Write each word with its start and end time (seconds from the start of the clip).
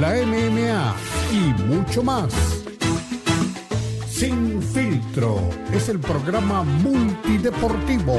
la 0.00 0.14
MMA 0.14 0.94
y 1.32 1.62
mucho 1.62 2.02
más. 2.02 2.32
Sin 4.08 4.62
filtro 4.62 5.38
es 5.72 5.88
el 5.88 6.00
programa 6.00 6.62
multideportivo. 6.62 8.16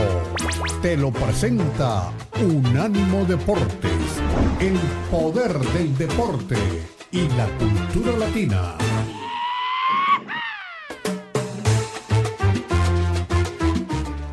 Te 0.82 0.96
lo 0.96 1.12
presenta 1.12 2.12
Unánimo 2.42 3.26
Deportes, 3.26 4.22
el 4.60 4.78
poder 5.12 5.58
del 5.58 5.98
deporte 5.98 6.56
y 7.12 7.28
la 7.30 7.48
cultura 7.58 8.18
latina. 8.18 8.76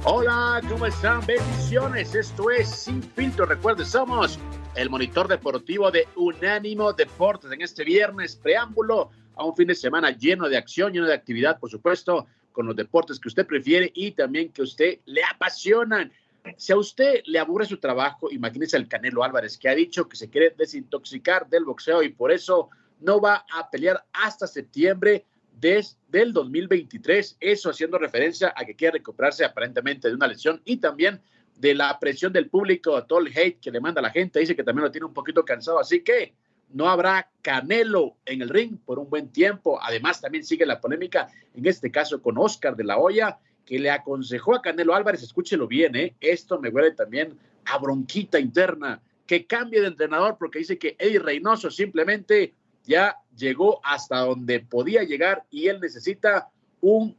Hola, 0.04 0.60
¿cómo 0.68 0.86
están? 0.86 1.24
Bendiciones. 1.26 2.14
Esto 2.14 2.50
es 2.50 2.68
Sin 2.68 3.02
filtro. 3.02 3.46
Recuerden, 3.46 3.86
somos 3.86 4.38
el 4.74 4.88
monitor 4.88 5.28
deportivo 5.28 5.90
de 5.90 6.08
Unánimo 6.16 6.92
Deportes 6.92 7.52
en 7.52 7.60
este 7.60 7.84
viernes, 7.84 8.36
preámbulo 8.36 9.10
a 9.34 9.44
un 9.44 9.54
fin 9.54 9.68
de 9.68 9.74
semana 9.74 10.10
lleno 10.10 10.48
de 10.48 10.56
acción, 10.56 10.92
lleno 10.92 11.06
de 11.06 11.14
actividad, 11.14 11.58
por 11.58 11.70
supuesto, 11.70 12.26
con 12.52 12.66
los 12.66 12.76
deportes 12.76 13.20
que 13.20 13.28
usted 13.28 13.46
prefiere 13.46 13.90
y 13.94 14.12
también 14.12 14.50
que 14.50 14.62
usted 14.62 15.00
le 15.04 15.22
apasionan. 15.24 16.10
Si 16.56 16.72
a 16.72 16.76
usted 16.76 17.22
le 17.26 17.38
aburre 17.38 17.66
su 17.66 17.78
trabajo, 17.78 18.30
imagínese 18.30 18.76
al 18.76 18.88
Canelo 18.88 19.22
Álvarez 19.22 19.58
que 19.58 19.68
ha 19.68 19.74
dicho 19.74 20.08
que 20.08 20.16
se 20.16 20.30
quiere 20.30 20.54
desintoxicar 20.56 21.48
del 21.48 21.64
boxeo 21.64 22.02
y 22.02 22.08
por 22.08 22.32
eso 22.32 22.70
no 23.00 23.20
va 23.20 23.44
a 23.54 23.70
pelear 23.70 24.04
hasta 24.12 24.46
septiembre 24.46 25.26
desde 25.60 25.96
el 26.12 26.32
2023. 26.32 27.36
Eso 27.40 27.70
haciendo 27.70 27.98
referencia 27.98 28.52
a 28.56 28.64
que 28.64 28.74
quiere 28.74 28.98
recuperarse 28.98 29.44
aparentemente 29.44 30.08
de 30.08 30.14
una 30.14 30.26
lesión 30.26 30.62
y 30.64 30.78
también 30.78 31.20
de 31.62 31.76
la 31.76 31.96
presión 32.00 32.32
del 32.32 32.50
público, 32.50 33.04
todo 33.04 33.20
el 33.20 33.28
hate 33.28 33.60
que 33.60 33.70
le 33.70 33.78
manda 33.78 34.02
la 34.02 34.10
gente, 34.10 34.40
dice 34.40 34.56
que 34.56 34.64
también 34.64 34.82
lo 34.82 34.90
tiene 34.90 35.06
un 35.06 35.14
poquito 35.14 35.44
cansado, 35.44 35.78
así 35.78 36.02
que 36.02 36.34
no 36.70 36.88
habrá 36.88 37.30
Canelo 37.40 38.16
en 38.26 38.42
el 38.42 38.48
ring 38.48 38.78
por 38.84 38.98
un 38.98 39.08
buen 39.08 39.28
tiempo. 39.28 39.78
Además, 39.80 40.20
también 40.20 40.42
sigue 40.42 40.66
la 40.66 40.80
polémica, 40.80 41.28
en 41.54 41.64
este 41.64 41.92
caso 41.92 42.20
con 42.20 42.36
Oscar 42.36 42.74
de 42.74 42.82
la 42.82 42.98
Hoya, 42.98 43.38
que 43.64 43.78
le 43.78 43.90
aconsejó 43.90 44.56
a 44.56 44.60
Canelo 44.60 44.92
Álvarez, 44.92 45.22
escúchelo 45.22 45.68
bien, 45.68 45.94
¿eh? 45.94 46.16
esto 46.20 46.58
me 46.58 46.68
huele 46.68 46.90
también 46.90 47.38
a 47.64 47.78
bronquita 47.78 48.40
interna, 48.40 49.00
que 49.24 49.46
cambie 49.46 49.80
de 49.80 49.86
entrenador 49.86 50.38
porque 50.40 50.58
dice 50.58 50.78
que 50.78 50.96
Eddie 50.98 51.20
Reynoso 51.20 51.70
simplemente 51.70 52.54
ya 52.82 53.18
llegó 53.36 53.80
hasta 53.84 54.18
donde 54.18 54.58
podía 54.58 55.04
llegar 55.04 55.44
y 55.48 55.68
él 55.68 55.78
necesita 55.80 56.48
un 56.80 57.16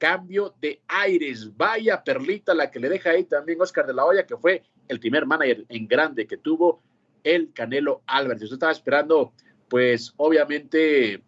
cambio 0.00 0.54
de 0.62 0.80
aires. 0.88 1.54
Vaya 1.56 2.02
perlita 2.02 2.54
la 2.54 2.70
que 2.70 2.80
le 2.80 2.88
deja 2.88 3.10
ahí 3.10 3.24
también 3.24 3.60
Oscar 3.60 3.86
de 3.86 3.92
la 3.92 4.06
Hoya, 4.06 4.26
que 4.26 4.36
fue 4.36 4.62
el 4.88 4.98
primer 4.98 5.26
manager 5.26 5.66
en 5.68 5.86
grande 5.86 6.26
que 6.26 6.38
tuvo 6.38 6.82
el 7.22 7.52
Canelo 7.52 8.02
Álvarez. 8.06 8.42
Usted 8.42 8.54
estaba 8.54 8.72
esperando, 8.72 9.34
pues 9.68 10.14
obviamente, 10.16 11.22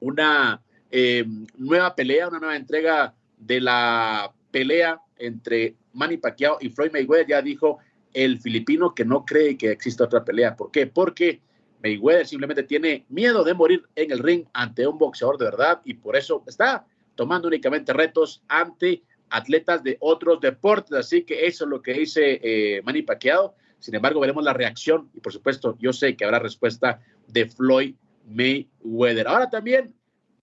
una 0.00 0.60
eh, 0.90 1.24
nueva 1.56 1.94
pelea, 1.94 2.26
una 2.28 2.40
nueva 2.40 2.56
entrega 2.56 3.14
de 3.38 3.60
la 3.60 4.34
pelea 4.50 5.00
entre 5.16 5.76
Manny 5.92 6.16
Pacquiao 6.16 6.58
y 6.60 6.70
Floyd 6.70 6.90
Mayweather. 6.92 7.28
Ya 7.28 7.40
dijo 7.40 7.78
el 8.12 8.40
filipino 8.40 8.96
que 8.96 9.04
no 9.04 9.24
cree 9.24 9.56
que 9.56 9.70
exista 9.70 10.04
otra 10.04 10.24
pelea. 10.24 10.56
¿Por 10.56 10.72
qué? 10.72 10.88
Porque 10.88 11.40
Mayweather 11.84 12.26
simplemente 12.26 12.64
tiene 12.64 13.04
miedo 13.10 13.44
de 13.44 13.54
morir 13.54 13.84
en 13.94 14.10
el 14.10 14.18
ring 14.18 14.44
ante 14.54 14.88
un 14.88 14.98
boxeador 14.98 15.38
de 15.38 15.44
verdad 15.44 15.80
y 15.84 15.94
por 15.94 16.16
eso 16.16 16.42
está 16.48 16.84
tomando 17.16 17.48
únicamente 17.48 17.92
retos 17.92 18.42
ante 18.46 19.02
atletas 19.30 19.82
de 19.82 19.96
otros 20.00 20.40
deportes. 20.40 20.92
Así 20.92 21.22
que 21.22 21.46
eso 21.46 21.64
es 21.64 21.70
lo 21.70 21.82
que 21.82 21.94
dice 21.94 22.40
eh, 22.42 22.82
Manny 22.84 23.02
Pacquiao. 23.02 23.54
Sin 23.78 23.94
embargo, 23.94 24.20
veremos 24.20 24.44
la 24.44 24.52
reacción 24.52 25.10
y 25.14 25.20
por 25.20 25.32
supuesto 25.32 25.76
yo 25.78 25.92
sé 25.92 26.16
que 26.16 26.24
habrá 26.24 26.38
respuesta 26.38 27.00
de 27.26 27.46
Floyd 27.46 27.94
Mayweather. 28.26 29.28
Ahora 29.28 29.50
también, 29.50 29.94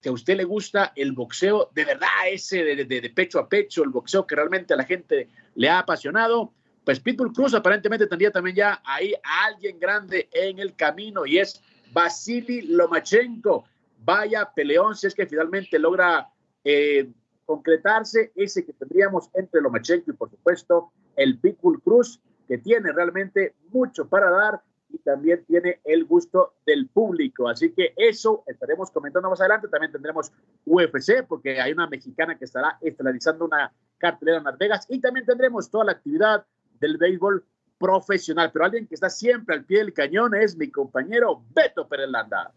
si 0.02 0.10
a 0.10 0.12
usted 0.12 0.38
le 0.38 0.44
gusta 0.44 0.94
el 0.96 1.14
boxeo 1.14 1.70
de 1.74 1.86
verdad, 1.86 2.08
ese 2.32 2.64
de, 2.64 2.86
de, 2.86 3.10
pecho 3.10 3.40
a 3.40 3.50
pecho, 3.50 3.84
el 3.84 3.90
boxeo 3.90 4.28
que 4.28 4.36
realmente 4.36 4.74
a 4.74 4.78
la 4.78 4.86
gente 4.86 5.30
le 5.56 5.70
ha 5.70 5.80
apasionado, 5.80 6.54
pues 6.84 7.00
Pitbull 7.00 7.34
Cruz 7.34 7.54
aparentemente 7.54 8.08
tendría 8.08 8.32
también 8.32 8.56
ya 8.56 8.82
ahí 8.86 9.14
a 9.24 9.46
alguien 9.46 9.80
grande 9.80 10.30
en 10.34 10.60
el 10.60 10.76
camino 10.76 11.26
y 11.26 11.40
es 11.40 11.62
Vasily 11.92 12.64
Lomachenko. 12.64 13.66
Vaya 14.06 14.52
peleón 14.54 14.96
si 14.96 15.08
es 15.08 15.16
que 15.16 15.26
finalmente 15.26 15.80
logra 15.80 16.30
eh, 16.64 17.10
concretarse 17.46 18.32
ese 18.36 18.66
que 18.66 18.74
tendríamos 18.74 19.30
entre 19.34 19.62
Lomachenko 19.62 20.12
y 20.12 20.14
por 20.14 20.30
supuesto 20.30 20.92
el 21.16 21.40
Pitbull 21.40 21.82
Cruz, 21.82 22.22
que 22.48 22.58
tiene 22.58 22.92
realmente 22.92 23.56
mucho 23.72 24.08
para 24.08 24.30
dar 24.30 24.62
y 24.90 25.00
también 25.00 25.44
tiene 25.46 25.82
el 25.84 26.06
gusto 26.06 26.54
del 26.66 26.88
público. 26.88 27.50
Así 27.50 27.72
que 27.72 27.94
eso 27.98 28.44
estaremos 28.46 28.92
comentando 28.92 29.30
más 29.30 29.42
adelante. 29.42 29.68
También 29.68 29.92
tendremos 29.92 30.32
UFC, 30.66 31.26
porque 31.28 31.60
hay 31.60 31.72
una 31.72 31.88
mexicana 31.88 32.38
que 32.38 32.46
estará 32.46 32.78
estelarizando 32.80 33.46
una 33.46 33.74
cartelera 33.98 34.38
en 34.38 34.44
Las 34.44 34.58
Vegas 34.58 34.86
y 34.90 35.00
también 35.00 35.26
tendremos 35.26 35.70
toda 35.72 35.86
la 35.86 35.92
actividad 35.94 36.46
del 36.80 36.98
béisbol 36.98 37.44
profesional. 37.80 38.52
Pero 38.54 38.66
alguien 38.66 38.88
que 38.88 38.96
está 38.96 39.10
siempre 39.10 39.56
al 39.56 39.66
pie 39.66 39.80
del 39.80 39.94
cañón 39.94 40.36
es 40.36 40.56
mi 40.56 40.70
compañero 40.70 41.44
Beto 41.54 41.88
Perelanda. 41.88 42.54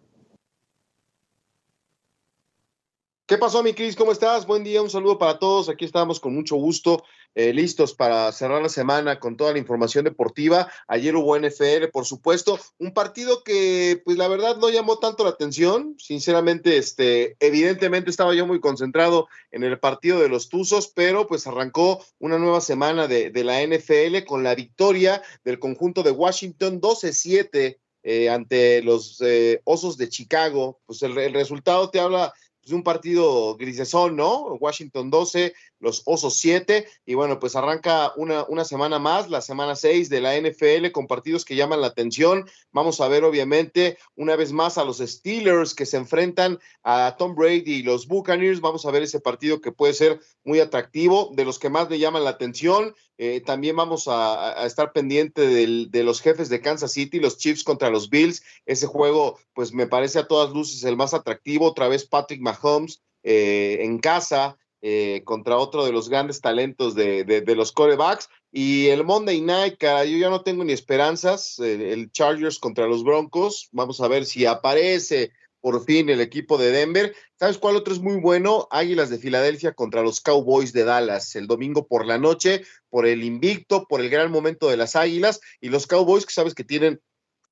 ¿Qué 3.28 3.38
pasó, 3.38 3.60
mi 3.60 3.74
Cris? 3.74 3.96
¿Cómo 3.96 4.12
estás? 4.12 4.46
Buen 4.46 4.62
día, 4.62 4.80
un 4.80 4.88
saludo 4.88 5.18
para 5.18 5.40
todos. 5.40 5.68
Aquí 5.68 5.84
estamos 5.84 6.20
con 6.20 6.32
mucho 6.32 6.54
gusto, 6.54 7.02
eh, 7.34 7.52
listos 7.52 7.92
para 7.92 8.30
cerrar 8.30 8.62
la 8.62 8.68
semana 8.68 9.18
con 9.18 9.36
toda 9.36 9.50
la 9.50 9.58
información 9.58 10.04
deportiva. 10.04 10.70
Ayer 10.86 11.16
hubo 11.16 11.36
NFL, 11.36 11.88
por 11.92 12.04
supuesto, 12.04 12.56
un 12.78 12.94
partido 12.94 13.42
que, 13.42 14.00
pues 14.04 14.16
la 14.16 14.28
verdad, 14.28 14.58
no 14.58 14.70
llamó 14.70 15.00
tanto 15.00 15.24
la 15.24 15.30
atención. 15.30 15.96
Sinceramente, 15.98 16.76
este, 16.76 17.36
evidentemente 17.40 18.10
estaba 18.10 18.32
yo 18.32 18.46
muy 18.46 18.60
concentrado 18.60 19.26
en 19.50 19.64
el 19.64 19.76
partido 19.80 20.20
de 20.20 20.28
los 20.28 20.48
Tuzos, 20.48 20.86
pero 20.86 21.26
pues 21.26 21.48
arrancó 21.48 22.06
una 22.20 22.38
nueva 22.38 22.60
semana 22.60 23.08
de, 23.08 23.32
la 23.42 23.60
NFL 23.60 24.24
con 24.24 24.44
la 24.44 24.54
victoria 24.54 25.20
del 25.42 25.58
conjunto 25.58 26.04
de 26.04 26.12
Washington 26.12 26.80
12-7 26.80 27.76
eh, 28.04 28.30
ante 28.30 28.82
los 28.82 29.20
eh, 29.20 29.62
Osos 29.64 29.96
de 29.96 30.08
Chicago. 30.08 30.78
Pues 30.86 31.02
el, 31.02 31.18
el 31.18 31.34
resultado 31.34 31.90
te 31.90 31.98
habla 31.98 32.32
de 32.66 32.74
un 32.74 32.82
partido 32.82 33.56
grisesón, 33.56 34.16
¿no? 34.16 34.54
Washington 34.60 35.10
12, 35.10 35.54
los 35.78 36.02
Osos 36.04 36.36
7, 36.38 36.86
y 37.04 37.14
bueno, 37.14 37.38
pues 37.38 37.56
arranca 37.56 38.12
una, 38.16 38.44
una 38.48 38.64
semana 38.64 38.98
más, 38.98 39.28
la 39.30 39.40
semana 39.40 39.76
6 39.76 40.08
de 40.08 40.20
la 40.20 40.36
NFL, 40.38 40.90
con 40.92 41.06
partidos 41.06 41.44
que 41.44 41.56
llaman 41.56 41.80
la 41.80 41.88
atención. 41.88 42.48
Vamos 42.72 43.00
a 43.00 43.08
ver, 43.08 43.24
obviamente, 43.24 43.98
una 44.14 44.36
vez 44.36 44.52
más 44.52 44.78
a 44.78 44.84
los 44.84 44.98
Steelers 44.98 45.74
que 45.74 45.86
se 45.86 45.96
enfrentan 45.96 46.58
a 46.82 47.16
Tom 47.18 47.34
Brady 47.34 47.74
y 47.74 47.82
los 47.82 48.06
Buccaneers. 48.06 48.60
Vamos 48.60 48.86
a 48.86 48.90
ver 48.90 49.02
ese 49.02 49.20
partido 49.20 49.60
que 49.60 49.72
puede 49.72 49.94
ser 49.94 50.20
muy 50.44 50.60
atractivo, 50.60 51.30
de 51.34 51.44
los 51.44 51.58
que 51.58 51.70
más 51.70 51.88
me 51.88 51.98
llaman 51.98 52.24
la 52.24 52.30
atención. 52.30 52.94
Eh, 53.18 53.40
también 53.40 53.76
vamos 53.76 54.08
a, 54.08 54.66
estar 54.66 54.92
pendiente 54.92 55.46
de 55.46 56.04
los 56.04 56.20
jefes 56.20 56.48
de 56.48 56.60
Kansas 56.60 56.92
City, 56.92 57.18
los 57.18 57.38
Chiefs 57.38 57.64
contra 57.64 57.90
los 57.90 58.10
Bills. 58.10 58.42
Ese 58.66 58.86
juego, 58.86 59.38
pues 59.54 59.72
me 59.72 59.86
parece 59.86 60.18
a 60.18 60.26
todas 60.26 60.52
luces 60.52 60.84
el 60.84 60.96
más 60.96 61.14
atractivo. 61.14 61.66
Otra 61.66 61.88
vez 61.88 62.06
Patrick 62.06 62.40
Mahomes 62.40 63.02
eh, 63.22 63.78
en 63.80 63.98
casa. 63.98 64.56
Eh, 64.82 65.22
contra 65.24 65.56
otro 65.56 65.84
de 65.84 65.92
los 65.92 66.08
grandes 66.08 66.40
talentos 66.40 66.94
de, 66.94 67.42
los 67.56 67.72
corebacks. 67.72 68.28
Y 68.52 68.88
el 68.88 69.04
Monday 69.04 69.40
Night, 69.40 69.78
cara, 69.78 70.04
yo 70.04 70.16
ya 70.18 70.30
no 70.30 70.42
tengo 70.42 70.64
ni 70.64 70.72
esperanzas. 70.72 71.58
el 71.58 72.10
Chargers 72.12 72.58
contra 72.58 72.86
los 72.86 73.02
Broncos. 73.02 73.68
Vamos 73.72 74.00
a 74.00 74.08
ver 74.08 74.24
si 74.24 74.46
aparece 74.46 75.32
por 75.66 75.84
fin 75.84 76.08
el 76.10 76.20
equipo 76.20 76.58
de 76.58 76.70
Denver. 76.70 77.12
¿Sabes 77.38 77.58
cuál 77.58 77.74
otro 77.74 77.92
es 77.92 78.00
muy 78.00 78.20
bueno? 78.20 78.68
Águilas 78.70 79.10
de 79.10 79.18
Filadelfia 79.18 79.72
contra 79.72 80.00
los 80.00 80.20
Cowboys 80.20 80.72
de 80.72 80.84
Dallas 80.84 81.34
el 81.34 81.48
domingo 81.48 81.88
por 81.88 82.06
la 82.06 82.18
noche, 82.18 82.62
por 82.88 83.04
el 83.04 83.24
invicto, 83.24 83.84
por 83.88 84.00
el 84.00 84.08
gran 84.08 84.30
momento 84.30 84.68
de 84.68 84.76
las 84.76 84.94
Águilas 84.94 85.40
y 85.60 85.70
los 85.70 85.88
Cowboys 85.88 86.24
que 86.24 86.32
sabes 86.32 86.54
que 86.54 86.62
tienen 86.62 87.00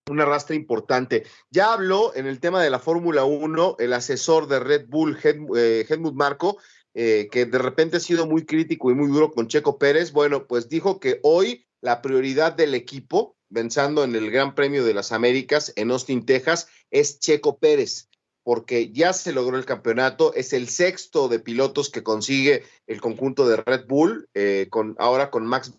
un 0.09 0.20
arrastre 0.20 0.55
importante. 0.55 1.25
Ya 1.50 1.73
habló 1.73 2.15
en 2.15 2.27
el 2.27 2.38
tema 2.38 2.62
de 2.62 2.70
la 2.70 2.79
Fórmula 2.79 3.25
1 3.25 3.77
el 3.81 3.93
asesor 3.93 4.47
de 4.47 4.61
Red 4.61 4.87
Bull, 4.87 5.19
eh, 5.56 5.85
Helmut 5.88 6.15
Marco, 6.15 6.59
eh, 6.94 7.29
que 7.31 7.44
de 7.44 7.58
repente 7.58 7.96
ha 7.96 8.00
sido 8.00 8.26
muy 8.26 8.46
crítico 8.46 8.91
y 8.91 8.94
muy 8.94 9.08
duro 9.08 9.32
con 9.32 9.49
Checo 9.49 9.79
Pérez. 9.79 10.12
Bueno, 10.12 10.46
pues 10.46 10.69
dijo 10.69 11.00
que 11.00 11.19
hoy 11.23 11.67
la 11.81 12.00
prioridad 12.00 12.52
del 12.52 12.75
equipo, 12.75 13.37
pensando 13.52 14.05
en 14.05 14.14
el 14.14 14.31
Gran 14.31 14.55
Premio 14.55 14.85
de 14.85 14.94
las 14.94 15.11
Américas 15.11 15.73
en 15.76 15.91
Austin, 15.91 16.25
Texas, 16.25 16.69
es 16.91 17.19
Checo 17.19 17.58
Pérez. 17.58 18.08
porque 18.46 18.93
ya 18.93 19.14
se 19.14 19.32
logró 19.32 19.56
el 19.56 19.64
campeonato, 19.64 20.35
es 20.35 20.52
el 20.52 20.69
sexto 20.69 21.29
de 21.29 21.38
pilotos 21.38 21.88
que 21.88 22.02
consigue 22.02 22.62
el 22.87 23.00
conjunto 23.00 23.49
de 23.49 23.56
Red 23.56 23.87
Bull, 23.87 24.29
eh, 24.35 24.67
con, 24.69 24.94
ahora 24.99 25.31
con 25.31 25.46
Max 25.46 25.73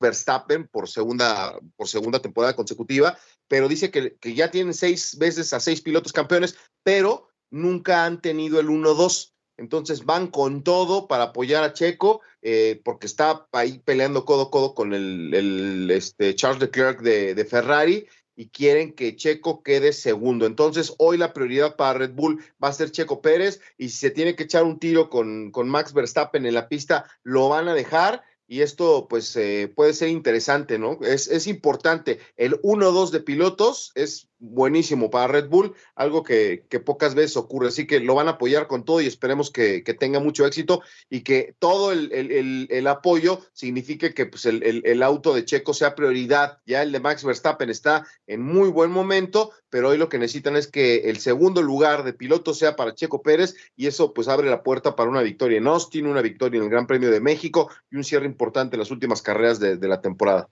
Verstappen 0.00 0.68
por 0.68 0.88
segunda, 0.88 1.58
por 1.74 1.88
segunda 1.88 2.20
temporada 2.22 2.54
consecutiva, 2.54 3.18
pero 3.48 3.68
dice 3.68 3.90
que, 3.90 4.16
que 4.20 4.34
ya 4.34 4.52
tienen 4.52 4.72
seis 4.72 5.18
veces 5.18 5.52
a 5.52 5.58
seis 5.58 5.80
pilotos 5.80 6.12
campeones, 6.12 6.56
pero 6.84 7.28
nunca 7.50 8.04
han 8.04 8.20
tenido 8.20 8.60
el 8.60 8.68
1-2. 8.68 9.33
Entonces 9.56 10.04
van 10.04 10.28
con 10.28 10.62
todo 10.62 11.06
para 11.06 11.24
apoyar 11.24 11.64
a 11.64 11.72
Checo, 11.72 12.20
eh, 12.42 12.80
porque 12.84 13.06
está 13.06 13.46
ahí 13.52 13.80
peleando 13.84 14.24
codo 14.24 14.42
a 14.42 14.50
codo 14.50 14.74
con 14.74 14.92
el, 14.92 15.90
este, 15.90 16.34
Charles 16.34 16.60
Leclerc 16.60 17.00
de, 17.00 17.34
de, 17.34 17.44
Ferrari 17.44 18.06
y 18.36 18.48
quieren 18.48 18.92
que 18.92 19.16
Checo 19.16 19.62
quede 19.62 19.92
segundo. 19.92 20.46
Entonces 20.46 20.94
hoy 20.98 21.16
la 21.16 21.32
prioridad 21.32 21.76
para 21.76 21.98
Red 22.00 22.12
Bull 22.14 22.44
va 22.62 22.68
a 22.68 22.72
ser 22.72 22.90
Checo 22.90 23.20
Pérez 23.20 23.60
y 23.78 23.88
si 23.90 23.98
se 23.98 24.10
tiene 24.10 24.34
que 24.34 24.44
echar 24.44 24.64
un 24.64 24.78
tiro 24.78 25.08
con, 25.08 25.50
con 25.50 25.68
Max 25.68 25.92
Verstappen 25.92 26.46
en 26.46 26.54
la 26.54 26.68
pista, 26.68 27.06
lo 27.22 27.48
van 27.48 27.68
a 27.68 27.74
dejar 27.74 28.22
y 28.46 28.60
esto 28.60 29.06
pues 29.08 29.34
eh, 29.36 29.72
puede 29.74 29.94
ser 29.94 30.08
interesante, 30.08 30.78
¿no? 30.78 30.98
Es, 31.02 31.28
es 31.28 31.46
importante. 31.46 32.18
El 32.36 32.60
1-2 32.62 33.10
de 33.10 33.20
pilotos 33.20 33.92
es 33.94 34.28
buenísimo 34.38 35.10
para 35.10 35.28
Red 35.28 35.48
Bull, 35.48 35.74
algo 35.94 36.22
que, 36.22 36.64
pocas 36.84 37.14
veces 37.14 37.36
ocurre. 37.36 37.68
Así 37.68 37.86
que 37.86 38.00
lo 38.00 38.14
van 38.14 38.28
a 38.28 38.32
apoyar 38.32 38.66
con 38.66 38.84
todo 38.84 39.00
y 39.00 39.06
esperemos 39.06 39.50
que, 39.50 39.82
tenga 39.98 40.20
mucho 40.20 40.46
éxito 40.46 40.82
y 41.08 41.22
que 41.22 41.54
todo 41.58 41.92
el, 41.92 42.86
apoyo 42.86 43.40
signifique 43.52 44.12
que 44.12 44.26
pues, 44.26 44.44
el, 44.46 45.02
auto 45.02 45.34
de 45.34 45.44
Checo 45.44 45.74
sea 45.74 45.94
prioridad. 45.94 46.58
Ya 46.66 46.82
el 46.82 46.92
de 46.92 47.00
Max 47.00 47.24
Verstappen 47.24 47.70
está 47.70 48.06
en 48.26 48.42
muy 48.42 48.68
buen 48.68 48.90
momento, 48.90 49.52
pero 49.70 49.90
hoy 49.90 49.98
lo 49.98 50.08
que 50.08 50.18
necesitan 50.18 50.56
es 50.56 50.66
que 50.66 51.08
el 51.10 51.18
segundo 51.18 51.62
lugar 51.62 52.04
de 52.04 52.12
piloto 52.12 52.54
sea 52.54 52.76
para 52.76 52.94
Checo 52.94 53.22
Pérez 53.22 53.54
y 53.76 53.86
eso 53.86 54.12
pues 54.12 54.28
abre 54.28 54.50
la 54.50 54.62
puerta 54.62 54.96
para 54.96 55.10
una 55.10 55.22
victoria 55.22 55.58
en 55.58 55.66
Austin, 55.66 56.06
una 56.06 56.22
victoria 56.22 56.58
en 56.58 56.64
el 56.64 56.70
Gran 56.70 56.86
Premio 56.86 57.10
de 57.10 57.20
México 57.20 57.70
y 57.90 57.96
un 57.96 58.04
cierre 58.04 58.26
importante 58.26 58.76
en 58.76 58.80
las 58.80 58.90
últimas 58.90 59.22
carreras 59.22 59.60
de 59.60 59.88
la 59.88 60.00
temporada. 60.00 60.48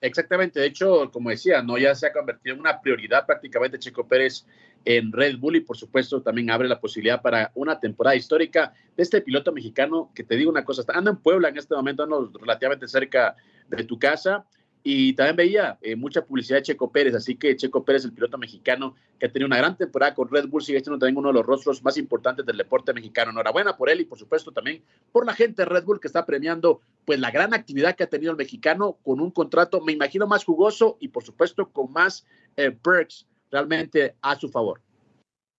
Exactamente, 0.00 0.60
de 0.60 0.66
hecho, 0.66 1.10
como 1.10 1.30
decía, 1.30 1.62
no 1.62 1.78
ya 1.78 1.94
se 1.94 2.06
ha 2.06 2.12
convertido 2.12 2.54
en 2.54 2.60
una 2.60 2.80
prioridad 2.80 3.24
prácticamente 3.24 3.78
Chico 3.78 4.06
Pérez 4.06 4.46
en 4.84 5.10
Red 5.10 5.38
Bull 5.38 5.56
y 5.56 5.60
por 5.60 5.76
supuesto 5.76 6.22
también 6.22 6.50
abre 6.50 6.68
la 6.68 6.78
posibilidad 6.78 7.22
para 7.22 7.50
una 7.54 7.80
temporada 7.80 8.14
histórica 8.14 8.74
de 8.94 9.02
este 9.02 9.22
piloto 9.22 9.52
mexicano 9.52 10.12
que 10.14 10.22
te 10.22 10.36
digo 10.36 10.50
una 10.50 10.64
cosa, 10.64 10.82
anda 10.94 11.10
en 11.10 11.16
Puebla 11.16 11.48
en 11.48 11.56
este 11.56 11.74
momento, 11.74 12.02
anda 12.02 12.16
relativamente 12.38 12.86
cerca 12.86 13.34
de 13.68 13.84
tu 13.84 13.98
casa 13.98 14.44
y 14.88 15.14
también 15.14 15.34
veía 15.34 15.78
eh, 15.82 15.96
mucha 15.96 16.24
publicidad 16.24 16.58
de 16.58 16.62
Checo 16.62 16.92
Pérez, 16.92 17.12
así 17.16 17.34
que 17.34 17.56
Checo 17.56 17.84
Pérez, 17.84 18.04
el 18.04 18.12
piloto 18.12 18.38
mexicano 18.38 18.94
que 19.18 19.26
ha 19.26 19.32
tenido 19.32 19.48
una 19.48 19.56
gran 19.56 19.76
temporada 19.76 20.14
con 20.14 20.28
Red 20.28 20.46
Bull, 20.46 20.62
sigue 20.62 20.78
siendo 20.78 20.96
también 20.96 21.18
uno 21.18 21.30
de 21.30 21.34
los 21.34 21.44
rostros 21.44 21.82
más 21.82 21.96
importantes 21.96 22.46
del 22.46 22.56
deporte 22.56 22.92
mexicano. 22.92 23.32
Enhorabuena 23.32 23.76
por 23.76 23.90
él 23.90 24.02
y 24.02 24.04
por 24.04 24.16
supuesto 24.16 24.52
también 24.52 24.84
por 25.10 25.26
la 25.26 25.34
gente 25.34 25.62
de 25.62 25.66
Red 25.66 25.82
Bull 25.82 25.98
que 25.98 26.06
está 26.06 26.24
premiando 26.24 26.82
pues 27.04 27.18
la 27.18 27.32
gran 27.32 27.52
actividad 27.52 27.96
que 27.96 28.04
ha 28.04 28.08
tenido 28.08 28.30
el 28.30 28.36
mexicano 28.36 28.96
con 29.02 29.18
un 29.18 29.32
contrato, 29.32 29.80
me 29.80 29.90
imagino, 29.90 30.28
más 30.28 30.44
jugoso 30.44 30.98
y 31.00 31.08
por 31.08 31.24
supuesto 31.24 31.68
con 31.68 31.90
más 31.90 32.24
eh, 32.56 32.70
perks 32.70 33.26
realmente 33.50 34.14
a 34.22 34.36
su 34.36 34.48
favor. 34.48 34.80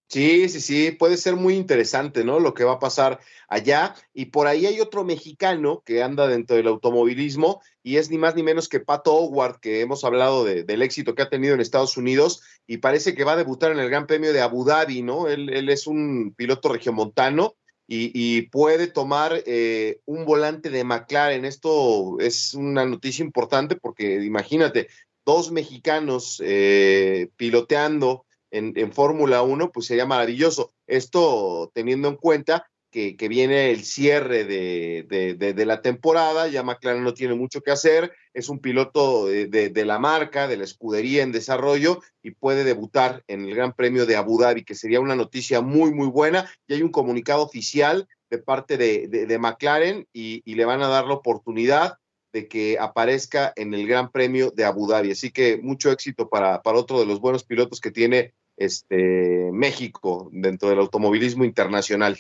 Sí, 0.10 0.48
sí, 0.48 0.62
sí, 0.62 0.92
puede 0.92 1.18
ser 1.18 1.36
muy 1.36 1.56
interesante, 1.56 2.24
¿no? 2.24 2.40
Lo 2.40 2.54
que 2.54 2.64
va 2.64 2.74
a 2.74 2.80
pasar 2.80 3.20
allá. 3.50 3.94
Y 4.14 4.28
por 4.28 4.48
ahí 4.48 4.66
hay 4.66 4.80
otro 4.80 5.04
mexicano 5.04 5.84
que 5.86 6.02
anda 6.02 6.28
dentro 6.28 6.56
del 6.56 6.68
automovilismo 6.68 7.62
y 7.84 7.98
es 7.98 8.10
ni 8.10 8.18
más 8.18 8.34
ni 8.34 8.42
menos 8.42 8.70
que 8.70 8.80
Pato 8.80 9.14
Howard, 9.14 9.60
que 9.60 9.82
hemos 9.82 10.06
hablado 10.06 10.46
del 10.46 10.82
éxito 10.82 11.14
que 11.14 11.24
ha 11.24 11.30
tenido 11.30 11.54
en 11.54 11.60
Estados 11.60 11.98
Unidos 11.98 12.42
y 12.66 12.78
parece 12.78 13.16
que 13.16 13.26
va 13.26 13.34
a 13.34 13.38
debutar 13.38 13.74
en 13.74 13.80
el 13.80 13.90
Gran 13.90 14.08
Premio 14.08 14.32
de 14.32 14.40
Abu 14.40 14.64
Dhabi, 14.64 15.02
¿no? 15.02 15.28
Él, 15.28 15.50
él 15.50 15.68
es 15.68 15.88
un 15.88 16.34
piloto 16.38 16.70
regiomontano 16.70 17.56
y, 17.86 18.12
y 18.14 18.44
puede 18.44 18.88
tomar 18.88 19.44
eh, 19.46 20.00
un 20.06 20.24
volante 20.24 20.70
de 20.70 20.86
McLaren. 20.86 21.44
Esto 21.44 22.18
es 22.20 22.54
una 22.54 22.86
noticia 22.86 23.26
importante 23.26 23.76
porque 23.76 24.24
imagínate, 24.24 24.88
dos 25.26 25.52
mexicanos 25.52 26.42
eh, 26.46 27.28
piloteando 27.36 28.26
en, 28.52 28.92
Fórmula 28.92 29.42
1, 29.42 29.72
pues 29.72 29.88
sería 29.88 30.06
maravilloso. 30.06 30.72
Esto 30.88 31.72
teniendo 31.74 32.08
en 32.08 32.16
cuenta 32.16 32.68
que, 32.92 33.16
viene 33.30 33.70
el 33.70 33.84
cierre 33.84 34.44
de, 34.46 35.06
de, 35.38 35.66
la 35.66 35.82
temporada, 35.82 36.48
ya 36.48 36.64
McLaren 36.64 37.04
no 37.04 37.14
tiene 37.14 37.36
mucho 37.36 37.62
que 37.62 37.70
hacer, 37.70 38.12
es 38.34 38.50
un 38.50 38.60
piloto 38.60 39.28
de, 39.28 39.86
la 39.86 40.00
marca, 40.00 40.48
de 40.48 40.58
la 40.58 40.64
escudería 40.64 41.22
en 41.22 41.32
desarrollo 41.32 42.02
y 42.24 42.32
puede 42.32 42.64
debutar 42.64 43.24
en 43.28 43.46
el 43.46 43.54
Gran 43.54 43.74
Premio 43.74 44.06
de 44.06 44.16
Abu 44.16 44.40
Dhabi, 44.40 44.64
que 44.64 44.74
sería 44.76 45.00
una 45.00 45.16
noticia 45.16 45.62
muy, 45.62 45.94
muy 45.94 46.08
buena. 46.08 46.50
Y 46.68 46.74
hay 46.74 46.82
un 46.82 46.92
comunicado 46.92 47.44
oficial 47.44 48.08
de 48.30 48.40
parte 48.40 48.78
de, 48.78 49.38
McLaren 49.40 50.08
y 50.12 50.56
le 50.56 50.66
van 50.66 50.82
a 50.82 50.88
dar 50.88 51.06
la 51.06 51.14
oportunidad 51.14 51.98
de 52.34 52.48
que 52.48 52.78
aparezca 52.80 53.54
en 53.56 53.74
el 53.74 53.88
Gran 53.88 54.12
Premio 54.12 54.52
de 54.52 54.66
Abu 54.66 54.88
Dhabi. 54.88 55.12
Así 55.12 55.32
que 55.32 55.58
mucho 55.58 55.92
éxito 55.92 56.30
para, 56.30 56.62
para 56.62 56.78
otro 56.78 57.00
de 57.00 57.06
los 57.06 57.20
buenos 57.20 57.44
pilotos 57.44 57.82
que 57.82 57.92
tiene 57.92 58.34
este, 58.58 59.50
México 59.54 60.30
dentro 60.32 60.70
del 60.70 60.80
automovilismo 60.80 61.46
internacional. 61.46 62.18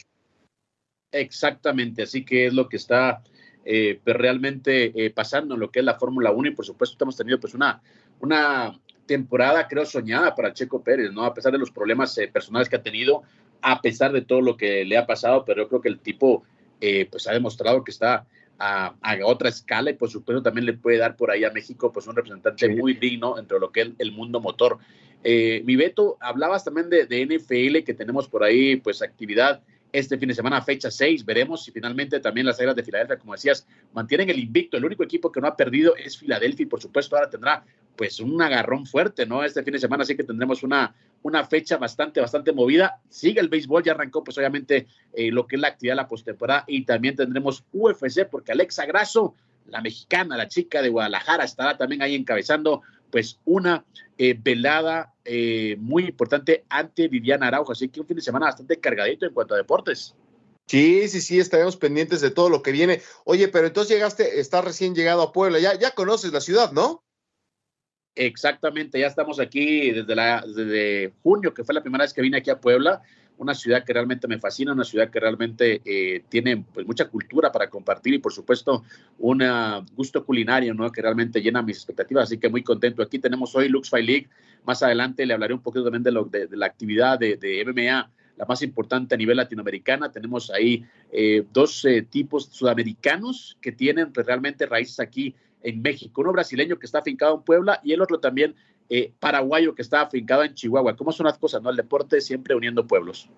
Exactamente, 1.11 2.03
así 2.03 2.23
que 2.23 2.47
es 2.47 2.53
lo 2.53 2.67
que 2.69 2.77
está 2.77 3.23
eh, 3.65 3.99
pues 4.03 4.15
realmente 4.15 4.93
eh, 4.95 5.09
pasando 5.09 5.55
en 5.55 5.61
lo 5.61 5.71
que 5.71 5.79
es 5.79 5.85
la 5.85 5.97
Fórmula 5.97 6.31
1 6.31 6.49
y 6.49 6.55
por 6.55 6.65
supuesto 6.65 7.03
hemos 7.03 7.17
tenido 7.17 7.39
pues 7.39 7.53
una, 7.53 7.81
una 8.19 8.79
temporada 9.05 9.67
creo 9.67 9.85
soñada 9.85 10.35
para 10.35 10.53
Checo 10.53 10.83
Pérez, 10.83 11.11
¿no? 11.11 11.23
A 11.23 11.33
pesar 11.33 11.51
de 11.51 11.57
los 11.57 11.71
problemas 11.71 12.17
eh, 12.17 12.27
personales 12.27 12.69
que 12.69 12.75
ha 12.75 12.83
tenido, 12.83 13.23
a 13.61 13.81
pesar 13.81 14.11
de 14.11 14.21
todo 14.21 14.41
lo 14.41 14.57
que 14.57 14.85
le 14.85 14.97
ha 14.97 15.07
pasado, 15.07 15.43
pero 15.43 15.63
yo 15.63 15.69
creo 15.69 15.81
que 15.81 15.89
el 15.89 15.99
tipo 15.99 16.43
pues 17.09 17.25
ha 17.25 17.33
demostrado 17.33 17.83
que 17.83 17.89
está 17.89 18.27
a, 18.59 18.95
a, 19.01 19.17
otra 19.25 19.49
escala 19.49 19.91
y 19.91 19.93
por 19.93 20.09
supuesto 20.09 20.41
también 20.41 20.65
le 20.65 20.73
puede 20.73 20.97
dar 20.97 21.15
por 21.15 21.31
ahí 21.31 21.43
a 21.43 21.51
México 21.51 21.91
pues 21.91 22.07
un 22.07 22.15
representante 22.15 22.67
sí. 22.67 22.73
muy 22.73 22.93
digno 22.93 23.37
entre 23.37 23.59
lo 23.59 23.71
que 23.71 23.81
es 23.81 23.89
el 23.97 24.11
mundo 24.11 24.39
motor. 24.39 24.77
Eh, 25.23 25.61
mi 25.65 25.75
Beto, 25.75 26.17
hablabas 26.19 26.63
también 26.63 26.89
de, 26.89 27.05
de, 27.05 27.25
NFL 27.25 27.83
que 27.83 27.93
tenemos 27.93 28.27
por 28.27 28.43
ahí 28.43 28.77
pues 28.77 29.01
actividad 29.01 29.61
este 29.91 30.17
fin 30.17 30.29
de 30.29 30.35
semana, 30.35 30.61
fecha 30.61 30.91
6, 30.91 31.25
veremos 31.25 31.63
si 31.63 31.71
finalmente 31.71 32.19
también 32.19 32.45
las 32.45 32.59
Águilas 32.59 32.75
de 32.75 32.83
Filadelfia, 32.83 33.17
como 33.17 33.33
decías, 33.33 33.65
mantienen 33.93 34.29
el 34.29 34.39
invicto. 34.39 34.77
El 34.77 34.85
único 34.85 35.03
equipo 35.03 35.31
que 35.31 35.41
no 35.41 35.47
ha 35.47 35.55
perdido 35.55 35.95
es 35.95 36.17
Filadelfia 36.17 36.63
y 36.63 36.67
por 36.67 36.81
supuesto 36.81 37.15
ahora 37.15 37.29
tendrá 37.29 37.63
pues 37.97 38.19
un 38.19 38.41
agarrón 38.41 38.85
fuerte, 38.85 39.25
¿no? 39.25 39.43
Este 39.43 39.63
fin 39.63 39.73
de 39.73 39.79
semana 39.79 40.03
así 40.03 40.15
que 40.15 40.23
tendremos 40.23 40.63
una, 40.63 40.95
una 41.23 41.45
fecha 41.45 41.77
bastante, 41.77 42.21
bastante 42.21 42.53
movida. 42.53 43.01
Sigue 43.09 43.41
el 43.41 43.49
béisbol, 43.49 43.83
ya 43.83 43.93
arrancó 43.93 44.23
pues 44.23 44.37
obviamente 44.37 44.87
eh, 45.13 45.31
lo 45.31 45.47
que 45.47 45.55
es 45.57 45.61
la 45.61 45.69
actividad 45.69 45.93
de 45.93 46.03
la 46.03 46.07
postemporada 46.07 46.63
y 46.67 46.85
también 46.85 47.15
tendremos 47.15 47.65
UFC 47.73 48.25
porque 48.29 48.53
Alexa 48.53 48.85
Grasso, 48.85 49.35
la 49.65 49.81
mexicana, 49.81 50.37
la 50.37 50.47
chica 50.47 50.81
de 50.81 50.89
Guadalajara, 50.89 51.43
estará 51.43 51.77
también 51.77 52.01
ahí 52.01 52.15
encabezando 52.15 52.83
pues 53.09 53.39
una 53.45 53.83
eh, 54.17 54.37
velada 54.39 55.13
eh, 55.25 55.75
muy 55.79 56.05
importante 56.05 56.65
ante 56.69 57.07
Viviana 57.07 57.47
Araujo. 57.47 57.71
Así 57.71 57.89
que 57.89 57.99
un 57.99 58.07
fin 58.07 58.17
de 58.17 58.23
semana 58.23 58.45
bastante 58.45 58.79
cargadito 58.79 59.25
en 59.25 59.33
cuanto 59.33 59.55
a 59.55 59.57
deportes. 59.57 60.15
Sí, 60.67 61.07
sí, 61.07 61.21
sí, 61.21 61.39
estaremos 61.39 61.77
pendientes 61.77 62.19
de 62.19 62.29
todo 62.29 62.49
lo 62.49 62.61
que 62.61 62.73
viene. 62.73 63.01
Oye, 63.23 63.47
pero 63.47 63.67
entonces 63.67 63.95
llegaste, 63.95 64.39
estás 64.39 64.65
recién 64.65 64.95
llegado 64.95 65.21
a 65.21 65.31
Puebla, 65.31 65.59
ya, 65.59 65.79
ya 65.79 65.91
conoces 65.91 66.33
la 66.33 66.41
ciudad, 66.41 66.73
¿no? 66.73 67.03
Exactamente, 68.19 68.99
ya 68.99 69.05
estamos 69.05 69.39
aquí 69.39 69.91
desde, 69.91 70.15
la, 70.15 70.43
junio, 71.21 71.53
que 71.53 71.63
fue 71.63 71.75
la 71.75 71.81
primera 71.81 72.03
vez 72.03 72.13
que 72.13 72.21
vine 72.23 72.37
aquí 72.37 72.49
a 72.49 72.59
Puebla, 72.59 73.03
una 73.37 73.53
ciudad 73.53 73.83
que 73.85 73.93
realmente 73.93 74.27
me 74.27 74.39
fascina, 74.39 74.73
una 74.73 74.83
ciudad 74.83 75.11
que 75.11 75.19
realmente 75.19 75.81
eh, 75.85 76.23
tiene 76.27 76.65
pues, 76.73 76.87
mucha 76.87 77.07
cultura 77.09 77.51
para 77.51 77.69
compartir 77.69 78.15
y 78.15 78.17
por 78.17 78.33
supuesto 78.33 78.83
un 79.19 79.43
gusto 79.95 80.25
culinario. 80.25 80.75
Que 80.91 81.01
realmente 81.03 81.43
llena 81.43 81.61
mis 81.61 81.77
expectativas, 81.77 82.23
así 82.23 82.39
que 82.39 82.49
muy 82.49 82.63
contento. 82.63 83.03
Aquí 83.03 83.19
tenemos 83.19 83.55
hoy 83.55 83.69
Lux 83.69 83.89
Fight 83.89 84.07
League, 84.07 84.29
más 84.65 84.81
adelante 84.81 85.23
le 85.25 85.35
hablaré 85.35 85.53
un 85.53 85.61
poquito 85.61 85.83
también 85.83 86.01
de, 86.01 86.11
lo, 86.11 86.25
de, 86.25 86.47
de 86.47 86.57
la 86.57 86.65
actividad 86.65 87.19
de, 87.19 87.37
de, 87.37 87.63
MMA, 87.63 88.09
la 88.37 88.45
más 88.45 88.63
importante 88.63 89.13
a 89.13 89.17
nivel 89.17 89.37
latinoamericana. 89.37 90.11
Tenemos 90.11 90.49
ahí 90.49 90.83
eh, 91.11 91.45
dos 91.53 91.85
eh, 91.85 92.01
tipos 92.01 92.45
sudamericanos 92.45 93.57
que 93.61 93.71
tienen 93.71 94.11
pues, 94.11 94.25
realmente 94.25 94.65
raíces 94.65 94.99
aquí 94.99 95.35
en 95.61 95.81
México, 95.81 96.21
uno 96.21 96.31
brasileño 96.31 96.79
que 96.79 96.85
está 96.85 96.99
afincado 96.99 97.35
en 97.35 97.43
Puebla 97.43 97.79
y 97.83 97.93
el 97.93 98.01
otro 98.01 98.19
también 98.19 98.55
eh, 98.89 99.13
paraguayo 99.19 99.75
que 99.75 99.81
está 99.81 100.01
afincado 100.01 100.43
en 100.43 100.53
Chihuahua. 100.53 100.95
¿Cómo 100.95 101.11
son 101.11 101.25
las 101.25 101.37
cosas, 101.37 101.61
no? 101.61 101.69
El 101.69 101.75
deporte 101.75 102.21
siempre 102.21 102.55
uniendo 102.55 102.87
pueblos. 102.87 103.29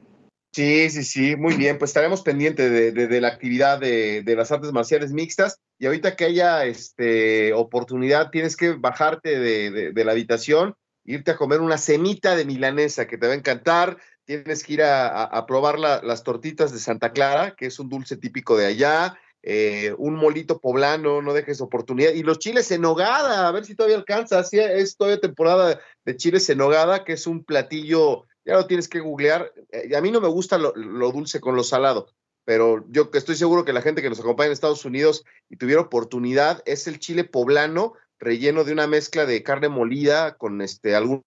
Sí, 0.51 0.89
sí, 0.89 1.03
sí, 1.03 1.35
muy 1.35 1.55
bien. 1.55 1.77
Pues 1.77 1.89
estaremos 1.89 2.21
pendientes 2.21 2.93
de, 2.93 3.21
la 3.21 3.27
actividad 3.27 3.79
de, 3.79 4.35
las 4.35 4.51
artes 4.51 4.71
marciales 4.71 5.11
mixtas. 5.11 5.59
Y 5.79 5.85
ahorita 5.85 6.15
que 6.15 6.25
haya 6.25 6.65
este, 6.65 7.53
oportunidad, 7.53 8.29
tienes 8.29 8.57
que 8.57 8.73
bajarte 8.73 9.39
de, 9.39 10.03
la 10.03 10.11
habitación, 10.11 10.75
irte 11.03 11.31
a 11.31 11.37
comer 11.37 11.61
una 11.61 11.77
semita 11.77 12.35
de 12.35 12.45
milanesa 12.45 13.07
que 13.07 13.17
te 13.17 13.27
va 13.27 13.33
a 13.33 13.37
encantar. 13.37 13.97
Tienes 14.25 14.63
que 14.63 14.73
ir 14.73 14.83
a 14.83 15.45
probar 15.47 15.79
la, 15.79 16.01
las 16.03 16.23
tortitas 16.23 16.71
de 16.71 16.79
Santa 16.79 17.11
Clara, 17.11 17.55
que 17.55 17.67
es 17.67 17.79
un 17.79 17.89
dulce 17.89 18.17
típico 18.17 18.55
de 18.57 18.67
allá 18.67 19.17
eh, 19.43 19.93
un 19.97 20.15
molito 20.15 20.59
poblano, 20.59 21.21
no 21.21 21.33
dejes 21.33 21.61
oportunidad. 21.61 22.13
Y 22.13 22.23
los 22.23 22.39
chiles 22.39 22.71
en 22.71 22.81
nogada, 22.81 23.47
a 23.47 23.51
ver 23.51 23.65
si 23.65 23.75
todavía 23.75 23.97
alcanza. 23.97 24.43
Es 24.51 24.97
todavía 24.97 25.19
temporada 25.19 25.79
de 26.05 26.15
chiles 26.17 26.49
en 26.49 26.57
nogada, 26.57 27.03
que 27.03 27.13
es 27.13 27.27
un 27.27 27.43
platillo 27.43 28.25
ya 28.49 28.55
lo 28.55 28.67
tienes 28.67 28.87
que 28.87 28.99
googlear. 28.99 29.53
Eh, 29.71 29.95
a 29.95 30.01
mí 30.01 30.11
no 30.11 30.21
me 30.21 30.27
gusta 30.27 30.57
lo, 30.57 30.73
dulce 31.11 31.39
con 31.39 31.55
lo 31.55 31.63
salado, 31.63 32.07
pero 32.45 32.83
yo 32.89 33.09
estoy 33.13 33.35
seguro 33.35 33.63
que 33.63 33.73
la 33.73 33.81
gente 33.81 34.01
que 34.01 34.09
nos 34.09 34.19
acompaña 34.19 34.47
en 34.47 34.53
Estados 34.53 34.85
Unidos 34.85 35.23
y 35.49 35.57
tuviera 35.57 35.81
oportunidad 35.81 36.63
es 36.65 36.87
el 36.87 36.99
chile 36.99 37.23
poblano 37.23 37.93
relleno 38.17 38.63
de 38.63 38.73
una 38.73 38.87
mezcla 38.87 39.25
de 39.25 39.43
carne 39.43 39.69
molida 39.69 40.35
con 40.37 40.61
este 40.61 40.95
algunas 40.95 41.23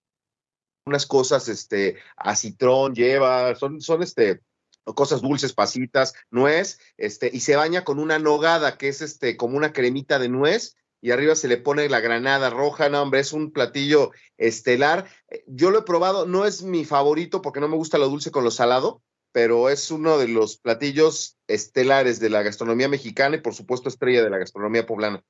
cosas 1.08 1.48
este 1.48 1.96
acitrón 2.16 2.94
lleva, 2.94 3.54
son 3.54 3.80
son 3.80 4.02
este 4.02 4.40
cosas 4.84 5.22
dulces, 5.22 5.52
pasitas, 5.52 6.14
nuez, 6.30 6.78
este 6.96 7.30
y 7.32 7.40
se 7.40 7.56
baña 7.56 7.84
con 7.84 7.98
una 7.98 8.18
nogada 8.18 8.76
que 8.78 8.88
es 8.88 9.02
este 9.02 9.36
como 9.36 9.56
una 9.56 9.72
cremita 9.72 10.18
de 10.18 10.28
nuez 10.28 10.76
y 11.00 11.10
arriba 11.10 11.34
se 11.34 11.48
le 11.48 11.56
pone 11.56 11.88
la 11.88 12.00
granada 12.00 12.48
roja, 12.48 12.88
no, 12.88 13.02
hombre, 13.02 13.20
es 13.20 13.32
un 13.32 13.50
platillo 13.50 14.12
estelar. 14.38 15.06
Eh, 15.28 15.42
yo 15.48 15.72
lo 15.72 15.80
he 15.80 15.82
probado, 15.82 16.26
no 16.26 16.46
es 16.46 16.62
mi 16.62 16.84
favorito 16.84 17.42
porque 17.42 17.58
no 17.58 17.68
me 17.68 17.76
gusta 17.76 17.98
lo 17.98 18.08
dulce 18.08 18.30
con 18.30 18.44
lo 18.44 18.52
salado, 18.52 19.02
pero 19.32 19.68
es 19.68 19.90
uno 19.90 20.16
de 20.16 20.28
los 20.28 20.58
platillos 20.58 21.36
estelares 21.48 22.20
de 22.20 22.30
la 22.30 22.42
gastronomía 22.42 22.88
mexicana 22.88 23.36
y 23.36 23.40
por 23.40 23.52
supuesto 23.52 23.88
estrella 23.88 24.22
de 24.22 24.30
la 24.30 24.38
gastronomía 24.38 24.86
poblana. 24.86 25.24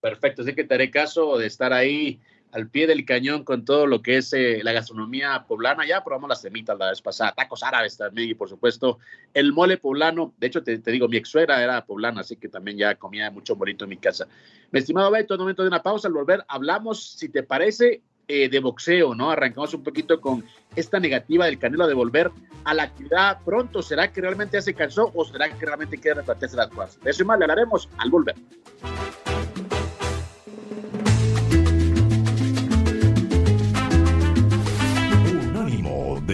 Perfecto, 0.00 0.42
así 0.42 0.54
que 0.54 0.64
te 0.64 0.74
haré 0.74 0.90
caso 0.90 1.36
de 1.36 1.46
estar 1.46 1.72
ahí 1.74 2.20
al 2.54 2.68
pie 2.68 2.86
del 2.86 3.04
cañón 3.04 3.42
con 3.42 3.64
todo 3.64 3.86
lo 3.86 4.00
que 4.00 4.18
es 4.18 4.32
eh, 4.32 4.60
la 4.62 4.72
gastronomía 4.72 5.44
poblana. 5.46 5.84
Ya 5.86 6.04
probamos 6.04 6.28
las 6.28 6.40
semitas 6.40 6.78
la 6.78 6.90
vez 6.90 7.02
pasada, 7.02 7.32
tacos 7.32 7.64
árabes 7.64 7.96
también 7.96 8.30
y 8.30 8.34
por 8.34 8.48
supuesto 8.48 8.98
el 9.34 9.52
mole 9.52 9.76
poblano. 9.76 10.32
De 10.38 10.46
hecho, 10.46 10.62
te, 10.62 10.78
digo, 10.78 11.08
mi 11.08 11.16
ex 11.16 11.28
suegra 11.28 11.62
era 11.62 11.84
poblana, 11.84 12.20
así 12.20 12.36
que 12.36 12.48
también 12.48 12.78
ya 12.78 12.94
comía 12.94 13.28
mucho 13.30 13.56
molito 13.56 13.84
en 13.84 13.90
mi 13.90 13.96
casa. 13.96 14.28
Mi 14.70 14.78
estimado 14.78 15.10
Beto, 15.10 15.34
en 15.34 15.40
momento 15.40 15.62
de 15.62 15.68
una 15.68 15.82
pausa, 15.82 16.06
al 16.06 16.14
volver 16.14 16.44
hablamos, 16.46 17.14
si 17.18 17.28
te 17.28 17.42
parece, 17.42 18.02
eh, 18.28 18.48
de 18.48 18.60
boxeo, 18.60 19.16
¿no? 19.16 19.32
Arrancamos 19.32 19.74
un 19.74 19.82
poquito 19.82 20.20
con 20.20 20.44
esta 20.76 21.00
negativa 21.00 21.46
del 21.46 21.58
Canelo 21.58 21.88
de 21.88 21.94
volver 21.94 22.30
a 22.62 22.72
la 22.72 22.84
actividad 22.84 23.40
pronto. 23.44 23.82
¿Será 23.82 24.12
que 24.12 24.20
realmente 24.20 24.58
hace 24.58 24.74
cansó 24.74 25.10
o 25.12 25.24
será 25.24 25.50
que 25.50 25.66
realmente 25.66 25.98
quiere 25.98 26.20
replantearse 26.20 26.56
las 26.56 26.68
cosas? 26.68 27.00
De 27.00 27.10
eso 27.10 27.24
y 27.24 27.26
más 27.26 27.38
le 27.38 27.44
hablaremos 27.46 27.88
al 27.98 28.10
volver. 28.10 28.36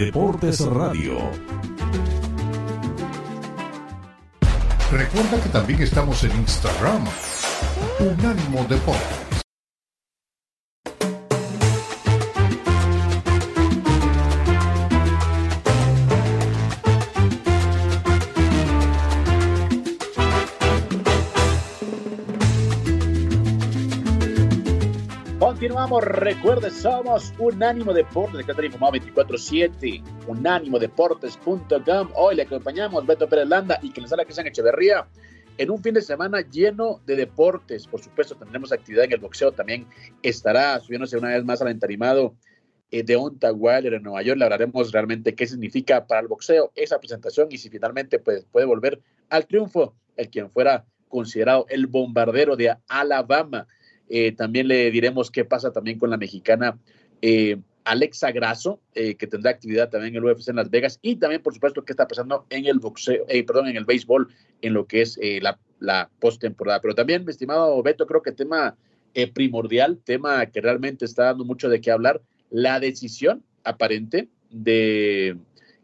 Deportes 0.05 0.59
Radio. 0.61 1.15
Recuerda 4.91 5.43
que 5.43 5.49
también 5.49 5.83
estamos 5.83 6.23
en 6.23 6.31
Instagram. 6.37 7.05
Unánimo 7.99 8.65
Deportes. 8.67 9.30
Continuamos, 25.61 26.03
recuerde, 26.03 26.71
somos 26.71 27.35
Unánimo 27.37 27.93
Deportes, 27.93 28.43
que 28.43 28.65
informado 28.65 28.93
24-7, 28.93 30.01
unánimodeportes.com. 30.25 32.09
Hoy 32.15 32.35
le 32.35 32.41
acompañamos 32.41 33.05
Beto 33.05 33.29
Pérez 33.29 33.47
Landa 33.47 33.77
y 33.83 33.91
que 33.91 34.01
les 34.01 34.11
habla 34.11 34.23
Cristian 34.23 34.47
Echeverría 34.47 35.07
en 35.59 35.69
un 35.69 35.77
fin 35.83 35.93
de 35.93 36.01
semana 36.01 36.41
lleno 36.41 36.99
de 37.05 37.15
deportes. 37.15 37.85
Por 37.85 38.01
supuesto, 38.01 38.35
tendremos 38.35 38.71
actividad 38.71 39.05
en 39.05 39.11
el 39.11 39.19
boxeo. 39.19 39.51
También 39.51 39.85
estará 40.23 40.79
subiéndose 40.79 41.19
una 41.19 41.27
vez 41.27 41.45
más 41.45 41.61
al 41.61 41.67
entarimado 41.67 42.33
eh, 42.89 43.03
de 43.03 43.15
Onta 43.15 43.53
Wilder 43.53 43.93
en 43.93 44.01
Nueva 44.01 44.23
York. 44.23 44.39
Le 44.39 44.45
hablaremos 44.45 44.91
realmente 44.91 45.35
qué 45.35 45.45
significa 45.45 46.07
para 46.07 46.21
el 46.21 46.27
boxeo 46.27 46.71
esa 46.73 46.97
presentación 46.97 47.49
y 47.51 47.59
si 47.59 47.69
finalmente 47.69 48.17
pues, 48.17 48.47
puede 48.51 48.65
volver 48.65 48.99
al 49.29 49.45
triunfo 49.45 49.93
el 50.17 50.27
quien 50.27 50.49
fuera 50.49 50.85
considerado 51.07 51.67
el 51.69 51.85
bombardero 51.85 52.55
de 52.55 52.75
Alabama. 52.87 53.67
Eh, 54.13 54.33
también 54.33 54.67
le 54.67 54.91
diremos 54.91 55.31
qué 55.31 55.45
pasa 55.45 55.71
también 55.71 55.97
con 55.97 56.09
la 56.09 56.17
mexicana 56.17 56.77
eh, 57.21 57.57
Alexa 57.85 58.31
Grasso, 58.31 58.81
eh, 58.93 59.15
que 59.15 59.25
tendrá 59.25 59.51
actividad 59.51 59.89
también 59.89 60.13
en 60.13 60.23
el 60.23 60.29
UFC 60.29 60.49
en 60.49 60.57
Las 60.57 60.69
Vegas, 60.69 60.99
y 61.01 61.15
también, 61.15 61.41
por 61.41 61.53
supuesto, 61.53 61.85
qué 61.85 61.93
está 61.93 62.07
pasando 62.07 62.45
en 62.49 62.65
el 62.65 62.79
boxeo, 62.79 63.25
perdón, 63.47 63.69
en 63.69 63.77
el 63.77 63.85
béisbol, 63.85 64.27
en 64.61 64.73
lo 64.73 64.85
que 64.85 65.01
es 65.01 65.17
la, 65.41 65.57
la 65.79 66.09
postemporada. 66.19 66.81
Pero 66.81 66.93
también, 66.93 67.23
mi 67.23 67.31
estimado 67.31 67.81
Beto, 67.81 68.05
creo 68.05 68.21
que 68.21 68.33
tema 68.33 68.75
primordial, 69.33 69.97
tema 70.03 70.45
que 70.45 70.61
realmente 70.61 71.05
está 71.05 71.25
dando 71.25 71.45
mucho 71.45 71.69
de 71.69 71.81
qué 71.81 71.89
hablar, 71.89 72.21
la 72.49 72.79
decisión 72.79 73.43
aparente 73.63 74.27
de 74.51 75.37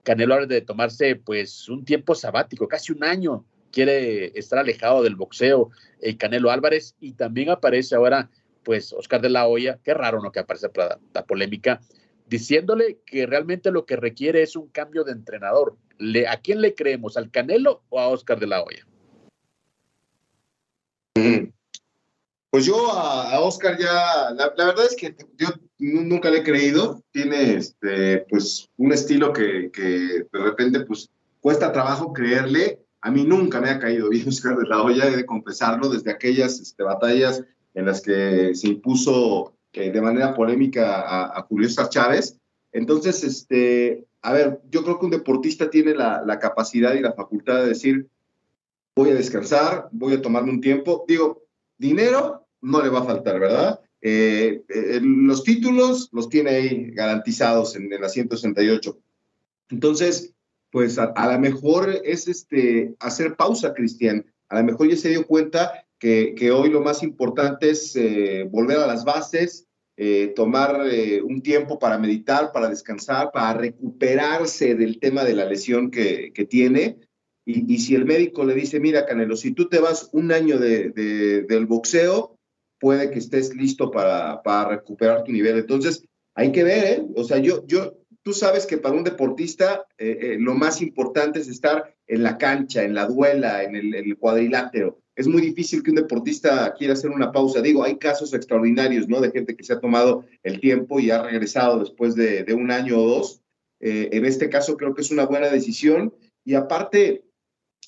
Canelo 0.04 0.46
de 0.46 0.62
tomarse 0.62 1.16
pues 1.16 1.68
un 1.68 1.84
tiempo 1.84 2.14
sabático, 2.14 2.68
casi 2.68 2.92
un 2.92 3.04
año 3.04 3.44
quiere 3.78 4.32
estar 4.34 4.58
alejado 4.58 5.04
del 5.04 5.16
boxeo, 5.16 5.70
el 6.02 6.18
Canelo 6.18 6.50
Álvarez, 6.50 6.96
y 7.00 7.14
también 7.14 7.52
aparece 7.52 7.94
ahora, 7.94 8.32
pues, 8.64 8.92
Oscar 8.92 9.22
de 9.22 9.30
la 9.30 9.48
Hoya, 9.48 9.78
qué 9.84 9.94
raro, 9.94 10.20
¿no? 10.20 10.32
Que 10.32 10.40
aparece 10.40 10.70
para 10.70 10.98
la, 11.14 11.26
polémica, 11.26 11.80
diciéndole 12.26 12.98
que 13.06 13.28
realmente 13.28 13.70
lo 13.70 13.86
que 13.86 13.96
requiere 13.96 14.42
es 14.42 14.56
un 14.56 14.70
cambio 14.70 15.04
de 15.04 15.12
entrenador. 15.12 15.78
Le, 16.00 16.28
¿A 16.28 16.38
quién 16.38 16.60
le 16.60 16.74
creemos, 16.74 17.18
al 17.18 17.30
Canelo 17.30 17.84
o 17.90 18.00
a 18.00 18.08
Oscar 18.08 18.40
de 18.40 18.48
la 18.48 18.64
Hoya? 18.64 18.84
Mm. 21.14 21.52
Pues 22.50 22.66
yo 22.66 22.92
a, 22.94 23.40
Oscar 23.42 23.78
ya, 23.78 24.32
la, 24.34 24.50
verdad 24.56 24.86
es 24.88 24.96
que 24.96 25.16
yo 25.38 25.50
nunca 25.78 26.32
le 26.32 26.40
he 26.40 26.44
creído, 26.44 27.04
tiene 27.12 27.58
este, 27.58 28.26
pues 28.28 28.68
un 28.78 28.92
estilo 28.92 29.32
que, 29.32 29.70
que 29.72 29.82
de 29.82 30.28
repente 30.32 30.80
pues 30.80 31.12
cuesta 31.42 31.72
trabajo 31.72 32.12
creerle, 32.12 32.87
a 33.02 33.12
mí 33.12 33.24
nunca 33.24 33.62
me 33.62 33.70
ha 33.70 33.80
caído 33.80 34.10
bien 34.10 34.28
Oscar 34.28 34.58
de 34.58 34.68
la 34.68 34.82
Hoya, 34.82 35.08
he 35.08 35.16
de 35.16 35.26
confesarlo, 35.26 35.90
desde 35.90 36.12
aquellas 36.12 36.60
este, 36.60 36.84
batallas 36.84 37.44
en 37.74 37.86
las 37.86 38.02
que 38.02 38.56
se 38.56 38.68
impuso 38.68 39.54
eh, 39.74 39.92
de 39.92 40.02
manera 40.02 40.34
polémica 40.34 41.36
a, 41.36 41.42
Julio 41.44 41.70
César 41.70 41.90
Chávez. 41.90 42.40
Entonces, 42.72 43.24
este, 43.24 44.06
a 44.22 44.34
ver, 44.34 44.62
yo 44.72 44.84
creo 44.84 45.00
que 45.00 45.06
un 45.06 45.12
deportista 45.12 45.70
tiene 45.70 45.94
la, 45.94 46.40
capacidad 46.40 46.96
y 46.96 47.02
la 47.02 47.14
facultad 47.14 47.58
de 47.62 47.70
decir, 47.70 48.08
voy 48.96 49.12
a 49.12 49.16
descansar, 49.16 49.90
voy 49.92 50.14
a 50.14 50.22
tomarme 50.22 50.52
un 50.52 50.62
tiempo. 50.62 51.06
Digo, 51.08 51.44
dinero 51.78 52.48
no 52.62 52.82
le 52.82 52.90
va 52.90 53.00
a 53.00 53.06
faltar, 53.06 53.40
¿verdad? 53.40 53.80
Eh, 54.02 54.64
eh, 54.70 55.00
los 55.02 55.44
títulos 55.44 56.10
los 56.12 56.30
tiene 56.30 56.50
ahí 56.52 56.92
garantizados 56.92 57.76
en, 57.76 57.94
en 57.94 58.02
la 58.02 58.10
168. 58.10 58.98
Entonces, 59.70 60.34
pues 60.72 60.98
a, 60.98 61.14
lo 61.32 61.40
mejor 61.40 61.90
es 62.04 62.28
este, 62.28 62.96
hacer 63.00 63.36
pausa, 63.36 63.74
Cristian. 63.74 64.26
A 64.50 64.60
lo 64.60 64.66
mejor 64.66 64.90
ya 64.90 64.96
se 64.98 65.10
dio 65.10 65.26
cuenta 65.26 65.86
que, 66.00 66.36
que 66.36 66.52
hoy 66.52 66.70
lo 66.70 66.82
más 66.82 67.04
importante 67.04 67.70
es 67.70 67.96
eh, 67.96 68.48
volver 68.50 68.78
a 68.78 68.88
las 68.88 69.04
bases, 69.04 69.68
eh, 69.96 70.34
tomar 70.36 70.88
eh, 70.92 71.22
un 71.22 71.42
tiempo 71.42 71.80
para 71.80 71.98
meditar, 71.98 72.52
para 72.52 72.70
descansar, 72.70 73.32
para 73.32 73.58
recuperarse 73.58 74.76
del 74.76 75.00
tema 75.00 75.24
de 75.24 75.34
la 75.34 75.46
lesión 75.46 75.90
que, 75.90 76.32
que 76.34 76.46
tiene. 76.46 76.98
Y, 77.46 77.74
y, 77.74 77.80
si 77.80 77.96
el 77.96 78.06
médico 78.06 78.44
le 78.44 78.54
dice, 78.54 78.80
mira, 78.80 79.06
Canelo, 79.06 79.38
si 79.38 79.54
tú 79.54 79.70
te 79.70 79.80
vas 79.80 80.10
un 80.12 80.32
año 80.32 80.60
de, 80.60 80.92
del 81.48 81.66
boxeo, 81.66 82.38
puede 82.80 83.10
que 83.10 83.20
estés 83.20 83.56
listo 83.56 83.90
para, 83.90 84.44
para 84.44 84.70
recuperar 84.70 85.24
tu 85.24 85.32
nivel. 85.32 85.58
Entonces, 85.58 86.04
hay 86.36 86.52
que 86.52 86.64
ver, 86.64 86.84
¿eh? 86.86 87.06
O 87.16 87.24
sea, 87.24 87.40
yo, 87.40 87.66
yo, 87.66 87.98
tú 88.28 88.34
sabes 88.34 88.66
que 88.66 88.78
para 88.78 88.94
un 88.94 89.06
deportista 89.06 89.88
eh, 89.98 90.18
eh, 90.22 90.38
lo 90.38 90.54
más 90.54 90.82
importante 90.82 91.40
es 91.40 91.48
estar 91.48 91.96
en 92.08 92.24
la 92.24 92.38
cancha, 92.38 92.84
en 92.84 92.94
la 92.94 93.06
duela, 93.06 93.64
en 93.64 93.74
el, 93.74 94.18
cuadrilátero. 94.18 95.00
Es 95.16 95.28
muy 95.28 95.42
difícil 95.42 95.82
que 95.82 95.92
un 95.92 95.96
deportista 95.96 96.74
quiera 96.78 96.92
hacer 96.92 97.10
una 97.10 97.32
pausa. 97.32 97.62
Digo, 97.62 97.86
hay 97.86 97.96
casos 97.96 98.34
extraordinarios, 98.34 99.08
¿no? 99.08 99.22
De 99.22 99.32
gente 99.32 99.56
que 99.56 99.64
se 99.64 99.72
ha 99.72 99.80
tomado 99.80 100.26
el 100.44 100.60
tiempo 100.60 101.00
y 101.00 101.10
ha 101.10 101.24
regresado 101.24 101.80
después 101.80 102.16
de, 102.16 102.46
un 102.54 102.70
año 102.70 103.00
o 103.00 103.08
dos. 103.08 103.44
Eh, 103.80 104.10
en 104.12 104.26
este 104.26 104.50
caso 104.50 104.76
creo 104.76 104.94
que 104.94 105.04
es 105.04 105.12
una 105.12 105.26
buena 105.26 105.48
decisión. 105.48 106.14
Y 106.44 106.56
aparte, 106.56 107.24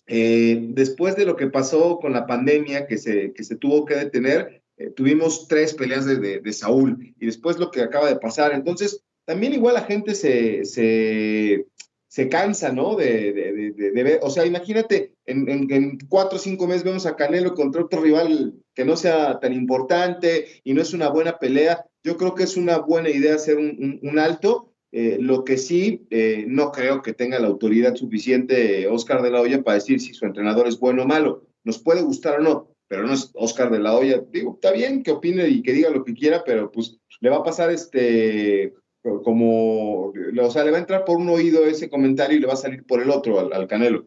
después 0.08 1.18
de 1.18 1.26
lo 1.26 1.36
que 1.36 1.48
pasó 1.48 2.00
con 2.00 2.14
la 2.14 2.28
pandemia 2.28 2.88
que 2.88 2.98
se, 2.98 3.34
que 3.34 3.44
se 3.44 3.58
tuvo 3.58 3.84
que 3.84 3.96
detener, 3.96 4.64
tuvimos 4.96 5.50
tres 5.50 5.74
peleas 5.74 6.06
de, 6.06 6.40
de 6.40 6.54
Saúl 6.54 7.14
y 7.20 7.26
después 7.26 7.60
lo 7.60 7.72
que 7.72 7.82
acaba 7.82 8.08
de 8.08 8.16
pasar. 8.16 8.54
Entonces, 8.54 9.04
también 9.30 9.54
igual 9.54 9.76
la 9.76 9.84
gente 9.84 10.16
se, 10.16 10.66
se, 10.66 12.30
cansa, 12.30 12.72
¿no? 12.72 12.96
De, 12.96 13.32
de, 13.32 14.04
ver, 14.04 14.20
o 14.24 14.32
sea, 14.32 14.44
imagínate, 14.44 15.14
en, 15.28 16.00
cuatro 16.10 16.38
o 16.38 16.42
cinco 16.42 16.66
meses 16.66 16.84
vemos 16.84 17.06
a 17.06 17.16
Canelo 17.16 17.54
contra 17.54 17.84
otro 17.84 18.02
rival 18.02 18.56
que 18.74 18.86
no 18.86 18.98
sea 18.98 19.40
tan 19.40 19.54
importante 19.54 20.48
y 20.64 20.74
no 20.74 20.82
es 20.82 20.96
una 20.96 21.10
buena 21.10 21.38
pelea. 21.38 21.86
Yo 22.04 22.18
creo 22.18 22.34
que 22.34 22.42
es 22.42 22.58
una 22.58 22.80
buena 22.80 23.12
idea 23.12 23.36
hacer 23.36 23.58
un, 23.58 24.18
alto. 24.18 24.74
Eh, 24.92 25.18
lo 25.20 25.44
que 25.44 25.60
sí, 25.60 26.08
eh, 26.10 26.46
no 26.48 26.72
creo 26.72 27.04
que 27.04 27.14
tenga 27.14 27.38
la 27.38 27.50
autoridad 27.50 27.94
suficiente 27.94 28.88
Oscar 28.88 29.22
de 29.22 29.30
la 29.30 29.42
Hoya 29.42 29.62
para 29.62 29.76
decir 29.76 30.00
si 30.00 30.16
su 30.16 30.26
entrenador 30.26 30.68
es 30.68 30.80
bueno 30.80 31.04
o 31.04 31.08
malo. 31.08 31.44
Nos 31.64 31.78
puede 31.78 32.02
gustar 32.02 32.40
o 32.40 32.42
no, 32.42 32.76
pero 32.88 33.06
no 33.06 33.14
es 33.14 33.30
Oscar 33.36 33.70
de 33.70 33.78
la 33.78 33.96
Hoya. 33.96 34.24
Digo, 34.32 34.56
está 34.56 34.72
bien 34.72 35.04
que 35.04 35.12
opine 35.12 35.48
y 35.48 35.62
que 35.62 35.74
diga 35.74 35.92
lo 35.92 36.04
que 36.04 36.16
quiera, 36.16 36.42
pero 36.44 36.72
pues 36.72 36.98
le 37.22 37.30
va 37.30 37.38
a 37.38 37.44
pasar 37.44 37.70
este 37.70 38.74
como, 39.02 40.08
o 40.08 40.52
sea, 40.52 40.64
le 40.64 40.72
va 40.72 40.78
a 40.78 40.82
entrar 40.82 41.06
por 41.06 41.18
un 41.18 41.30
oído 41.30 41.66
ese 41.66 41.90
comentario 41.90 42.38
y 42.38 42.42
le 42.42 42.48
va 42.48 42.54
a 42.54 42.58
salir 42.58 42.84
por 42.86 43.02
el 43.02 43.10
otro 43.10 43.40
al, 43.40 43.68
Canelo. 43.68 44.06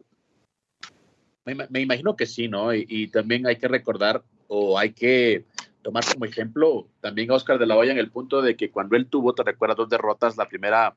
Me, 1.45 1.81
imagino 1.81 2.15
que 2.15 2.25
sí, 2.25 2.47
¿no? 2.47 2.73
Y, 2.73 3.07
también 3.07 3.45
hay 3.45 3.57
que 3.57 3.67
recordar 3.67 4.23
o 4.47 4.77
hay 4.77 4.93
que 4.93 5.45
tomar 5.81 6.05
como 6.11 6.25
ejemplo 6.25 6.87
también 7.01 7.29
a 7.29 7.33
Oscar 7.33 7.59
de 7.59 7.65
la 7.65 7.75
Hoya 7.75 7.91
en 7.91 7.97
el 7.97 8.11
punto 8.11 8.41
de 8.41 8.55
que 8.55 8.71
cuando 8.71 8.95
él 8.95 9.07
tuvo, 9.07 9.33
te 9.33 9.43
recuerdas, 9.43 9.77
dos 9.77 9.89
derrotas, 9.89 10.37
la 10.37 10.47
primera 10.47 10.95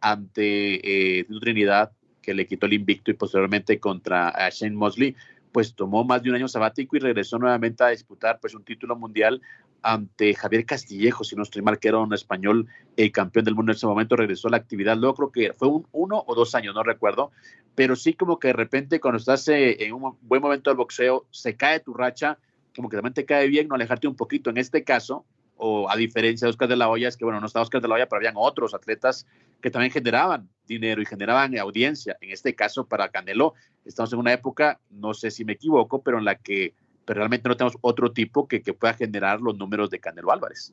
ante 0.00 1.18
eh, 1.18 1.26
Trinidad, 1.40 1.90
que 2.22 2.34
le 2.34 2.46
quitó 2.46 2.66
el 2.66 2.74
invicto, 2.74 3.10
y 3.10 3.14
posteriormente 3.14 3.80
contra 3.80 4.32
Shane 4.50 4.76
Mosley, 4.76 5.16
pues 5.50 5.74
tomó 5.74 6.04
más 6.04 6.22
de 6.22 6.30
un 6.30 6.36
año 6.36 6.46
sabático 6.46 6.96
y 6.96 7.00
regresó 7.00 7.38
nuevamente 7.38 7.82
a 7.82 7.88
disputar 7.88 8.38
pues 8.40 8.54
un 8.54 8.64
título 8.64 8.94
mundial 8.96 9.40
ante 9.82 10.34
Javier 10.34 10.64
Castillejo, 10.64 11.24
si 11.24 11.36
no 11.36 11.42
estoy 11.42 11.62
que 11.80 11.88
era 11.88 11.98
un 11.98 12.12
español 12.12 12.66
el 12.96 13.12
campeón 13.12 13.44
del 13.44 13.54
mundo 13.54 13.72
en 13.72 13.76
ese 13.76 13.86
momento, 13.86 14.16
regresó 14.16 14.48
a 14.48 14.52
la 14.52 14.56
actividad. 14.56 14.96
Luego 14.96 15.14
creo 15.14 15.32
que 15.32 15.52
fue 15.54 15.68
un, 15.68 15.86
uno 15.92 16.22
o 16.26 16.34
dos 16.34 16.54
años, 16.54 16.74
no 16.74 16.82
recuerdo, 16.82 17.30
pero 17.74 17.96
sí 17.96 18.14
como 18.14 18.38
que 18.38 18.48
de 18.48 18.54
repente 18.54 19.00
cuando 19.00 19.18
estás 19.18 19.46
eh, 19.48 19.84
en 19.84 19.94
un 19.94 20.16
buen 20.22 20.42
momento 20.42 20.70
del 20.70 20.76
boxeo, 20.76 21.26
se 21.30 21.56
cae 21.56 21.80
tu 21.80 21.94
racha, 21.94 22.38
como 22.74 22.88
que 22.88 22.96
también 22.96 23.14
te 23.14 23.24
cae 23.24 23.48
bien 23.48 23.68
no 23.68 23.74
alejarte 23.74 24.08
un 24.08 24.16
poquito. 24.16 24.50
En 24.50 24.58
este 24.58 24.84
caso, 24.84 25.24
o 25.56 25.90
a 25.90 25.96
diferencia 25.96 26.46
de 26.46 26.50
Oscar 26.50 26.68
de 26.68 26.76
la 26.76 26.88
Hoya, 26.88 27.08
es 27.08 27.16
que 27.16 27.24
bueno, 27.24 27.40
no 27.40 27.46
estaba 27.46 27.62
Oscar 27.62 27.82
de 27.82 27.88
la 27.88 27.94
Hoya, 27.94 28.08
pero 28.08 28.18
habían 28.18 28.34
otros 28.36 28.74
atletas 28.74 29.26
que 29.60 29.70
también 29.70 29.92
generaban 29.92 30.48
dinero 30.66 31.02
y 31.02 31.06
generaban 31.06 31.56
audiencia. 31.58 32.16
En 32.20 32.30
este 32.30 32.54
caso, 32.54 32.86
para 32.86 33.10
Canelo, 33.10 33.54
estamos 33.84 34.12
en 34.12 34.18
una 34.20 34.32
época, 34.32 34.80
no 34.90 35.12
sé 35.12 35.30
si 35.30 35.44
me 35.44 35.52
equivoco, 35.52 36.02
pero 36.02 36.18
en 36.18 36.24
la 36.24 36.36
que 36.36 36.74
pero 37.10 37.22
realmente 37.22 37.48
no 37.48 37.56
tenemos 37.56 37.76
otro 37.80 38.12
tipo 38.12 38.46
que, 38.46 38.62
que 38.62 38.72
pueda 38.72 38.94
generar 38.94 39.40
los 39.40 39.58
números 39.58 39.90
de 39.90 39.98
Canelo 39.98 40.30
Álvarez. 40.30 40.72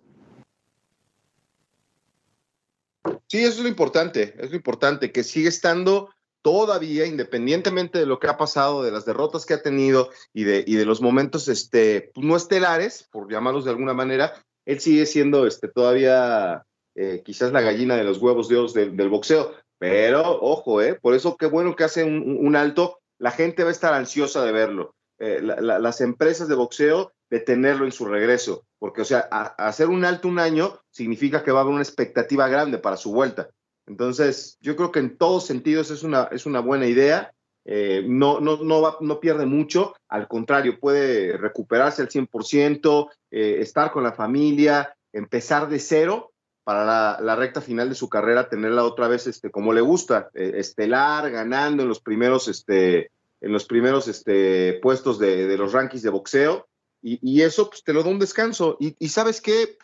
Sí, 3.25 3.39
eso 3.39 3.58
es 3.58 3.60
lo 3.63 3.67
importante, 3.67 4.36
es 4.38 4.51
lo 4.51 4.56
importante, 4.56 5.12
que 5.12 5.24
sigue 5.24 5.50
estando 5.50 6.12
todavía, 6.44 7.08
independientemente 7.08 7.98
de 7.98 8.06
lo 8.06 8.20
que 8.20 8.27
ha 8.27 8.38
pasado, 8.38 8.84
de 8.84 8.91
las 8.91 9.03
derrotas 9.03 9.48
que 9.48 9.56
ha 9.56 9.63
tenido 9.63 10.12
y 10.32 10.44
de, 10.44 10.63
y 10.67 10.75
de 10.75 10.86
los 10.86 11.01
momentos 11.01 11.48
este, 11.48 12.12
pues, 12.13 12.24
no 12.24 12.36
estelares, 12.36 13.10
por 13.12 13.32
llamarlos 13.32 13.65
de 13.65 13.72
alguna 13.72 13.96
manera, 13.96 14.36
él 14.67 14.79
sigue 14.79 15.08
siendo 15.08 15.48
este, 15.48 15.67
todavía 15.67 16.67
eh, 16.94 17.24
quizás 17.25 17.51
la 17.51 17.62
gallina 17.62 17.96
de 17.96 18.03
los 18.03 18.20
huevos 18.20 18.48
de 18.48 18.58
oro 18.58 18.72
del, 18.72 19.10
boxeo. 19.10 19.56
Pero, 19.79 20.39
ojo, 20.39 20.84
eh, 20.84 20.94
por 20.94 21.15
eso 21.15 21.36
qué 21.36 21.48
bueno 21.48 21.75
que 21.75 21.86
hace 21.86 22.03
un, 22.03 22.56
alto, 22.56 23.00
la 23.17 23.32
gente 23.32 23.63
va 23.63 23.70
a 23.70 23.72
estar 23.72 23.96
ansiosa 23.96 24.46
de 24.46 24.51
verlo. 24.51 24.94
Eh, 25.19 25.41
las 25.41 26.01
empresas 26.01 26.47
de 26.47 26.53
boxeo 26.53 27.12
de 27.31 27.39
tenerlo 27.39 27.86
en 27.86 27.91
su 27.91 28.05
regreso, 28.05 28.65
porque, 28.77 29.01
o 29.01 29.05
sea, 29.05 29.21
hacer 29.21 29.88
un 29.88 30.05
alto 30.05 30.27
un 30.27 30.38
año 30.38 30.79
significa 30.91 31.43
que 31.43 31.51
va 31.51 31.59
a 31.59 31.62
haber 31.63 31.74
una 31.74 31.81
expectativa 31.81 32.47
grande 32.47 32.77
para 32.77 32.97
su 32.97 33.12
vuelta. 33.12 33.50
Entonces, 33.88 34.57
yo 34.62 34.75
creo 34.75 34.91
que 34.91 35.00
en 35.00 35.17
todos 35.17 35.47
sentidos 35.47 35.89
es 35.89 36.03
una, 36.03 36.29
es 36.31 36.45
una 36.45 36.59
buena 36.59 36.86
idea. 36.86 37.33
Eh, 37.65 38.03
no, 38.07 38.39
no, 38.39 38.57
no, 38.57 38.97
no 39.01 39.19
pierde 39.19 39.47
mucho, 39.47 39.95
al 40.07 40.27
contrario, 40.27 40.79
puede 40.79 41.36
recuperarse 41.36 42.03
al 42.03 42.09
100%, 42.09 43.09
eh, 43.31 43.57
estar 43.59 43.91
con 43.91 44.03
la 44.03 44.13
familia, 44.13 44.95
empezar 45.12 45.67
de 45.67 45.79
cero 45.79 46.31
para 46.63 47.19
la, 47.19 47.36
recta 47.36 47.59
final 47.59 47.89
de 47.89 47.95
su 47.95 48.07
carrera, 48.07 48.50
tenerla 48.50 48.83
otra 48.83 49.07
vez 49.07 49.25
este, 49.25 49.50
como 49.50 49.74
le 49.74 49.81
gusta, 49.81 50.29
estelar, 50.33 51.31
ganando 51.31 51.83
en 51.83 51.89
los 51.89 52.01
primeros 52.01 52.47
este, 52.50 53.09
en 53.41 53.51
los 53.51 53.65
primeros 53.65 54.08
este, 54.08 54.79
puestos 54.82 55.20
de, 55.20 55.58
los 55.58 55.74
rankings 55.74 56.03
de 56.03 56.10
boxeo, 56.10 56.67
y, 57.01 57.41
eso 57.41 57.70
pues, 57.70 57.84
te 57.84 57.94
lo 57.94 58.03
da 58.03 58.10
un 58.10 58.20
descanso. 58.20 58.77
Y, 58.79 59.08
sabes 59.08 59.39
qué, 59.39 59.77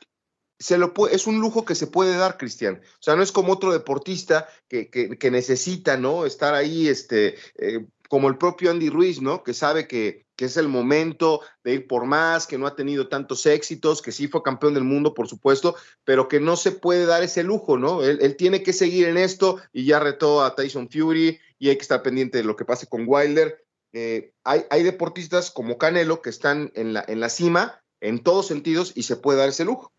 se 0.59 0.77
lo 0.77 0.93
es 1.09 1.27
un 1.27 1.39
lujo 1.39 1.63
que 1.63 1.75
se 1.75 1.87
puede 1.87 2.17
dar, 2.17 2.37
Cristian. 2.37 2.81
O 2.83 3.01
sea, 3.01 3.15
no 3.15 3.23
es 3.23 3.31
como 3.31 3.53
otro 3.53 3.71
deportista 3.71 4.47
que, 4.67 4.89
que, 4.89 5.31
necesita, 5.31 5.95
¿no? 5.95 6.25
Estar 6.25 6.53
ahí, 6.53 6.87
este, 6.87 7.35
eh, 7.57 7.85
como 8.09 8.27
el 8.27 8.37
propio 8.37 8.71
Andy 8.71 8.89
Ruiz, 8.89 9.21
¿no? 9.21 9.43
Que 9.43 9.53
sabe 9.53 9.87
que, 9.87 10.25
que, 10.35 10.45
es 10.45 10.57
el 10.57 10.67
momento 10.67 11.41
de 11.63 11.75
ir 11.75 11.87
por 11.87 12.05
más, 12.05 12.45
que 12.45 12.57
no 12.57 12.67
ha 12.67 12.75
tenido 12.75 13.07
tantos 13.07 13.45
éxitos, 13.45 14.01
que 14.01 14.11
sí 14.11 14.27
fue 14.27 14.43
campeón 14.43 14.73
del 14.73 14.83
mundo, 14.83 15.13
por 15.13 15.29
supuesto, 15.29 15.75
pero 16.03 16.27
que 16.27 16.39
no 16.39 16.57
se 16.57 16.71
puede 16.71 17.05
dar 17.05 17.23
ese 17.23 17.43
lujo, 17.43 17.77
¿no? 17.77 18.03
Él, 18.03 18.19
él 18.21 18.35
tiene 18.35 18.63
que 18.63 18.73
seguir 18.73 19.07
en 19.07 19.17
esto 19.17 19.61
y 19.71 19.85
ya 19.85 19.99
retó 19.99 20.43
a 20.43 20.55
Tyson 20.55 20.89
Fury 20.89 21.39
y 21.59 21.69
hay 21.69 21.75
que 21.75 21.81
estar 21.81 22.03
pendiente 22.03 22.37
de 22.37 22.43
lo 22.43 22.55
que 22.55 22.65
pase 22.65 22.87
con 22.87 23.05
Wilder. 23.07 23.63
Eh, 23.93 24.33
hay, 24.43 24.65
hay, 24.69 24.83
deportistas 24.83 25.51
como 25.51 25.77
Canelo 25.77 26.21
que 26.21 26.29
están 26.29 26.71
en 26.73 26.93
la, 26.93 27.05
en 27.07 27.19
la 27.19 27.29
cima 27.29 27.83
en 28.03 28.21
todos 28.21 28.47
sentidos 28.47 28.91
y 28.95 29.03
se 29.03 29.15
puede 29.15 29.39
dar 29.39 29.49
ese 29.49 29.65
lujo. 29.65 29.91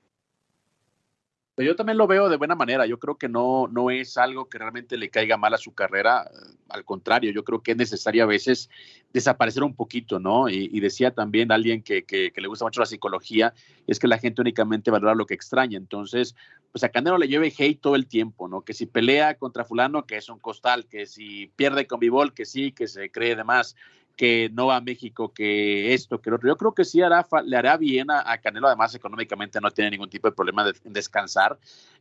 Yo 1.57 1.77
también 1.77 1.99
lo 1.99 2.09
veo 2.09 2.29
de 2.29 2.37
buena 2.37 2.57
manera. 2.57 2.85
Yo 2.85 2.99
creo 2.99 3.17
que 3.17 3.29
no, 3.29 3.69
no 3.69 3.91
es 3.91 4.17
algo 4.17 4.49
que 4.49 4.59
realmente 4.59 4.97
le 4.97 5.09
caiga 5.09 5.37
mal 5.37 5.55
a 5.55 5.59
su 5.59 5.73
carrera. 5.73 6.29
Al 6.69 6.85
contrario, 6.85 7.31
yo 7.31 7.45
creo 7.45 7.63
que 7.63 7.73
es 7.73 7.77
necesario 7.77 8.25
a 8.25 8.27
veces 8.27 8.69
desaparecer 9.13 9.63
un 9.63 9.77
poquito, 9.77 10.19
¿no? 10.19 10.49
Y, 10.49 10.81
decía 10.81 11.13
también 11.13 11.53
alguien 11.53 11.83
que, 11.83 12.05
que, 12.05 12.33
le 12.35 12.49
gusta 12.49 12.65
mucho 12.65 12.81
la 12.81 12.87
psicología, 12.87 13.55
es 13.87 14.01
que 14.01 14.09
la 14.09 14.19
gente 14.19 14.41
únicamente 14.41 14.91
valora 14.91 15.15
lo 15.15 15.27
que 15.27 15.35
extraña. 15.35 15.79
Entonces, 15.79 16.35
pues 16.73 16.83
a 16.83 16.89
Canelo 16.89 17.19
le 17.19 17.29
lleve 17.29 17.55
hate 17.57 17.81
todo 17.81 17.95
el 17.95 18.09
tiempo, 18.09 18.49
¿no? 18.49 18.63
Que 18.63 18.75
si 18.75 18.87
pelea 18.87 19.37
contra 19.37 19.65
fulano, 19.65 20.07
que 20.07 20.17
es 20.17 20.29
un 20.29 20.41
costal, 20.41 20.87
que 20.87 21.07
si 21.07 21.53
pierde 21.55 21.87
con 21.87 22.01
Bivol, 22.01 22.35
que 22.35 22.47
sí, 22.47 22.73
que 22.73 22.89
se 22.89 23.13
cree 23.13 23.37
de 23.37 23.45
más 23.45 23.77
que 24.17 24.51
no 24.53 24.67
va 24.67 24.77
a 24.77 24.81
México, 24.81 25.33
que 25.33 25.93
esto, 25.95 26.21
que 26.21 26.31
lo 26.31 26.37
otro. 26.37 26.49
Yo 26.49 26.57
creo 26.57 26.75
que 26.75 26.85
sí 26.85 27.03
hará, 27.03 27.27
le 27.45 27.57
hará 27.57 27.77
bien 27.77 28.11
a, 28.11 28.39
Canelo, 28.39 28.69
además 28.69 28.95
económicamente 28.95 29.61
no 29.61 29.71
tiene 29.71 29.91
ningún 29.91 30.11
tipo 30.11 30.29
de 30.29 30.35
problema 30.35 30.65
de, 30.65 30.75
descansar. 30.85 31.59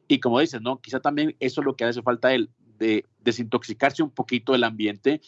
Y 0.07 0.19
como 0.19 0.39
dices, 0.39 0.61
¿no? 0.61 0.79
Quizá 0.79 0.99
también 0.99 1.35
eso 1.39 1.61
es 1.61 1.65
lo 1.65 1.75
que 1.75 1.85
hace 1.85 2.01
falta 2.01 2.33
él, 2.33 2.49
de 2.77 3.05
desintoxicarse 3.21 4.03
un 4.03 4.11
poquito 4.11 4.51
del 4.51 4.63
ambiente, 4.63 5.21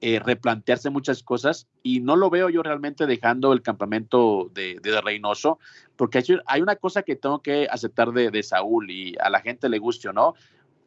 eh, 0.00 0.18
replantearse 0.18 0.88
muchas 0.88 1.22
cosas 1.22 1.66
y 1.82 2.00
no 2.00 2.16
lo 2.16 2.30
veo 2.30 2.48
yo 2.48 2.62
realmente 2.62 3.06
dejando 3.06 3.52
el 3.52 3.60
campamento 3.60 4.50
de, 4.54 4.80
de 4.82 5.00
Reynoso, 5.00 5.58
porque 5.96 6.22
hay 6.46 6.62
una 6.62 6.76
cosa 6.76 7.02
que 7.02 7.16
tengo 7.16 7.42
que 7.42 7.68
aceptar 7.70 8.12
de, 8.12 8.30
de 8.30 8.42
Saúl 8.42 8.90
y 8.90 9.14
a 9.20 9.28
la 9.28 9.40
gente 9.40 9.68
le 9.68 9.78
guste 9.78 10.08
o 10.08 10.14
no, 10.14 10.34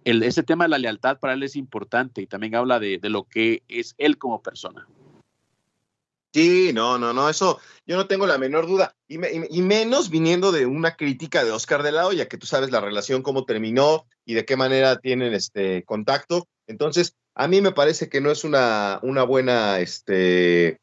el, 0.04 0.24
ese 0.24 0.42
tema 0.42 0.66
de 0.66 0.70
la 0.70 0.80
lealtad 0.80 1.20
para 1.20 1.34
él 1.34 1.44
es 1.44 1.56
importante 1.56 2.22
y 2.22 2.28
también 2.28 2.56
habla 2.56 2.80
de, 2.80 2.98
de 2.98 3.10
lo 3.10 3.26
que 3.26 3.62
es 3.68 3.94
él 4.00 4.18
como 4.18 4.42
persona. 4.42 4.88
Sí, 6.34 6.72
no, 6.74 6.98
no, 6.98 7.14
no, 7.14 7.30
eso 7.30 7.60
yo 7.86 7.98
no 7.98 8.08
tengo 8.08 8.26
la 8.26 8.38
menor 8.38 8.66
duda. 8.66 8.96
Y, 9.08 9.18
menos 9.18 10.10
viniendo 10.10 10.52
de 10.52 10.66
una 10.66 10.96
crítica 10.96 11.44
de 11.44 11.52
Oscar 11.52 11.84
de 11.84 11.92
la 11.92 12.08
Hoya, 12.08 12.28
que 12.28 12.38
tú 12.38 12.48
sabes 12.48 12.72
la 12.72 12.82
relación, 12.82 13.22
cómo 13.22 13.46
terminó 13.46 14.08
y 14.26 14.34
de 14.34 14.46
qué 14.46 14.56
manera 14.56 14.98
tienen 14.98 15.34
este 15.34 15.84
contacto. 15.84 16.48
Entonces, 16.66 17.16
a 17.36 17.48
mí 17.48 17.62
me 17.62 17.72
parece 17.72 18.10
que 18.10 18.22
no 18.22 18.32
es 18.32 18.44
una, 18.46 19.00
una 19.04 19.24
buena 19.24 19.80
este, 19.80 20.80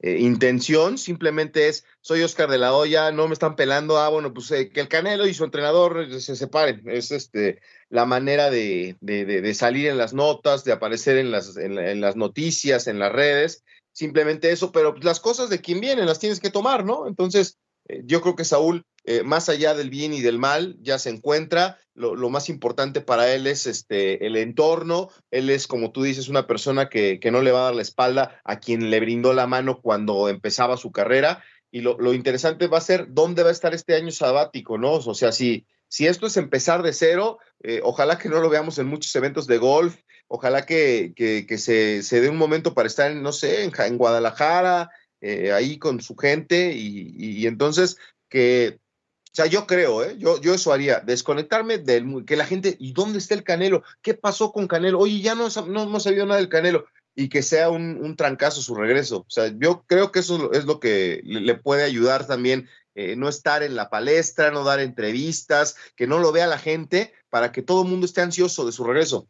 eh, 0.00 0.18
intención, 0.20 0.96
simplemente 0.96 1.68
es, 1.68 1.84
soy 2.00 2.22
Oscar 2.22 2.48
de 2.48 2.58
la 2.58 2.72
Hoya, 2.72 3.10
no 3.10 3.26
me 3.26 3.34
están 3.34 3.56
pelando, 3.56 3.98
ah, 3.98 4.08
bueno, 4.08 4.32
pues 4.32 4.50
eh, 4.52 4.70
que 4.70 4.80
el 4.80 4.88
Canelo 4.88 5.26
y 5.26 5.34
su 5.34 5.44
entrenador 5.44 6.08
se 6.20 6.36
separen. 6.36 6.82
Es 6.88 7.10
este, 7.10 7.60
la 7.90 8.06
manera 8.06 8.48
de, 8.48 8.96
de, 9.00 9.54
salir 9.54 9.88
en 9.88 9.98
las 9.98 10.14
notas, 10.14 10.64
de 10.64 10.72
aparecer 10.72 11.18
en 11.18 11.30
las, 11.30 11.56
en 11.56 12.00
las 12.00 12.16
noticias, 12.16 12.86
en 12.86 13.00
las 13.00 13.12
redes 13.12 13.64
simplemente 13.94 14.50
eso, 14.50 14.72
pero 14.72 14.94
las 15.00 15.20
cosas 15.20 15.48
de 15.48 15.60
quien 15.60 15.80
vienen 15.80 16.06
las 16.06 16.18
tienes 16.18 16.40
que 16.40 16.50
tomar, 16.50 16.84
¿no? 16.84 17.06
Entonces, 17.06 17.58
eh, 17.88 18.02
yo 18.04 18.20
creo 18.20 18.36
que 18.36 18.44
Saúl, 18.44 18.84
eh, 19.04 19.22
más 19.22 19.48
allá 19.48 19.74
del 19.74 19.88
bien 19.88 20.12
y 20.12 20.20
del 20.20 20.38
mal, 20.38 20.76
ya 20.80 20.98
se 20.98 21.10
encuentra. 21.10 21.78
Lo, 21.94 22.28
más 22.28 22.48
importante 22.48 23.00
para 23.00 23.32
él 23.32 23.46
es 23.46 23.66
este, 23.66 24.26
el 24.26 24.36
entorno. 24.36 25.10
Él 25.30 25.48
es, 25.48 25.68
como 25.68 25.92
tú 25.92 26.02
dices, 26.02 26.28
una 26.28 26.46
persona 26.46 26.88
que, 26.88 27.20
que, 27.20 27.30
no 27.30 27.40
le 27.40 27.52
va 27.52 27.60
a 27.60 27.64
dar 27.66 27.74
la 27.76 27.82
espalda 27.82 28.40
a 28.44 28.58
quien 28.58 28.90
le 28.90 28.98
brindó 28.98 29.32
la 29.32 29.46
mano 29.46 29.80
cuando 29.80 30.28
empezaba 30.28 30.76
su 30.76 30.90
carrera. 30.90 31.44
Y 31.70 31.82
lo, 31.82 31.96
lo 31.98 32.12
interesante 32.12 32.66
va 32.66 32.78
a 32.78 32.82
ser 32.82 33.06
dónde 33.10 33.44
va 33.44 33.50
a 33.50 33.52
estar 33.52 33.74
este 33.74 33.94
año 33.94 34.10
sabático, 34.10 34.76
¿no? 34.76 34.94
O 34.94 35.14
sea, 35.14 35.30
si, 35.30 35.66
si 35.88 36.08
esto 36.08 36.26
es 36.26 36.36
empezar 36.36 36.82
de 36.82 36.92
cero, 36.92 37.38
eh, 37.62 37.80
ojalá 37.84 38.18
que 38.18 38.28
no 38.28 38.40
lo 38.40 38.50
veamos 38.50 38.78
en 38.78 38.88
muchos 38.88 39.14
eventos 39.14 39.46
de 39.46 39.58
golf, 39.58 39.96
ojalá 40.28 40.66
que, 40.66 41.12
que, 41.16 41.58
se, 41.58 42.02
se, 42.02 42.20
dé 42.20 42.28
un 42.28 42.36
momento 42.36 42.74
para 42.74 42.86
estar, 42.86 43.10
en, 43.10 43.22
no 43.22 43.32
sé, 43.32 43.64
en, 43.64 43.98
Guadalajara, 43.98 44.90
eh, 45.20 45.52
ahí 45.52 45.78
con 45.78 46.00
su 46.00 46.16
gente, 46.16 46.72
y, 46.72 47.14
y, 47.16 47.46
entonces 47.46 47.96
que, 48.28 48.78
o 49.32 49.34
sea, 49.34 49.46
yo 49.46 49.66
creo, 49.66 50.04
¿eh? 50.04 50.16
yo, 50.18 50.40
yo 50.40 50.54
eso 50.54 50.72
haría, 50.72 51.00
desconectarme 51.00 51.78
del, 51.78 52.24
que 52.26 52.36
la 52.36 52.46
gente, 52.46 52.76
¿y 52.78 52.92
dónde 52.92 53.18
está 53.18 53.34
el 53.34 53.44
Canelo? 53.44 53.82
¿Qué 54.02 54.14
pasó 54.14 54.52
con 54.52 54.68
Canelo? 54.68 54.98
Oye, 55.00 55.20
ya 55.20 55.34
no, 55.34 55.48
no 55.66 55.82
hemos 55.82 56.02
sabido 56.04 56.26
nada 56.26 56.38
del 56.38 56.48
Canelo 56.48 56.86
y 57.16 57.28
que 57.28 57.42
sea 57.42 57.70
un, 57.70 57.98
un, 58.02 58.16
trancazo 58.16 58.60
su 58.60 58.74
regreso. 58.74 59.18
O 59.18 59.30
sea, 59.30 59.52
yo 59.56 59.84
creo 59.86 60.10
que 60.10 60.20
eso 60.20 60.52
es 60.52 60.64
lo 60.64 60.80
que 60.80 61.20
le 61.24 61.54
puede 61.54 61.84
ayudar 61.84 62.26
también 62.26 62.68
eh, 62.96 63.16
no 63.16 63.28
estar 63.28 63.64
en 63.64 63.74
la 63.74 63.90
palestra, 63.90 64.52
no 64.52 64.62
dar 64.62 64.78
entrevistas, 64.78 65.76
que 65.96 66.06
no 66.06 66.20
lo 66.20 66.30
vea 66.30 66.46
la 66.46 66.58
gente 66.58 67.12
para 67.28 67.50
que 67.50 67.62
todo 67.62 67.82
el 67.82 67.88
mundo 67.88 68.06
esté 68.06 68.20
ansioso 68.20 68.64
de 68.64 68.72
su 68.72 68.84
regreso. 68.84 69.28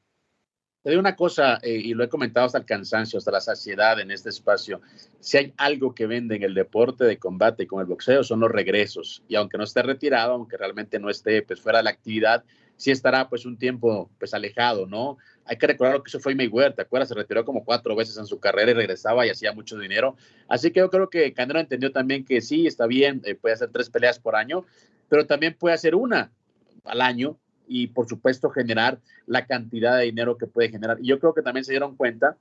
Te 0.84 0.90
digo 0.90 1.00
una 1.00 1.16
cosa, 1.16 1.58
eh, 1.62 1.80
y 1.82 1.94
lo 1.94 2.04
he 2.04 2.10
comentado 2.10 2.44
hasta 2.44 2.58
el 2.58 2.66
cansancio, 2.66 3.16
hasta 3.16 3.30
la 3.30 3.40
saciedad 3.40 3.98
en 4.00 4.10
este 4.10 4.28
espacio. 4.28 4.82
Si 5.18 5.38
hay 5.38 5.54
algo 5.56 5.94
que 5.94 6.06
vende 6.06 6.36
en 6.36 6.42
el 6.42 6.52
deporte 6.52 7.04
de 7.04 7.16
combate 7.16 7.66
con 7.66 7.80
el 7.80 7.86
boxeo, 7.86 8.22
son 8.22 8.40
los 8.40 8.50
regresos. 8.50 9.22
Y 9.26 9.36
aunque 9.36 9.56
no 9.56 9.64
esté 9.64 9.80
retirado, 9.80 10.34
aunque 10.34 10.58
realmente 10.58 10.98
no 10.98 11.08
esté 11.08 11.40
pues, 11.40 11.58
fuera 11.58 11.78
de 11.78 11.84
la 11.84 11.90
actividad, 11.90 12.44
sí 12.76 12.90
estará 12.90 13.30
pues 13.30 13.46
un 13.46 13.56
tiempo 13.56 14.10
pues 14.18 14.34
alejado, 14.34 14.84
¿no? 14.84 15.16
Hay 15.46 15.56
que 15.56 15.68
recordar 15.68 15.94
lo 15.94 16.02
que 16.02 16.10
eso 16.10 16.20
fue 16.20 16.34
Mayweather, 16.34 16.74
¿te 16.74 16.82
acuerdas? 16.82 17.08
Se 17.08 17.14
retiró 17.14 17.46
como 17.46 17.64
cuatro 17.64 17.96
veces 17.96 18.18
en 18.18 18.26
su 18.26 18.38
carrera 18.38 18.72
y 18.72 18.74
regresaba 18.74 19.26
y 19.26 19.30
hacía 19.30 19.54
mucho 19.54 19.78
dinero. 19.78 20.16
Así 20.48 20.70
que 20.70 20.80
yo 20.80 20.90
creo 20.90 21.08
que 21.08 21.32
Canelo 21.32 21.60
entendió 21.60 21.92
también 21.92 22.26
que 22.26 22.42
sí, 22.42 22.66
está 22.66 22.86
bien, 22.86 23.22
eh, 23.24 23.34
puede 23.36 23.54
hacer 23.54 23.70
tres 23.72 23.88
peleas 23.88 24.18
por 24.18 24.36
año, 24.36 24.66
pero 25.08 25.26
también 25.26 25.56
puede 25.58 25.74
hacer 25.74 25.94
una 25.94 26.30
al 26.84 27.00
año 27.00 27.38
y 27.66 27.88
por 27.88 28.08
supuesto 28.08 28.50
generar 28.50 29.00
la 29.26 29.46
cantidad 29.46 29.96
de 29.98 30.04
dinero 30.04 30.36
que 30.36 30.46
puede 30.46 30.68
generar. 30.68 30.98
Y 31.00 31.06
yo 31.08 31.18
creo 31.18 31.34
que 31.34 31.42
también 31.42 31.64
se 31.64 31.72
dieron 31.72 31.96
cuenta 31.96 32.36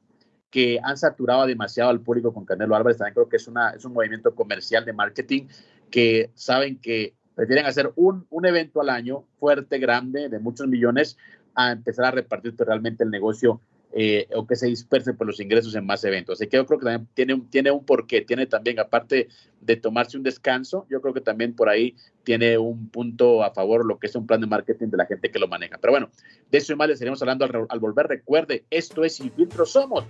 que 0.49 0.79
han 0.83 0.97
saturado 0.97 1.47
demasiado 1.47 1.89
al 1.89 2.01
público 2.01 2.33
con 2.33 2.45
Canelo 2.45 2.75
Álvarez. 2.75 2.97
También 2.97 3.15
creo 3.15 3.29
que 3.29 3.37
es, 3.37 3.47
una, 3.47 3.71
es 3.71 3.85
un 3.85 3.93
movimiento 3.93 4.35
comercial 4.35 4.85
de 4.85 4.93
marketing 4.93 5.47
que 5.89 6.29
saben 6.35 6.79
que 6.79 7.15
prefieren 7.35 7.65
hacer 7.65 7.91
un, 7.95 8.27
un 8.29 8.45
evento 8.45 8.81
al 8.81 8.89
año 8.89 9.25
fuerte, 9.39 9.79
grande, 9.79 10.29
de 10.29 10.39
muchos 10.39 10.67
millones, 10.67 11.17
a 11.55 11.71
empezar 11.71 12.05
a 12.05 12.11
repartir 12.11 12.55
realmente 12.57 13.03
el 13.03 13.09
negocio 13.09 13.61
eh, 13.95 14.27
o 14.33 14.47
que 14.47 14.55
se 14.55 14.67
disperse 14.67 15.13
por 15.13 15.27
los 15.27 15.39
ingresos 15.39 15.75
en 15.75 15.85
más 15.85 16.03
eventos. 16.03 16.39
Así 16.39 16.47
que 16.47 16.57
yo 16.57 16.65
creo 16.65 16.79
que 16.79 16.85
también 16.85 17.07
tiene 17.13 17.41
tiene 17.49 17.71
un 17.71 17.85
porqué, 17.85 18.21
tiene 18.21 18.47
también, 18.47 18.79
aparte 18.79 19.27
de 19.61 19.75
tomarse 19.75 20.17
un 20.17 20.23
descanso, 20.23 20.85
yo 20.89 20.99
creo 21.01 21.13
que 21.13 21.21
también 21.21 21.55
por 21.55 21.69
ahí 21.69 21.95
tiene 22.23 22.57
un 22.57 22.89
punto 22.89 23.43
a 23.43 23.51
favor 23.51 23.85
lo 23.85 23.99
que 23.99 24.07
es 24.07 24.15
un 24.15 24.25
plan 24.25 24.41
de 24.41 24.47
marketing 24.47 24.87
de 24.87 24.97
la 24.97 25.05
gente 25.05 25.29
que 25.29 25.39
lo 25.39 25.47
maneja. 25.47 25.77
Pero 25.79 25.93
bueno, 25.93 26.09
de 26.49 26.57
eso 26.57 26.73
y 26.73 26.75
más 26.75 26.87
le 26.87 26.95
seguiremos 26.95 27.21
hablando 27.21 27.45
al, 27.45 27.79
volver. 27.79 28.07
Recuerde, 28.07 28.65
esto 28.69 29.03
es 29.03 29.15
Sin 29.15 29.31
Filtro 29.31 29.65
Somos, 29.65 30.05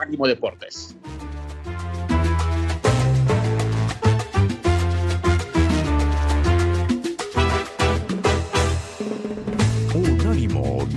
Ánimo 0.00 0.26
Deportes. 0.26 0.96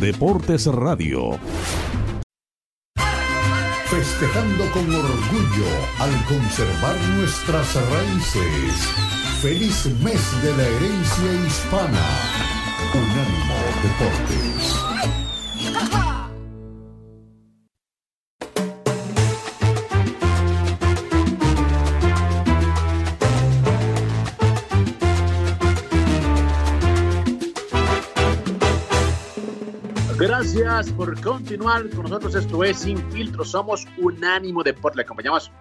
Deportes 0.05 0.67
Radio. 0.67 1.39
Festejando 3.95 4.69
con 4.71 4.93
orgullo 4.93 5.65
al 5.99 6.25
conservar 6.25 6.97
nuestras 7.15 7.75
raíces. 7.75 8.73
Feliz 9.41 9.85
mes 10.03 10.43
de 10.43 10.57
la 10.57 10.63
herencia 10.63 11.31
hispana. 11.47 12.05
Unánimo 12.93 13.55
Deportes. 13.83 14.75
Gracias 30.55 30.95
por 30.95 31.19
continuar 31.19 31.89
con 31.89 32.03
nosotros. 32.03 32.33
Esto 32.33 32.63
es 32.63 32.77
Sin 32.77 32.97
Filtro. 33.11 33.43
Somos 33.43 33.85
Unánimo 33.97 34.63
Deporte. 34.63 34.95
Le 34.95 35.03
acompañamos, 35.03 35.51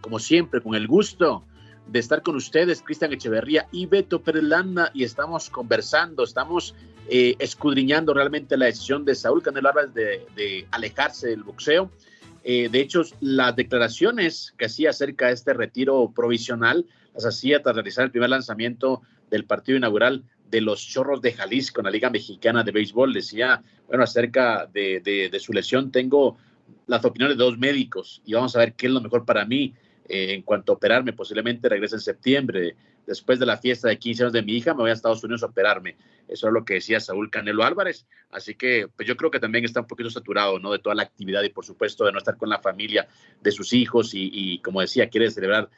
como 0.00 0.18
siempre, 0.18 0.60
con 0.60 0.74
el 0.74 0.88
gusto 0.88 1.44
de 1.86 2.00
estar 2.00 2.20
con 2.20 2.34
ustedes, 2.34 2.82
Cristian 2.82 3.12
Echeverría 3.12 3.68
y 3.70 3.86
Beto 3.86 4.20
Perlanda. 4.20 4.90
Y 4.92 5.04
estamos 5.04 5.50
conversando, 5.50 6.24
estamos 6.24 6.74
eh, 7.08 7.36
escudriñando 7.38 8.12
realmente 8.12 8.56
la 8.56 8.66
decisión 8.66 9.04
de 9.04 9.14
Saúl 9.14 9.40
Canelo 9.40 9.68
Álvarez 9.68 9.94
de, 9.94 10.66
alejarse 10.72 11.28
del 11.28 11.44
boxeo. 11.44 11.88
Eh, 12.42 12.68
de 12.68 12.80
hecho, 12.80 13.02
las 13.20 13.54
declaraciones 13.54 14.52
que 14.58 14.64
hacía 14.64 14.90
acerca 14.90 15.28
de 15.28 15.34
este 15.34 15.54
retiro 15.54 16.10
provisional 16.12 16.86
las 17.14 17.24
hacía 17.24 17.62
tras 17.62 17.76
realizar 17.76 18.04
el 18.04 18.10
primer 18.10 18.30
lanzamiento 18.30 19.02
del 19.30 19.44
partido 19.44 19.78
inaugural 19.78 20.24
de 20.50 20.60
los 20.60 20.86
Chorros 20.86 21.22
de 21.22 21.32
Jalisco 21.32 21.80
en 21.80 21.84
la 21.84 21.90
Liga 21.90 22.10
Mexicana 22.10 22.62
de 22.62 22.72
Béisbol. 22.72 23.12
Decía, 23.12 23.62
bueno, 23.88 24.04
acerca 24.04 24.68
de, 24.72 25.30
su 25.40 25.52
lesión, 25.52 25.90
tengo 25.90 26.36
las 26.86 27.04
opiniones 27.04 27.38
de 27.38 27.44
dos 27.44 27.58
médicos 27.58 28.20
y 28.24 28.34
vamos 28.34 28.54
a 28.56 28.60
ver 28.60 28.74
qué 28.74 28.86
es 28.86 28.92
lo 28.92 29.00
mejor 29.00 29.24
para 29.24 29.44
mí 29.44 29.74
eh, 30.08 30.34
en 30.34 30.42
cuanto 30.42 30.72
a 30.72 30.74
operarme. 30.74 31.12
Posiblemente 31.12 31.68
regrese 31.68 31.96
en 31.96 32.00
septiembre. 32.00 32.76
Después 33.06 33.38
de 33.38 33.46
la 33.46 33.56
fiesta 33.56 33.88
de 33.88 33.98
15 33.98 34.24
años 34.24 34.32
de 34.32 34.42
mi 34.42 34.52
hija, 34.56 34.74
me 34.74 34.80
voy 34.80 34.90
a 34.90 34.92
Estados 34.92 35.22
Unidos 35.24 35.42
a 35.42 35.46
operarme. 35.46 35.96
Eso 36.28 36.46
es 36.46 36.52
lo 36.52 36.64
que 36.64 36.74
decía 36.74 37.00
Saúl 37.00 37.30
Canelo 37.30 37.64
Álvarez. 37.64 38.06
Así 38.30 38.54
que 38.54 38.88
pues 38.94 39.08
yo 39.08 39.16
creo 39.16 39.30
que 39.30 39.40
también 39.40 39.64
está 39.64 39.80
un 39.80 39.86
poquito 39.86 40.10
saturado, 40.10 40.58
¿no? 40.58 40.72
De 40.72 40.78
toda 40.78 40.94
la 40.94 41.02
actividad 41.02 41.42
y 41.42 41.48
por 41.48 41.64
supuesto 41.64 42.04
de 42.04 42.12
no 42.12 42.18
estar 42.18 42.36
con 42.36 42.48
la 42.48 42.60
familia 42.60 43.08
de 43.40 43.50
sus 43.50 43.72
hijos 43.72 44.10
y 44.12 44.58
como 44.60 44.80
decía, 44.80 45.08
quiere 45.08 45.30
celebrar 45.30 45.70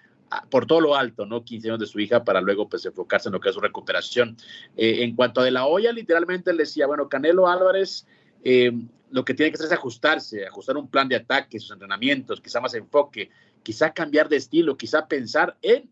por 0.51 0.67
todo 0.67 0.81
lo 0.81 0.97
alto, 0.97 1.27
¿no? 1.27 1.45
15 1.45 1.69
años 1.69 1.81
de 1.81 1.87
su 1.87 2.01
hija 2.01 2.25
para 2.25 2.41
luego 2.41 2.69
pues 2.69 2.85
enfocarse 2.87 3.29
en 3.29 3.35
lo 3.35 3.41
que 3.41 3.49
es 3.49 3.55
su 3.55 3.61
recuperación. 3.61 4.37
Eh, 4.77 5.03
en 5.03 5.15
cuanto 5.15 5.41
a 5.41 5.45
De 5.45 5.51
La 5.51 5.67
Hoya, 5.67 5.93
literalmente 5.93 6.53
le 6.53 6.61
decía, 6.61 6.87
bueno, 6.87 7.09
Canelo 7.09 7.49
Álvarez 7.49 8.07
eh, 8.45 8.73
lo 9.11 9.25
que 9.25 9.35
tiene 9.35 9.51
que 9.51 9.57
hacer 9.57 9.67
es 9.67 9.73
ajustarse, 9.73 10.47
ajustar 10.47 10.77
un 10.77 10.89
plan 10.89 11.09
de 11.09 11.17
ataque, 11.17 11.61
sus 11.61 11.73
entrenamientos, 11.73 12.41
quizá 12.41 12.61
más 12.61 12.75
enfoque, 12.75 13.31
quizá 13.63 13.93
cambiar 13.93 14.29
de 14.29 14.37
estilo, 14.37 14.77
quizá 14.77 15.07
pensar 15.07 15.57
en 15.61 15.91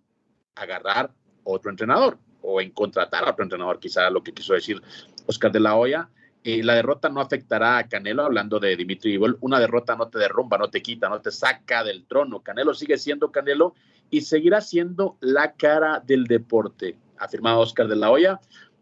agarrar 0.55 1.13
otro 1.45 1.71
entrenador 1.71 2.19
o 2.43 2.61
en 2.61 2.71
contratar 2.71 3.25
a 3.25 3.31
otro 3.31 3.45
entrenador, 3.45 3.79
quizá 3.79 4.09
lo 4.11 4.23
que 4.23 4.33
quiso 4.33 4.55
decir 4.55 4.81
Oscar 5.27 5.53
de 5.53 5.61
la 5.61 5.77
Hoya. 5.77 6.09
Eh, 6.43 6.63
la 6.63 6.75
derrota 6.75 7.11
no 7.11 7.21
afectará 7.21 7.77
a 7.77 7.87
Canelo, 7.87 8.25
hablando 8.25 8.59
de 8.59 8.75
Dimitri 8.75 9.11
Vivol. 9.13 9.37
Una 9.43 9.61
derrota 9.61 9.95
no 9.95 10.09
te 10.09 10.19
derrumba, 10.19 10.57
no 10.57 10.71
te 10.71 10.81
quita, 10.81 11.11
no 11.11 11.21
te 11.21 11.31
saca 11.31 11.85
del 11.85 12.07
trono. 12.07 12.41
Canelo 12.41 12.73
sigue 12.73 12.97
siendo 12.97 13.31
Canelo 13.31 13.75
y 14.11 14.23
seguirá 14.23 14.61
siendo 14.61 15.17
la 15.21 15.53
cara 15.53 16.03
del 16.05 16.25
deporte, 16.25 16.97
afirmaba 17.19 17.59
Oscar 17.59 17.89
de 17.89 17.97
la 17.97 18.11
Hoya, 18.11 18.41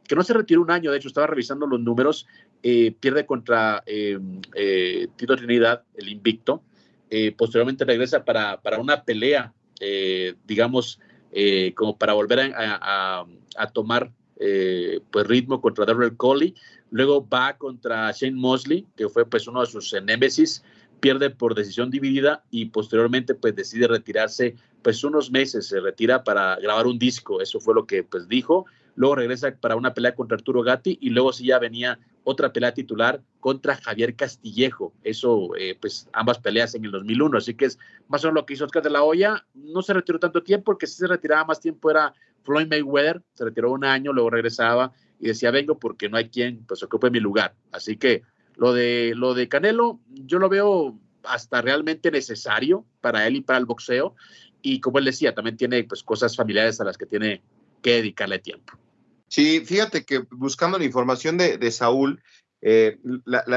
que 0.08 0.16
no 0.16 0.22
se 0.22 0.32
retiró 0.32 0.62
un 0.62 0.70
año, 0.70 0.90
de 0.90 0.96
hecho 0.96 1.08
estaba 1.08 1.26
revisando 1.26 1.66
los 1.66 1.80
números, 1.80 2.26
eh, 2.62 2.92
pierde 2.98 3.26
contra 3.26 3.82
em, 3.86 4.40
eh, 4.54 5.06
Tito 5.16 5.36
Trinidad, 5.36 5.84
el 5.94 6.08
invicto, 6.08 6.62
eh, 7.10 7.32
posteriormente 7.32 7.84
regresa 7.84 8.24
para, 8.24 8.60
para 8.60 8.78
una 8.78 9.04
pelea, 9.04 9.52
digamos, 10.44 10.98
como 11.76 11.96
para 11.96 12.14
volver 12.14 12.52
a, 12.56 13.24
tomar 13.72 14.10
pues 14.36 15.26
ritmo 15.28 15.60
contra 15.60 15.84
Darrell 15.84 16.16
Coley, 16.16 16.54
luego 16.90 17.26
va 17.28 17.56
contra 17.56 18.10
Shane 18.10 18.34
Mosley, 18.34 18.86
que 18.96 19.08
fue 19.08 19.24
pues 19.24 19.46
uno 19.46 19.60
de 19.60 19.66
sus 19.66 19.94
némesis, 20.02 20.64
pierde 21.00 21.30
por 21.30 21.54
decisión 21.54 21.90
dividida 21.90 22.44
y 22.50 22.66
posteriormente 22.66 23.34
pues 23.34 23.54
decide 23.54 23.86
retirarse 23.88 24.56
pues 24.82 25.02
unos 25.04 25.30
meses, 25.30 25.66
se 25.66 25.80
retira 25.80 26.24
para 26.24 26.56
grabar 26.56 26.86
un 26.86 26.98
disco, 26.98 27.40
eso 27.40 27.60
fue 27.60 27.74
lo 27.74 27.86
que 27.86 28.02
pues 28.04 28.28
dijo, 28.28 28.66
luego 28.94 29.16
regresa 29.16 29.54
para 29.60 29.76
una 29.76 29.94
pelea 29.94 30.14
contra 30.14 30.36
Arturo 30.36 30.62
Gatti 30.62 30.98
y 31.00 31.10
luego 31.10 31.32
sí 31.32 31.46
ya 31.46 31.58
venía 31.58 31.98
otra 32.24 32.52
pelea 32.52 32.74
titular 32.74 33.22
contra 33.40 33.76
Javier 33.76 34.14
Castillejo, 34.14 34.92
eso 35.02 35.54
eh, 35.56 35.76
pues 35.80 36.08
ambas 36.12 36.38
peleas 36.38 36.74
en 36.74 36.84
el 36.84 36.90
2001, 36.90 37.38
así 37.38 37.54
que 37.54 37.66
es 37.66 37.78
más 38.08 38.24
o 38.24 38.28
menos 38.28 38.42
lo 38.42 38.46
que 38.46 38.54
hizo 38.54 38.64
Oscar 38.64 38.82
de 38.82 38.90
la 38.90 39.02
Hoya, 39.02 39.46
no 39.54 39.82
se 39.82 39.94
retiró 39.94 40.18
tanto 40.18 40.42
tiempo 40.42 40.66
porque 40.66 40.86
si 40.86 40.94
se 40.94 41.06
retiraba 41.06 41.44
más 41.44 41.60
tiempo 41.60 41.90
era 41.90 42.12
Floyd 42.42 42.68
Mayweather, 42.68 43.22
se 43.34 43.44
retiró 43.44 43.72
un 43.72 43.84
año, 43.84 44.12
luego 44.12 44.30
regresaba 44.30 44.92
y 45.18 45.28
decía 45.28 45.50
vengo 45.50 45.78
porque 45.78 46.08
no 46.08 46.16
hay 46.16 46.28
quien 46.28 46.64
pues 46.66 46.82
ocupe 46.82 47.10
mi 47.10 47.20
lugar, 47.20 47.54
así 47.72 47.96
que 47.96 48.22
lo 48.58 48.72
de, 48.72 49.14
lo 49.16 49.34
de 49.34 49.48
Canelo, 49.48 50.00
yo 50.26 50.38
lo 50.38 50.48
veo 50.48 50.98
hasta 51.24 51.60
realmente 51.62 52.10
necesario 52.10 52.84
para 53.00 53.26
él 53.26 53.36
y 53.36 53.40
para 53.40 53.58
el 53.58 53.66
boxeo. 53.66 54.14
Y 54.62 54.80
como 54.80 54.98
él 54.98 55.04
decía, 55.04 55.34
también 55.34 55.56
tiene 55.56 55.84
pues, 55.84 56.02
cosas 56.02 56.36
familiares 56.36 56.80
a 56.80 56.84
las 56.84 56.98
que 56.98 57.06
tiene 57.06 57.42
que 57.82 57.92
dedicarle 57.92 58.38
tiempo. 58.38 58.74
Sí, 59.28 59.60
fíjate 59.60 60.04
que 60.04 60.20
buscando 60.30 60.78
la 60.78 60.84
información 60.84 61.36
de, 61.36 61.70
Saúl, 61.70 62.22
eh, 62.62 62.98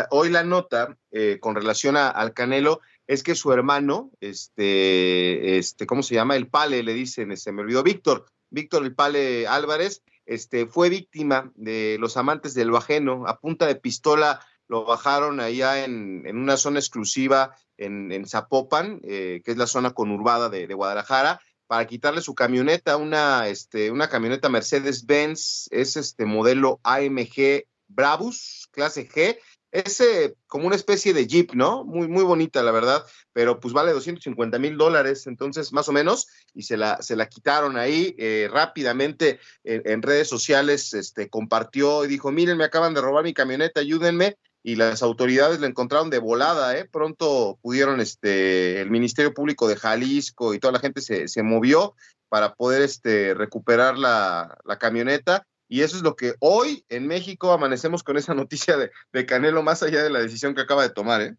hoy 0.09 0.29
la 0.29 0.43
nota 0.43 0.97
eh, 1.11 1.37
con 1.39 1.55
relación 1.55 1.95
al 1.97 2.33
Canelo 2.33 2.81
es 3.07 3.23
que 3.23 3.35
su 3.35 3.51
hermano, 3.51 4.11
este, 4.19 5.57
este, 5.57 5.85
¿cómo 5.85 6.03
se 6.03 6.15
llama? 6.15 6.35
El 6.35 6.47
Pale, 6.47 6.83
le 6.83 6.93
dicen, 6.93 7.35
se 7.35 7.51
me 7.51 7.61
olvidó, 7.61 7.83
Víctor, 7.83 8.25
Víctor 8.49 8.83
el 8.83 8.93
Pale 8.93 9.47
Álvarez, 9.47 10.03
este, 10.25 10.65
fue 10.65 10.89
víctima 10.89 11.51
de 11.55 11.97
los 11.99 12.15
amantes 12.15 12.53
del 12.53 12.75
ajeno, 12.75 13.25
a 13.27 13.39
punta 13.39 13.65
de 13.65 13.75
pistola 13.75 14.39
lo 14.71 14.85
bajaron 14.85 15.41
allá 15.41 15.83
en, 15.83 16.25
una 16.25 16.55
zona 16.55 16.79
exclusiva 16.79 17.53
en, 17.75 18.25
Zapopan, 18.25 19.01
eh, 19.03 19.41
que 19.43 19.51
es 19.51 19.57
la 19.57 19.67
zona 19.67 19.91
conurbada 19.91 20.47
de, 20.47 20.73
Guadalajara, 20.73 21.41
para 21.67 21.85
quitarle 21.85 22.21
su 22.21 22.35
camioneta, 22.35 22.95
una, 22.95 23.49
este, 23.49 23.91
una 23.91 24.07
camioneta 24.07 24.47
Mercedes-Benz, 24.47 25.67
es 25.71 25.97
este 25.97 26.25
modelo 26.25 26.79
AMG 26.83 27.65
Brabus, 27.89 28.69
clase 28.71 29.09
G, 29.09 29.37
es 29.71 29.99
eh, 29.99 30.35
como 30.47 30.67
una 30.67 30.77
especie 30.77 31.13
de 31.13 31.27
Jeep, 31.27 31.53
¿no? 31.53 31.83
Muy, 31.83 32.07
muy 32.07 32.23
bonita, 32.23 32.63
la 32.63 32.71
verdad, 32.71 33.05
pero 33.33 33.59
pues 33.59 33.73
vale 33.73 33.91
250 33.91 34.57
mil 34.57 34.77
dólares, 34.77 35.27
entonces 35.27 35.73
más 35.73 35.89
o 35.89 35.91
menos, 35.91 36.27
y 36.53 36.63
se 36.63 36.77
la, 36.77 37.01
se 37.01 37.17
la 37.17 37.27
quitaron 37.27 37.75
ahí 37.75 38.15
eh, 38.17 38.49
rápidamente 38.49 39.41
en, 39.65 40.01
redes 40.01 40.29
sociales, 40.29 40.93
este, 40.93 41.29
compartió 41.29 42.05
y 42.05 42.07
dijo, 42.07 42.31
miren, 42.31 42.57
me 42.57 42.63
acaban 42.63 42.93
de 42.93 43.01
robar 43.01 43.25
mi 43.25 43.33
camioneta, 43.33 43.81
ayúdenme, 43.81 44.37
y 44.63 44.75
las 44.75 45.01
autoridades 45.01 45.59
lo 45.59 45.67
encontraron 45.67 46.09
de 46.09 46.19
volada, 46.19 46.77
¿eh? 46.77 46.85
Pronto 46.85 47.57
pudieron, 47.61 47.99
este, 47.99 48.81
el 48.81 48.91
Ministerio 48.91 49.33
Público 49.33 49.67
de 49.67 49.75
Jalisco 49.75 50.53
y 50.53 50.59
toda 50.59 50.73
la 50.73 50.79
gente 50.79 51.01
se, 51.01 51.27
se 51.27 51.43
movió 51.43 51.95
para 52.29 52.53
poder 52.53 52.81
este, 52.81 53.33
recuperar 53.33 53.97
la, 53.97 54.57
la, 54.63 54.77
camioneta 54.77 55.45
y 55.67 55.81
eso 55.81 55.97
es 55.97 56.03
lo 56.03 56.15
que 56.15 56.35
hoy 56.39 56.85
en 56.89 57.07
México 57.07 57.51
amanecemos 57.51 58.03
con 58.03 58.17
esa 58.17 58.33
noticia 58.35 58.77
de, 58.77 58.91
de 59.11 59.25
Canelo, 59.25 59.63
más 59.63 59.83
allá 59.83 60.03
de 60.03 60.09
la 60.09 60.19
decisión 60.19 60.53
que 60.53 60.61
acaba 60.61 60.83
de 60.83 60.93
tomar. 60.93 61.21
¿eh? 61.21 61.35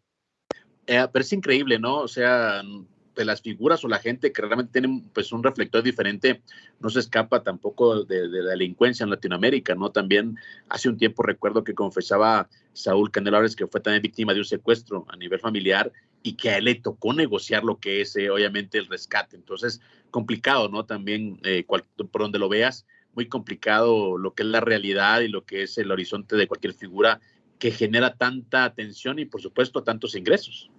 Eh, 0.87 1.07
pero 1.13 1.23
es 1.23 1.33
increíble, 1.33 1.79
¿no? 1.79 1.99
O 1.99 2.09
sea, 2.09 2.63
de 3.15 3.25
las 3.25 3.43
figuras 3.43 3.85
o 3.85 3.89
la 3.89 3.99
gente 3.99 4.33
que 4.33 4.43
realmente 4.43 4.81
tiene 4.81 5.03
pues, 5.13 5.33
un 5.33 5.43
reflector 5.43 5.83
diferente 5.83 6.43
no 6.81 6.91
se 6.91 7.01
escapa 7.01 7.43
tampoco 7.43 8.05
de, 8.05 8.29
la 8.29 8.51
delincuencia 8.51 9.05
en 9.05 9.11
Latinoamérica, 9.11 9.75
¿no? 9.75 9.91
También 9.91 10.37
hace 10.69 10.89
un 10.89 10.97
tiempo 10.97 11.23
recuerdo 11.23 11.65
que 11.65 11.75
confesaba 11.75 12.49
Saúl 12.73 13.11
Canelo 13.11 13.37
Álvarez 13.37 13.57
que 13.57 13.67
fue 13.67 13.81
también 13.81 14.03
víctima 14.03 14.33
de 14.33 14.41
un 14.41 14.45
secuestro 14.45 15.05
a 15.09 15.17
nivel 15.17 15.41
familiar 15.41 15.93
y 16.23 16.35
que 16.35 16.51
a 16.51 16.59
él 16.59 16.65
le 16.65 16.75
tocó 16.77 17.13
negociar 17.13 17.65
lo 17.65 17.79
que 17.79 18.01
es, 18.01 18.15
eh, 18.17 18.31
obviamente, 18.31 18.79
el 18.79 18.87
rescate. 18.87 19.37
Entonces, 19.37 19.81
complicado, 20.11 20.69
¿no? 20.69 20.85
También, 20.85 21.41
eh, 21.43 21.65
por 21.67 22.23
donde 22.23 22.39
lo 22.39 22.49
veas, 22.49 22.87
muy 23.15 23.29
complicado 23.29 24.17
lo 24.17 24.35
que 24.35 24.43
es 24.43 24.49
la 24.49 24.61
realidad 24.61 25.21
y 25.21 25.29
lo 25.29 25.45
que 25.45 25.65
es 25.65 25.77
el 25.79 25.91
horizonte 25.91 26.37
de 26.37 26.47
cualquier 26.47 26.75
figura 26.75 27.21
que 27.59 27.71
genera 27.71 28.15
tanta 28.15 28.65
atención 28.65 29.19
y, 29.19 29.25
por 29.25 29.41
supuesto, 29.41 29.83
tantos 29.83 30.15
ingresos. 30.17 30.71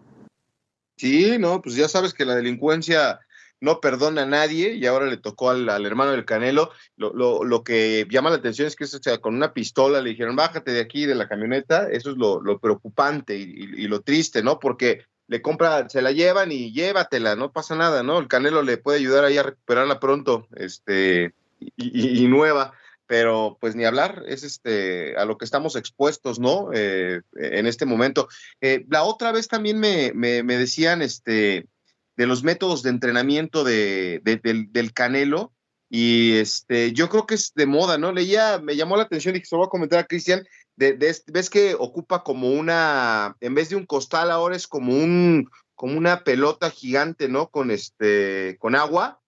Sí, 1.04 1.38
no, 1.38 1.62
pues 1.62 1.76
ya 1.76 1.90
sabes 1.90 2.14
que 2.14 2.24
la 2.24 2.34
delincuencia 2.34 3.20
no 3.60 3.82
perdona 3.82 4.22
a 4.22 4.26
nadie 4.26 4.76
y 4.76 4.86
ahora 4.86 5.08
le 5.08 5.18
tocó 5.18 5.50
al, 5.50 5.68
al 5.68 5.86
hermano 5.86 6.12
del 6.12 6.24
Canelo. 6.24 6.72
Lo, 6.96 7.14
lo, 7.14 7.44
lo, 7.44 7.62
que 7.62 8.08
llama 8.10 8.30
la 8.30 8.38
atención 8.38 8.70
es 8.70 8.78
que 8.78 8.86
o 8.86 8.88
sea, 8.88 9.18
con 9.18 9.36
una 9.36 9.54
pistola 9.54 10.00
le 10.00 10.12
dijeron, 10.12 10.38
bájate 10.38 10.72
de 10.72 10.80
aquí 10.80 11.06
de 11.06 11.16
la 11.16 11.28
camioneta. 11.28 11.90
Eso 11.92 12.12
es 12.12 12.16
lo, 12.16 12.42
lo 12.42 12.58
preocupante 12.58 13.36
y, 13.36 13.42
y, 13.44 13.84
y, 13.84 13.88
lo 13.90 14.00
triste, 14.00 14.44
¿no? 14.44 14.60
Porque 14.60 15.04
le 15.28 15.42
compra, 15.42 15.90
se 15.90 16.02
la 16.02 16.14
llevan 16.14 16.54
y 16.54 16.72
llévatela, 16.72 17.36
no 17.36 17.52
pasa 17.52 17.76
nada, 17.76 18.02
¿no? 18.02 18.18
El 18.20 18.30
Canelo 18.30 18.62
le 18.62 18.78
puede 18.78 19.00
ayudar 19.00 19.26
ahí 19.26 19.38
a 19.38 19.44
recuperarla 19.44 20.00
pronto, 20.00 20.48
este, 20.56 21.34
y, 21.60 22.24
y 22.24 22.28
nueva 22.30 22.76
pero 23.08 23.58
pues 23.60 23.76
ni 23.76 23.86
hablar, 23.86 24.24
es 24.28 24.44
este 24.44 25.16
a 25.18 25.26
lo 25.26 25.38
que 25.38 25.46
estamos 25.46 25.76
expuestos, 25.76 26.40
¿no? 26.40 26.70
Eh, 26.74 27.22
en 27.36 27.68
este 27.68 27.86
momento. 27.86 28.28
Eh, 28.62 28.86
la 28.90 29.04
otra 29.04 29.32
vez 29.32 29.48
también 29.48 29.80
me, 29.80 30.12
me, 30.14 30.44
me, 30.44 30.58
decían 30.58 31.02
este 31.02 31.68
de 32.16 32.28
los 32.28 32.44
métodos 32.44 32.84
de 32.84 32.92
entrenamiento 32.92 33.64
de, 33.64 34.22
de, 34.24 34.38
del, 34.38 34.72
del, 34.72 34.94
Canelo, 34.94 35.52
y 35.90 36.34
este, 36.38 36.94
yo 36.94 37.10
creo 37.10 37.26
que 37.26 37.36
es 37.36 37.54
de 37.56 37.66
moda, 37.66 37.98
¿no? 37.98 38.12
Leía, 38.12 38.60
me 38.60 38.76
llamó 38.76 38.98
la 38.98 39.04
atención 39.04 39.36
y 39.36 39.40
se 39.40 39.56
lo 39.56 39.60
voy 39.60 39.68
a 39.68 39.70
comentar 39.70 40.00
a 40.00 40.06
Cristian, 40.06 40.44
ves 40.76 41.50
que 41.52 41.76
ocupa 41.78 42.24
como 42.24 42.50
una, 42.50 43.36
en 43.42 43.54
vez 43.54 43.70
de 43.70 43.76
un 43.76 43.86
costal 43.86 44.32
ahora 44.32 44.56
es 44.56 44.68
como 44.68 44.94
un, 44.96 45.50
como 45.76 45.98
una 45.98 46.24
pelota 46.24 46.70
gigante, 46.70 47.28
¿no? 47.28 47.50
Con 47.50 47.72
este, 47.72 48.58
con 48.60 48.76
agua, 48.76 49.22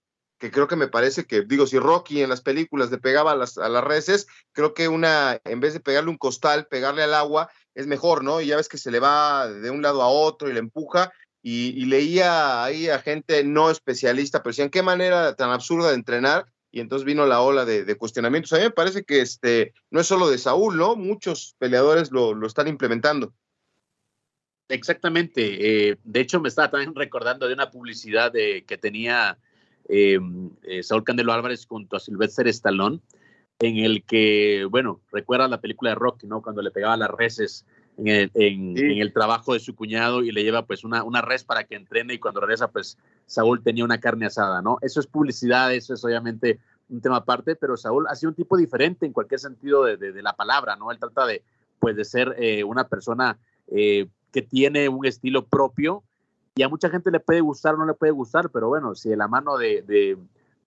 que 0.45 0.51
creo 0.51 0.67
que 0.67 0.75
me 0.75 0.87
parece 0.87 1.25
que, 1.25 1.41
digo, 1.41 1.65
si 1.65 1.79
Rocky 1.79 2.21
en 2.21 2.29
las 2.29 2.41
películas 2.41 2.91
le 2.91 2.99
pegaba 2.99 3.31
a 3.31 3.35
las, 3.35 3.57
a 3.57 3.67
las 3.67 3.83
reses, 3.83 4.27
creo 4.51 4.75
que 4.75 4.87
una, 4.87 5.41
en 5.43 5.59
vez 5.59 5.73
de 5.73 5.79
pegarle 5.79 6.11
un 6.11 6.19
costal, 6.19 6.67
pegarle 6.67 7.01
al 7.01 7.15
agua, 7.15 7.49
es 7.73 7.87
mejor, 7.87 8.23
¿no? 8.23 8.41
Y 8.41 8.47
ya 8.47 8.55
ves 8.55 8.69
que 8.69 8.77
se 8.77 8.91
le 8.91 8.99
va 8.99 9.47
de 9.47 9.71
un 9.71 9.81
lado 9.81 10.03
a 10.03 10.07
otro 10.07 10.47
y 10.47 10.53
le 10.53 10.59
empuja. 10.59 11.11
Y, 11.41 11.85
leía 11.85 12.63
ahí 12.63 12.89
a 12.89 12.99
gente 12.99 13.43
no 13.43 13.71
especialista, 13.71 14.41
pero 14.41 14.51
decían, 14.51 14.69
qué 14.69 14.83
manera 14.83 15.35
tan 15.35 15.49
absurda 15.49 15.89
de 15.89 15.95
entrenar. 15.95 16.45
Y 16.71 16.79
entonces 16.79 17.05
vino 17.05 17.25
la 17.25 17.41
ola 17.41 17.65
de, 17.65 17.97
cuestionamientos. 17.97 18.53
A 18.53 18.57
mí 18.57 18.63
me 18.63 18.71
parece 18.71 19.03
que 19.03 19.21
este, 19.21 19.73
no 19.89 19.99
es 19.99 20.07
solo 20.07 20.29
de 20.29 20.37
Saúl, 20.37 20.77
¿no? 20.77 20.95
Muchos 20.95 21.55
peleadores 21.57 22.11
lo, 22.11 22.35
lo 22.35 22.45
están 22.45 22.67
implementando. 22.67 23.33
Exactamente. 24.69 25.89
Eh, 25.89 25.97
de 26.03 26.19
hecho, 26.19 26.39
me 26.39 26.49
estaba 26.49 26.69
también 26.69 26.93
recordando 26.93 27.47
de 27.47 27.53
una 27.53 27.71
publicidad 27.71 28.31
que 28.31 28.77
tenía 28.79 29.39
eh, 29.89 30.19
eh, 30.63 30.83
Saúl 30.83 31.03
Candelo 31.03 31.33
Álvarez 31.33 31.65
junto 31.65 31.95
a 31.95 31.99
Sylvester 31.99 32.47
Stallone, 32.47 32.99
en 33.59 33.77
el 33.77 34.03
que, 34.03 34.67
bueno, 34.69 35.01
recuerda 35.11 35.47
la 35.47 35.61
película 35.61 35.91
de 35.91 35.95
Rocky, 35.95 36.27
¿no? 36.27 36.41
Cuando 36.41 36.61
le 36.61 36.71
pegaba 36.71 36.97
las 36.97 37.09
reses 37.09 37.65
en 37.97 38.07
el, 38.07 38.31
en, 38.33 38.75
sí. 38.75 38.83
en 38.83 38.97
el, 38.97 39.13
trabajo 39.13 39.53
de 39.53 39.59
su 39.59 39.75
cuñado 39.75 40.21
y 40.23 40.31
le 40.31 40.43
lleva 40.43 40.65
pues 40.65 40.83
una, 40.83 41.03
una 41.03 41.21
res 41.21 41.45
para 41.45 41.63
que 41.63 41.75
entrene 41.75 42.15
y 42.15 42.19
cuando 42.19 42.41
regresa 42.41 42.69
pues 42.69 42.97
Saúl 43.25 43.63
tenía 43.63 43.85
una 43.85 44.01
carne 44.01 44.25
asada, 44.25 44.61
¿no? 44.61 44.77
Eso 44.81 44.99
es 44.99 45.07
publicidad, 45.07 45.73
eso 45.73 45.93
es 45.93 46.03
obviamente 46.03 46.59
un 46.89 46.99
tema 46.99 47.17
aparte, 47.17 47.55
pero 47.55 47.77
Saúl 47.77 48.05
ha 48.09 48.15
sido 48.15 48.31
un 48.31 48.35
tipo 48.35 48.57
diferente 48.57 49.05
en 49.05 49.13
cualquier 49.13 49.39
sentido 49.39 49.85
de, 49.85 49.95
de, 49.95 50.11
de 50.11 50.21
la 50.21 50.33
palabra, 50.33 50.75
¿no? 50.75 50.91
Él 50.91 50.99
trata 50.99 51.25
de, 51.25 51.41
pues, 51.79 51.95
de 51.95 52.03
ser 52.03 52.35
eh, 52.37 52.63
una 52.63 52.87
persona 52.87 53.37
eh, 53.67 54.07
que 54.31 54.41
tiene 54.41 54.89
un 54.89 55.05
estilo 55.05 55.45
propio 55.45 56.03
y 56.55 56.63
a 56.63 56.69
mucha 56.69 56.89
gente 56.89 57.11
le 57.11 57.19
puede 57.19 57.41
gustar 57.41 57.75
o 57.75 57.77
no 57.77 57.85
le 57.85 57.93
puede 57.93 58.13
gustar, 58.13 58.49
pero 58.49 58.69
bueno, 58.69 58.95
si 58.95 59.09
de 59.09 59.17
la 59.17 59.27
mano 59.27 59.57
de, 59.57 59.81
de, 59.81 60.17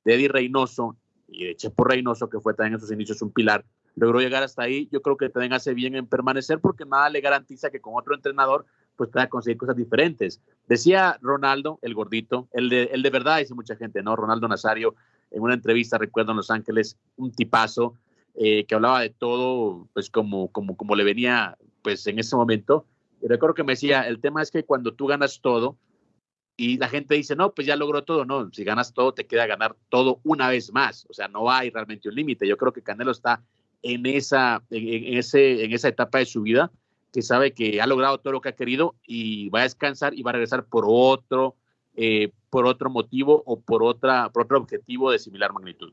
de 0.04 0.14
Eddie 0.14 0.28
Reynoso 0.28 0.96
y 1.26 1.46
de 1.46 1.56
Chepo 1.56 1.84
Reynoso, 1.84 2.28
que 2.28 2.40
fue 2.40 2.52
también 2.52 2.74
en 2.74 2.80
sus 2.80 2.92
inicios 2.92 3.22
un 3.22 3.32
pilar, 3.32 3.64
logró 3.96 4.20
llegar 4.20 4.42
hasta 4.42 4.62
ahí, 4.62 4.86
yo 4.92 5.00
creo 5.00 5.16
que 5.16 5.30
también 5.30 5.54
hace 5.54 5.72
bien 5.72 5.94
en 5.94 6.06
permanecer 6.06 6.60
porque 6.60 6.84
nada 6.84 7.08
le 7.08 7.22
garantiza 7.22 7.70
que 7.70 7.80
con 7.80 7.94
otro 7.96 8.14
entrenador 8.14 8.66
pues 8.96 9.10
pueda 9.10 9.28
conseguir 9.28 9.56
cosas 9.56 9.76
diferentes. 9.76 10.42
Decía 10.66 11.18
Ronaldo, 11.22 11.78
el 11.82 11.94
gordito, 11.94 12.48
el 12.52 12.68
de, 12.68 12.84
el 12.92 13.02
de 13.02 13.10
verdad, 13.10 13.38
dice 13.38 13.54
mucha 13.54 13.76
gente, 13.76 14.02
¿no? 14.02 14.14
Ronaldo 14.14 14.46
Nazario, 14.46 14.94
en 15.30 15.40
una 15.40 15.54
entrevista, 15.54 15.96
recuerdo 15.96 16.32
en 16.32 16.38
Los 16.38 16.50
Ángeles, 16.50 16.98
un 17.16 17.32
tipazo 17.32 17.94
eh, 18.34 18.64
que 18.66 18.74
hablaba 18.74 19.00
de 19.00 19.10
todo, 19.10 19.88
pues 19.94 20.10
como, 20.10 20.48
como, 20.48 20.76
como 20.76 20.96
le 20.96 21.04
venía, 21.04 21.56
pues 21.82 22.06
en 22.08 22.18
ese 22.18 22.36
momento, 22.36 22.84
y 23.20 23.26
recuerdo 23.26 23.54
que 23.54 23.64
me 23.64 23.72
decía, 23.72 24.02
el 24.02 24.20
tema 24.20 24.42
es 24.42 24.50
que 24.50 24.64
cuando 24.64 24.94
tú 24.94 25.06
ganas 25.06 25.40
todo 25.40 25.78
y 26.56 26.76
la 26.78 26.88
gente 26.88 27.14
dice, 27.14 27.36
no, 27.36 27.52
pues 27.52 27.66
ya 27.66 27.76
logró 27.76 28.02
todo, 28.04 28.24
no, 28.24 28.50
si 28.52 28.64
ganas 28.64 28.92
todo 28.92 29.12
te 29.12 29.26
queda 29.26 29.46
ganar 29.46 29.76
todo 29.88 30.20
una 30.24 30.48
vez 30.48 30.72
más, 30.72 31.06
o 31.08 31.12
sea, 31.12 31.28
no 31.28 31.50
hay 31.50 31.70
realmente 31.70 32.08
un 32.08 32.14
límite. 32.14 32.48
Yo 32.48 32.56
creo 32.56 32.72
que 32.72 32.82
Canelo 32.82 33.12
está 33.12 33.42
en 33.82 34.06
esa, 34.06 34.62
en, 34.70 35.16
ese, 35.16 35.64
en 35.64 35.72
esa 35.72 35.88
etapa 35.88 36.18
de 36.18 36.26
su 36.26 36.42
vida 36.42 36.70
que 37.12 37.22
sabe 37.22 37.52
que 37.52 37.80
ha 37.80 37.86
logrado 37.86 38.18
todo 38.18 38.32
lo 38.32 38.40
que 38.40 38.50
ha 38.50 38.56
querido 38.56 38.96
y 39.06 39.48
va 39.50 39.60
a 39.60 39.62
descansar 39.62 40.14
y 40.14 40.22
va 40.22 40.30
a 40.30 40.34
regresar 40.34 40.64
por 40.64 40.84
otro, 40.86 41.56
eh, 41.94 42.32
por 42.50 42.66
otro 42.66 42.90
motivo 42.90 43.42
o 43.46 43.60
por, 43.60 43.82
otra, 43.82 44.30
por 44.30 44.44
otro 44.44 44.58
objetivo 44.58 45.10
de 45.10 45.18
similar 45.18 45.52
magnitud. 45.52 45.92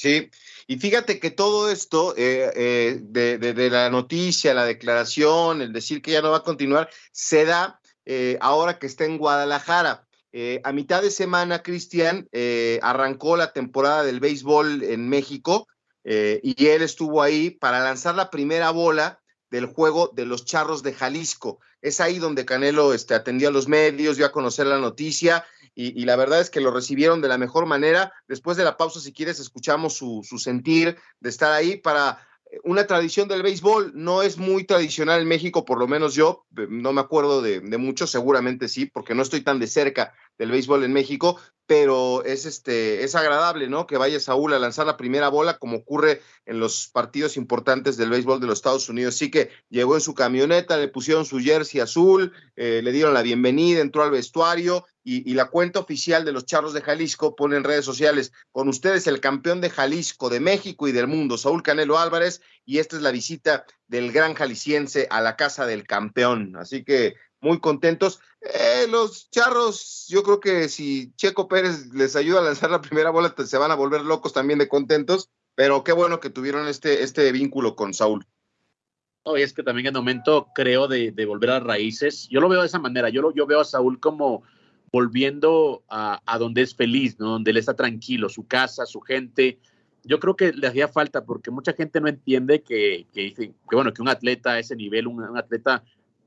Sí, 0.00 0.30
y 0.66 0.78
fíjate 0.78 1.20
que 1.20 1.30
todo 1.30 1.70
esto 1.70 2.14
eh, 2.16 2.50
eh, 2.56 2.98
de, 3.02 3.36
de, 3.36 3.52
de, 3.52 3.68
la 3.68 3.90
noticia, 3.90 4.54
la 4.54 4.64
declaración, 4.64 5.60
el 5.60 5.74
decir 5.74 6.00
que 6.00 6.12
ya 6.12 6.22
no 6.22 6.30
va 6.30 6.38
a 6.38 6.42
continuar, 6.42 6.88
se 7.12 7.44
da 7.44 7.78
eh, 8.06 8.38
ahora 8.40 8.78
que 8.78 8.86
está 8.86 9.04
en 9.04 9.18
Guadalajara. 9.18 10.08
Eh, 10.32 10.62
a 10.64 10.72
mitad 10.72 11.02
de 11.02 11.10
semana, 11.10 11.62
Cristian 11.62 12.26
eh, 12.32 12.80
arrancó 12.82 13.36
la 13.36 13.52
temporada 13.52 14.02
del 14.02 14.20
béisbol 14.20 14.84
en 14.84 15.06
México 15.06 15.68
y 16.02 16.66
él 16.66 16.80
estuvo 16.80 17.20
ahí 17.20 17.50
para 17.50 17.80
lanzar 17.80 18.14
la 18.14 18.30
primera 18.30 18.70
bola 18.70 19.20
del 19.50 19.66
juego 19.66 20.10
de 20.14 20.24
los 20.24 20.46
Charros 20.46 20.82
de 20.82 20.94
Jalisco. 20.94 21.60
Es 21.82 22.00
ahí 22.00 22.18
donde 22.18 22.46
Canelo 22.46 22.94
este, 22.94 23.12
atendió 23.12 23.48
a 23.48 23.52
los 23.52 23.68
medios, 23.68 24.16
dio 24.16 24.24
a 24.24 24.32
conocer 24.32 24.66
la 24.66 24.78
noticia 24.78 25.44
y, 25.74 26.04
la 26.04 26.16
verdad 26.16 26.40
es 26.40 26.50
que 26.50 26.60
lo 26.60 26.70
recibieron 26.70 27.22
de 27.22 27.28
la 27.28 27.38
mejor 27.38 27.66
manera. 27.66 28.12
Después 28.28 28.56
de 28.56 28.64
la 28.64 28.76
pausa, 28.76 29.00
si 29.00 29.12
quieres, 29.12 29.40
escuchamos 29.40 29.94
su, 29.94 30.22
su 30.28 30.38
sentir 30.38 30.98
de 31.20 31.30
estar 31.30 31.52
ahí 31.52 31.76
para 31.76 32.26
una 32.64 32.86
tradición 32.86 33.28
del 33.28 33.42
béisbol. 33.42 33.92
No 33.94 34.22
es 34.22 34.36
muy 34.38 34.64
tradicional 34.64 35.22
en 35.22 35.28
México, 35.28 35.64
por 35.64 35.78
lo 35.78 35.86
menos 35.86 36.14
yo, 36.14 36.44
no 36.50 36.92
me 36.92 37.00
acuerdo 37.00 37.42
de, 37.42 37.60
de 37.60 37.78
mucho, 37.78 38.06
seguramente 38.06 38.68
sí, 38.68 38.86
porque 38.86 39.14
no 39.14 39.22
estoy 39.22 39.42
tan 39.42 39.58
de 39.58 39.66
cerca 39.66 40.12
del 40.38 40.50
béisbol 40.50 40.84
en 40.84 40.92
México, 40.92 41.38
pero 41.66 42.24
es 42.24 42.46
este 42.46 43.04
es 43.04 43.14
agradable, 43.14 43.68
¿no? 43.68 43.86
Que 43.86 43.96
vaya 43.96 44.18
Saúl 44.18 44.52
a 44.54 44.58
lanzar 44.58 44.86
la 44.86 44.96
primera 44.96 45.28
bola 45.28 45.58
como 45.58 45.76
ocurre 45.76 46.20
en 46.44 46.58
los 46.58 46.88
partidos 46.88 47.36
importantes 47.36 47.96
del 47.96 48.10
béisbol 48.10 48.40
de 48.40 48.48
los 48.48 48.58
Estados 48.58 48.88
Unidos. 48.88 49.14
Sí 49.14 49.30
que 49.30 49.50
llegó 49.68 49.94
en 49.94 50.00
su 50.00 50.14
camioneta, 50.14 50.76
le 50.76 50.88
pusieron 50.88 51.24
su 51.24 51.38
jersey 51.38 51.80
azul, 51.80 52.32
eh, 52.56 52.80
le 52.82 52.90
dieron 52.90 53.14
la 53.14 53.22
bienvenida, 53.22 53.82
entró 53.82 54.02
al 54.02 54.10
vestuario 54.10 54.84
y, 55.02 55.32
la 55.34 55.48
cuenta 55.48 55.80
oficial 55.80 56.24
de 56.24 56.32
los 56.32 56.44
Charros 56.44 56.74
de 56.74 56.82
Jalisco 56.82 57.34
pone 57.34 57.56
en 57.56 57.64
redes 57.64 57.84
sociales 57.84 58.32
con 58.52 58.68
ustedes 58.68 59.06
el 59.06 59.20
campeón 59.20 59.60
de 59.60 59.70
Jalisco, 59.70 60.28
de 60.28 60.40
México 60.40 60.88
y 60.88 60.92
del 60.92 61.06
mundo, 61.06 61.38
Saúl 61.38 61.62
Canelo 61.62 61.98
Álvarez, 61.98 62.42
y 62.66 62.78
esta 62.78 62.96
es 62.96 63.02
la 63.02 63.10
visita 63.10 63.64
del 63.88 64.12
gran 64.12 64.34
jalisciense 64.34 65.06
a 65.10 65.20
la 65.20 65.36
casa 65.36 65.66
del 65.66 65.86
campeón. 65.86 66.54
Así 66.56 66.84
que 66.84 67.14
muy 67.40 67.60
contentos. 67.60 68.20
Eh, 68.42 68.86
los 68.88 69.30
charros, 69.30 70.06
yo 70.08 70.22
creo 70.22 70.40
que 70.40 70.68
si 70.68 71.12
Checo 71.16 71.48
Pérez 71.48 71.92
les 71.94 72.16
ayuda 72.16 72.40
a 72.40 72.44
lanzar 72.44 72.70
la 72.70 72.80
primera 72.80 73.10
bola, 73.10 73.34
se 73.44 73.58
van 73.58 73.70
a 73.70 73.76
volver 73.76 74.02
locos 74.02 74.32
también 74.32 74.58
de 74.58 74.68
contentos, 74.68 75.30
pero 75.54 75.82
qué 75.82 75.92
bueno 75.92 76.20
que 76.20 76.30
tuvieron 76.30 76.68
este, 76.68 77.02
este 77.02 77.32
vínculo 77.32 77.74
con 77.74 77.94
Saúl. 77.94 78.26
Oh, 79.22 79.36
y 79.36 79.42
es 79.42 79.52
que 79.52 79.62
también 79.62 79.86
en 79.86 79.94
el 79.94 80.00
momento 80.00 80.48
creo 80.54 80.88
de, 80.88 81.10
de, 81.12 81.26
volver 81.26 81.50
a 81.50 81.60
raíces, 81.60 82.26
yo 82.30 82.40
lo 82.40 82.48
veo 82.48 82.62
de 82.62 82.66
esa 82.66 82.78
manera, 82.78 83.10
yo, 83.10 83.20
lo, 83.20 83.34
yo 83.34 83.46
veo 83.46 83.60
a 83.60 83.64
Saúl 83.66 84.00
como 84.00 84.42
volviendo 84.92 85.84
a, 85.88 86.20
a 86.26 86.38
donde 86.38 86.62
es 86.62 86.74
feliz, 86.74 87.18
¿no? 87.18 87.30
donde 87.30 87.50
él 87.52 87.56
está 87.56 87.74
tranquilo, 87.74 88.28
su 88.28 88.46
casa, 88.46 88.86
su 88.86 89.00
gente, 89.00 89.58
yo 90.04 90.18
creo 90.18 90.36
que 90.36 90.52
le 90.52 90.66
hacía 90.66 90.88
falta 90.88 91.24
porque 91.24 91.50
mucha 91.50 91.72
gente 91.72 92.00
no 92.00 92.08
entiende 92.08 92.62
que, 92.62 93.06
que, 93.12 93.52
bueno, 93.70 93.92
que 93.92 94.02
un 94.02 94.08
atleta 94.08 94.52
a 94.52 94.58
ese 94.58 94.76
nivel, 94.76 95.06
un, 95.06 95.22
un 95.22 95.36
atleta 95.38 95.84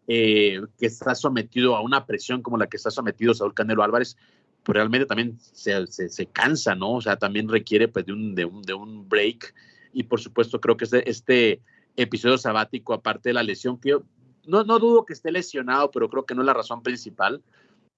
eh, 0.07 0.61
que 0.77 0.85
está 0.85 1.15
sometido 1.15 1.75
a 1.75 1.81
una 1.81 2.05
presión 2.05 2.41
como 2.41 2.57
la 2.57 2.67
que 2.67 2.77
está 2.77 2.91
sometido 2.91 3.33
Saúl 3.33 3.53
Canelo 3.53 3.83
Álvarez, 3.83 4.17
pues 4.63 4.75
realmente 4.75 5.05
también 5.05 5.37
se, 5.39 5.87
se, 5.87 6.09
se 6.09 6.25
cansa, 6.27 6.75
¿no? 6.75 6.93
O 6.93 7.01
sea, 7.01 7.17
también 7.17 7.49
requiere 7.49 7.87
pues 7.87 8.05
de 8.05 8.13
un, 8.13 8.35
de 8.35 8.45
un, 8.45 8.61
de 8.61 8.73
un 8.73 9.09
break 9.09 9.53
y 9.91 10.03
por 10.03 10.19
supuesto 10.19 10.59
creo 10.61 10.77
que 10.77 10.85
este, 10.85 11.09
este 11.09 11.61
episodio 11.95 12.37
sabático, 12.37 12.93
aparte 12.93 13.29
de 13.29 13.33
la 13.33 13.43
lesión, 13.43 13.79
que 13.79 13.89
yo 13.89 14.03
no, 14.45 14.63
no 14.63 14.79
dudo 14.79 15.05
que 15.05 15.13
esté 15.13 15.31
lesionado, 15.31 15.91
pero 15.91 16.09
creo 16.09 16.25
que 16.25 16.35
no 16.35 16.41
es 16.41 16.47
la 16.47 16.53
razón 16.53 16.83
principal. 16.83 17.41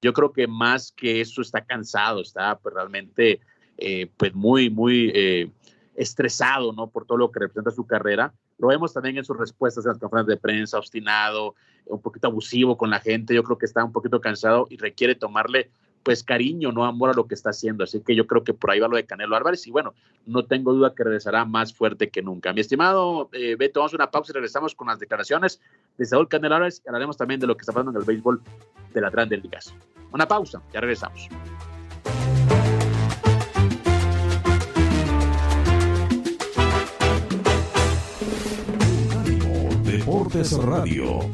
Yo 0.01 0.13
creo 0.13 0.31
que 0.31 0.47
más 0.47 0.91
que 0.91 1.21
eso 1.21 1.41
está 1.41 1.63
cansado, 1.63 2.21
está 2.21 2.57
pues, 2.57 2.73
realmente 2.75 3.39
eh, 3.77 4.09
pues 4.17 4.33
muy, 4.33 4.69
muy 4.69 5.11
eh, 5.13 5.51
estresado, 5.95 6.73
¿no? 6.73 6.89
Por 6.89 7.05
todo 7.05 7.17
lo 7.17 7.31
que 7.31 7.39
representa 7.39 7.71
su 7.71 7.85
carrera. 7.85 8.33
Lo 8.57 8.67
vemos 8.67 8.93
también 8.93 9.17
en 9.17 9.25
sus 9.25 9.37
respuestas 9.37 9.85
en 9.85 9.89
las 9.89 9.99
conferencias 9.99 10.35
de 10.35 10.41
prensa, 10.41 10.77
obstinado, 10.77 11.55
un 11.85 12.01
poquito 12.01 12.27
abusivo 12.27 12.77
con 12.77 12.89
la 12.89 12.99
gente. 12.99 13.35
Yo 13.35 13.43
creo 13.43 13.57
que 13.57 13.65
está 13.65 13.83
un 13.83 13.91
poquito 13.91 14.21
cansado 14.21 14.67
y 14.69 14.77
requiere 14.77 15.15
tomarle 15.15 15.71
pues 16.05 16.23
cariño, 16.23 16.71
no 16.71 16.85
amor 16.85 17.09
a 17.09 17.13
lo 17.13 17.25
que 17.25 17.33
está 17.33 17.49
haciendo. 17.49 17.83
Así 17.83 17.99
que 17.99 18.15
yo 18.15 18.27
creo 18.27 18.43
que 18.43 18.53
por 18.53 18.69
ahí 18.69 18.79
va 18.79 18.87
lo 18.87 18.95
de 18.95 19.07
Canelo 19.07 19.35
Álvarez 19.35 19.65
y 19.65 19.71
bueno, 19.71 19.95
no 20.27 20.45
tengo 20.45 20.71
duda 20.71 20.93
que 20.93 21.03
regresará 21.03 21.45
más 21.45 21.73
fuerte 21.73 22.11
que 22.11 22.21
nunca. 22.21 22.53
Mi 22.53 22.61
estimado 22.61 23.27
eh, 23.33 23.55
Beto, 23.57 23.79
vamos 23.79 23.93
a 23.93 23.97
una 23.97 24.11
pausa 24.11 24.31
y 24.31 24.35
regresamos 24.35 24.75
con 24.75 24.87
las 24.87 24.99
declaraciones 24.99 25.59
de 25.97 26.05
Saúl 26.05 26.27
Canelo 26.27 26.53
Álvarez 26.53 26.83
y 26.85 26.87
hablaremos 26.87 27.17
también 27.17 27.39
de 27.39 27.47
lo 27.47 27.57
que 27.57 27.61
está 27.61 27.73
pasando 27.73 27.89
en 27.89 27.97
el 27.97 28.03
béisbol 28.03 28.39
de 28.93 29.01
la 29.01 29.09
Grandes 29.09 29.41
Ligas. 29.41 29.73
Una 30.11 30.27
pausa, 30.27 30.61
ya 30.71 30.79
regresamos. 30.79 31.27
Deportes 39.83 40.55
Radio. 40.55 41.31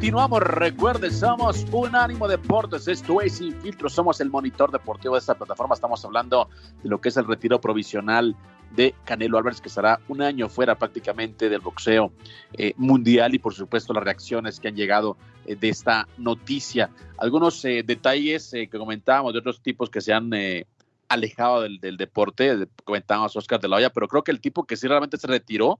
Continuamos, 0.00 0.40
recuerde, 0.40 1.10
somos 1.10 1.66
Unánimo 1.70 2.26
Deportes, 2.26 2.88
esto 2.88 3.20
es 3.20 3.34
Sin 3.34 3.54
Filtro, 3.60 3.90
somos 3.90 4.18
el 4.22 4.30
monitor 4.30 4.72
deportivo 4.72 5.12
de 5.12 5.20
esta 5.20 5.34
plataforma, 5.34 5.74
estamos 5.74 6.02
hablando 6.06 6.48
de 6.82 6.88
lo 6.88 7.02
que 7.02 7.10
es 7.10 7.18
el 7.18 7.26
retiro 7.26 7.60
provisional 7.60 8.34
de 8.74 8.94
Canelo 9.04 9.36
Álvarez, 9.36 9.60
que 9.60 9.68
estará 9.68 10.00
un 10.08 10.22
año 10.22 10.48
fuera 10.48 10.78
prácticamente 10.78 11.50
del 11.50 11.60
boxeo 11.60 12.12
eh, 12.54 12.72
mundial 12.78 13.34
y 13.34 13.40
por 13.40 13.52
supuesto 13.52 13.92
las 13.92 14.02
reacciones 14.02 14.58
que 14.58 14.68
han 14.68 14.74
llegado 14.74 15.18
eh, 15.44 15.54
de 15.54 15.68
esta 15.68 16.08
noticia. 16.16 16.88
Algunos 17.18 17.62
eh, 17.66 17.82
detalles 17.84 18.52
que 18.52 18.70
comentábamos 18.70 19.34
de 19.34 19.40
otros 19.40 19.60
tipos 19.60 19.90
que 19.90 20.00
se 20.00 20.14
han 20.14 20.30
alejado 21.08 21.60
del, 21.60 21.78
del 21.78 21.98
deporte, 21.98 22.68
comentábamos 22.84 23.36
Oscar 23.36 23.60
de 23.60 23.68
la 23.68 23.76
Hoya, 23.76 23.90
pero 23.90 24.08
creo 24.08 24.24
que 24.24 24.30
el 24.30 24.40
tipo 24.40 24.64
que 24.64 24.78
sí 24.78 24.88
realmente 24.88 25.18
se 25.18 25.26
retiró 25.26 25.78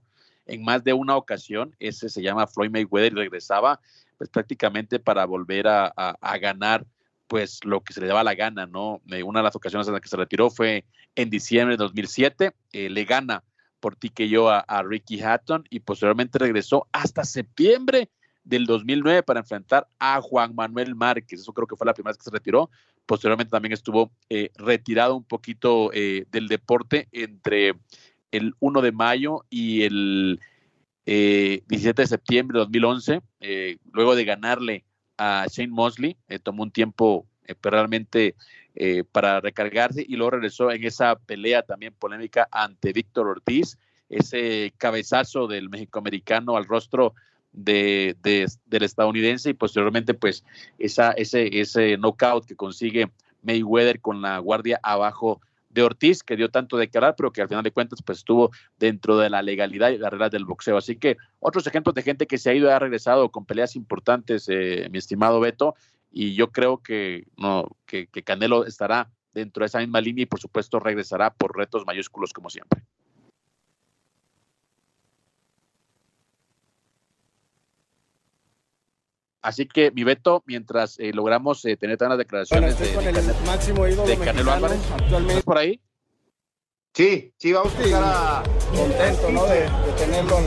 en 0.51 0.63
más 0.63 0.83
de 0.83 0.91
una 0.91 1.15
ocasión, 1.15 1.73
ese 1.79 2.09
se 2.09 2.21
llama 2.21 2.45
Floyd 2.45 2.71
Mayweather 2.71 3.13
y 3.13 3.15
regresaba 3.15 3.79
pues 4.17 4.29
prácticamente 4.29 4.99
para 4.99 5.25
volver 5.25 5.65
a, 5.67 5.93
ganar 6.39 6.85
pues 7.27 7.63
lo 7.63 7.81
que 7.81 7.93
se 7.93 8.01
le 8.01 8.07
daba 8.07 8.23
la 8.23 8.35
gana, 8.35 8.67
¿no? 8.67 9.01
Eh, 9.09 9.23
una 9.23 9.39
de 9.39 9.45
las 9.45 9.55
ocasiones 9.55 9.87
en 9.87 9.93
las 9.93 10.01
que 10.01 10.09
se 10.09 10.17
retiró 10.17 10.49
fue 10.49 10.83
en 11.15 11.29
diciembre 11.29 11.75
de 11.75 11.83
2007, 11.83 12.51
eh, 12.73 12.89
le 12.89 13.05
gana 13.05 13.43
por 13.79 13.95
ti 13.95 14.09
que 14.09 14.27
yo 14.27 14.49
a, 14.49 14.83
Ricky 14.83 15.21
Hatton 15.21 15.63
y 15.69 15.79
posteriormente 15.79 16.37
regresó 16.37 16.87
hasta 16.91 17.23
septiembre 17.23 18.09
del 18.43 18.65
2009 18.65 19.23
para 19.23 19.39
enfrentar 19.39 19.87
a 19.97 20.19
Juan 20.21 20.53
Manuel 20.53 20.93
Márquez. 20.95 21.39
Eso 21.39 21.53
creo 21.53 21.65
que 21.65 21.77
fue 21.77 21.87
la 21.87 21.93
primera 21.93 22.11
vez 22.11 22.17
que 22.17 22.25
se 22.25 22.31
retiró. 22.31 22.69
Posteriormente 23.05 23.51
también 23.51 23.71
estuvo 23.71 24.11
eh, 24.29 24.51
retirado 24.55 25.15
un 25.15 25.23
poquito 25.23 25.89
del 25.91 26.47
deporte 26.47 27.07
entre 27.11 27.75
el 28.31 28.55
1 28.59 28.81
de 28.81 28.91
mayo 28.91 29.45
y 29.49 29.83
el 29.83 30.39
17 31.05 31.65
eh, 31.89 31.93
de 32.03 32.07
septiembre 32.07 32.57
de 32.57 32.65
2011, 32.65 33.21
eh, 33.41 33.77
luego 33.91 34.15
de 34.15 34.25
ganarle 34.25 34.83
a 35.17 35.45
Shane 35.49 35.71
Mosley, 35.71 36.17
eh, 36.27 36.39
tomó 36.39 36.63
un 36.63 36.71
tiempo 36.71 37.27
pues, 37.45 37.71
realmente 37.71 38.35
para 39.11 39.41
recargarse 39.41 40.05
y 40.07 40.15
luego 40.15 40.31
regresó 40.31 40.71
en 40.71 40.85
esa 40.85 41.17
pelea 41.17 41.61
también 41.61 41.93
polémica 41.93 42.47
ante 42.51 42.93
Víctor 42.93 43.27
Ortiz, 43.27 43.77
ese 44.07 44.73
cabezazo 44.77 45.47
del 45.47 45.69
mexicoamericano 45.69 46.55
al 46.55 46.65
rostro 46.65 47.13
de, 47.51 48.15
del 48.23 48.83
estadounidense 48.83 49.49
y 49.49 49.53
posteriormente 49.55 50.13
pues 50.13 50.45
esa, 50.79 51.11
ese, 51.11 51.59
ese 51.59 51.97
knockout 51.97 52.45
que 52.45 52.55
consigue 52.55 53.11
Mayweather 53.41 53.99
con 53.99 54.21
la 54.21 54.37
guardia 54.39 54.79
abajo 54.83 55.41
de 55.73 55.83
Ortiz, 55.83 56.23
que 56.23 56.35
dio 56.35 56.49
tanto 56.49 56.77
de 56.77 56.89
quedar, 56.89 57.15
pero 57.15 57.31
que 57.31 57.41
al 57.41 57.47
final 57.47 57.63
de 57.63 57.71
cuentas 57.71 58.01
pues 58.01 58.19
estuvo 58.19 58.51
dentro 58.77 59.17
de 59.17 59.29
la 59.29 59.41
legalidad 59.41 59.89
y 59.89 59.97
las 59.97 60.11
reglas 60.11 60.31
del 60.31 60.45
boxeo. 60.45 60.77
Así 60.77 60.97
que 60.97 61.17
otros 61.39 61.65
ejemplos 61.67 61.95
de 61.95 62.03
gente 62.03 62.27
que 62.27 62.37
se 62.37 62.49
ha 62.49 62.53
ido 62.53 62.67
y 62.67 62.71
ha 62.71 62.79
regresado 62.79 63.29
con 63.29 63.45
peleas 63.45 63.75
importantes, 63.75 64.47
eh, 64.49 64.87
mi 64.91 64.97
estimado 64.97 65.39
Beto, 65.39 65.75
y 66.11 66.35
yo 66.35 66.51
creo 66.51 66.77
que, 66.79 67.25
no, 67.37 67.65
que, 67.85 68.07
que 68.07 68.23
Canelo 68.23 68.65
estará 68.65 69.09
dentro 69.33 69.61
de 69.61 69.67
esa 69.67 69.79
misma 69.79 70.01
línea 70.01 70.23
y 70.23 70.25
por 70.25 70.39
supuesto 70.39 70.79
regresará 70.79 71.33
por 71.33 71.55
retos 71.55 71.85
mayúsculos 71.85 72.33
como 72.33 72.49
siempre. 72.49 72.83
Así 79.41 79.67
que, 79.67 79.91
mi 79.91 80.03
Beto, 80.03 80.43
mientras 80.45 80.99
eh, 80.99 81.11
logramos 81.13 81.65
eh, 81.65 81.75
tener 81.75 81.97
tantas 81.97 82.17
declaraciones 82.19 82.77
de, 82.77 82.93
con 82.93 83.07
el 83.07 83.15
máximo 83.45 83.87
ídolo 83.87 84.07
de 84.07 84.17
Canelo 84.17 84.51
Álvarez, 84.51 84.79
actualmente. 84.91 85.33
¿Estás 85.33 85.43
por 85.43 85.57
ahí? 85.57 85.81
Sí, 86.93 87.33
sí, 87.37 87.53
vamos 87.53 87.73
a 87.75 87.81
llegar 87.81 88.03
a... 88.03 88.43
Contento, 88.75 89.31
¿no? 89.31 89.45
De, 89.45 89.61
de 89.61 89.91
tenerlo 89.97 90.37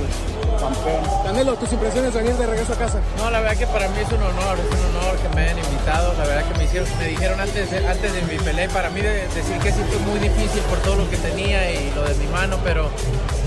campeón. 0.59 1.03
Canelo, 1.25 1.55
tus 1.57 1.73
impresiones 1.73 2.13
de 2.13 2.21
venir 2.23 2.37
de 2.37 2.47
regreso 2.47 2.73
a 2.73 2.77
casa. 2.77 3.01
No, 3.17 3.31
la 3.31 3.41
verdad 3.41 3.57
que 3.57 3.67
para 3.67 3.89
mí 3.89 3.99
es 4.01 4.13
un 4.13 4.23
honor, 4.23 4.59
es 4.59 4.81
un 4.81 4.97
honor 4.97 5.17
que 5.19 5.29
me 5.35 5.43
hayan 5.43 5.59
invitado. 5.59 6.13
La 6.15 6.27
verdad 6.27 6.49
que 6.51 6.59
me 6.59 6.65
hicieron, 6.65 6.89
me 6.99 7.09
dijeron 7.09 7.41
antes 7.41 7.71
de, 7.71 7.87
antes 7.87 8.13
de 8.13 8.23
mi 8.23 8.39
pelea, 8.43 8.69
para 8.69 8.91
mí 8.91 9.01
de, 9.01 9.27
decir 9.29 9.59
que 9.63 9.73
sí 9.73 9.81
fue 9.89 9.99
muy 10.01 10.19
difícil 10.21 10.63
por 10.63 10.79
todo 10.79 10.97
lo 10.97 11.11
que 11.11 11.17
tenía 11.17 11.71
y 11.73 11.93
lo 11.95 12.03
de 12.05 12.15
mi 12.15 12.27
mano, 12.29 12.59
pero 12.63 12.91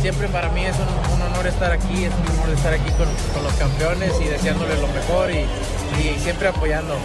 siempre 0.01 0.27
para 0.27 0.49
mí 0.49 0.65
es 0.65 0.75
un, 0.77 1.16
honor 1.37 1.47
estar 1.47 1.71
aquí, 1.71 2.05
es 2.05 2.11
un 2.13 2.39
honor 2.39 2.49
estar 2.49 2.73
aquí 2.73 2.89
con, 2.93 3.43
los 3.43 3.53
campeones 3.53 4.11
y 4.19 4.25
deseándoles 4.25 4.81
lo 4.81 4.87
mejor 4.87 5.29
y, 5.29 5.45
y 6.01 6.19
siempre 6.19 6.47
apoyando 6.47 6.97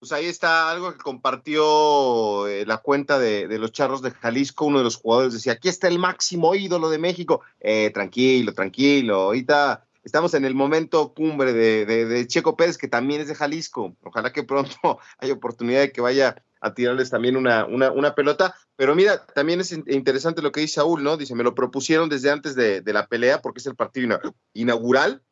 pues 0.00 0.12
ahí 0.12 0.26
está 0.26 0.70
algo 0.70 0.92
que 0.92 0.98
compartió 0.98 2.46
eh, 2.46 2.66
la 2.66 2.78
cuenta 2.78 3.18
de, 3.18 3.46
los 3.58 3.72
Charros 3.72 4.02
de 4.02 4.10
Jalisco. 4.10 4.66
Uno 4.66 4.76
de 4.76 4.84
los 4.84 4.96
jugadores 4.96 5.32
decía, 5.32 5.54
aquí 5.54 5.70
está 5.70 5.88
el 5.88 5.98
máximo 5.98 6.54
ídolo 6.54 6.90
de 6.90 6.98
México. 6.98 7.40
Eh, 7.58 7.90
tranquilo, 7.94 8.52
tranquilo. 8.52 9.22
Ahorita 9.22 9.86
estamos 10.02 10.34
en 10.34 10.44
el 10.44 10.54
momento 10.54 11.14
cumbre 11.14 11.54
de, 11.54 12.26
Checo 12.26 12.54
Pérez, 12.54 12.76
que 12.76 12.86
también 12.86 13.22
es 13.22 13.28
de 13.28 13.34
Jalisco. 13.34 13.96
Ojalá 14.02 14.30
que 14.30 14.42
pronto 14.42 14.98
haya 15.18 15.32
oportunidad 15.32 15.80
de 15.80 15.92
que 15.92 16.02
vaya 16.02 16.36
a 16.64 16.74
tirarles 16.74 17.10
también 17.10 17.36
una, 17.36 17.66
una, 17.66 18.14
pelota. 18.14 18.54
Pero 18.76 18.94
mira, 18.94 19.26
también 19.26 19.60
es 19.60 19.72
interesante 19.72 20.42
lo 20.42 20.52
que 20.52 20.60
dice 20.60 20.74
Saúl, 20.74 21.02
¿no? 21.02 21.16
Dice, 21.16 21.34
me 21.34 21.44
lo 21.44 21.54
propusieron 21.54 22.08
desde 22.08 22.30
antes 22.30 22.54
de, 22.54 22.80
de 22.80 22.92
la 22.92 23.06
pelea 23.06 23.42
porque 23.42 23.60
es 23.60 23.66
el 23.66 23.76
partido 23.76 24.20
inaugural 24.52 25.22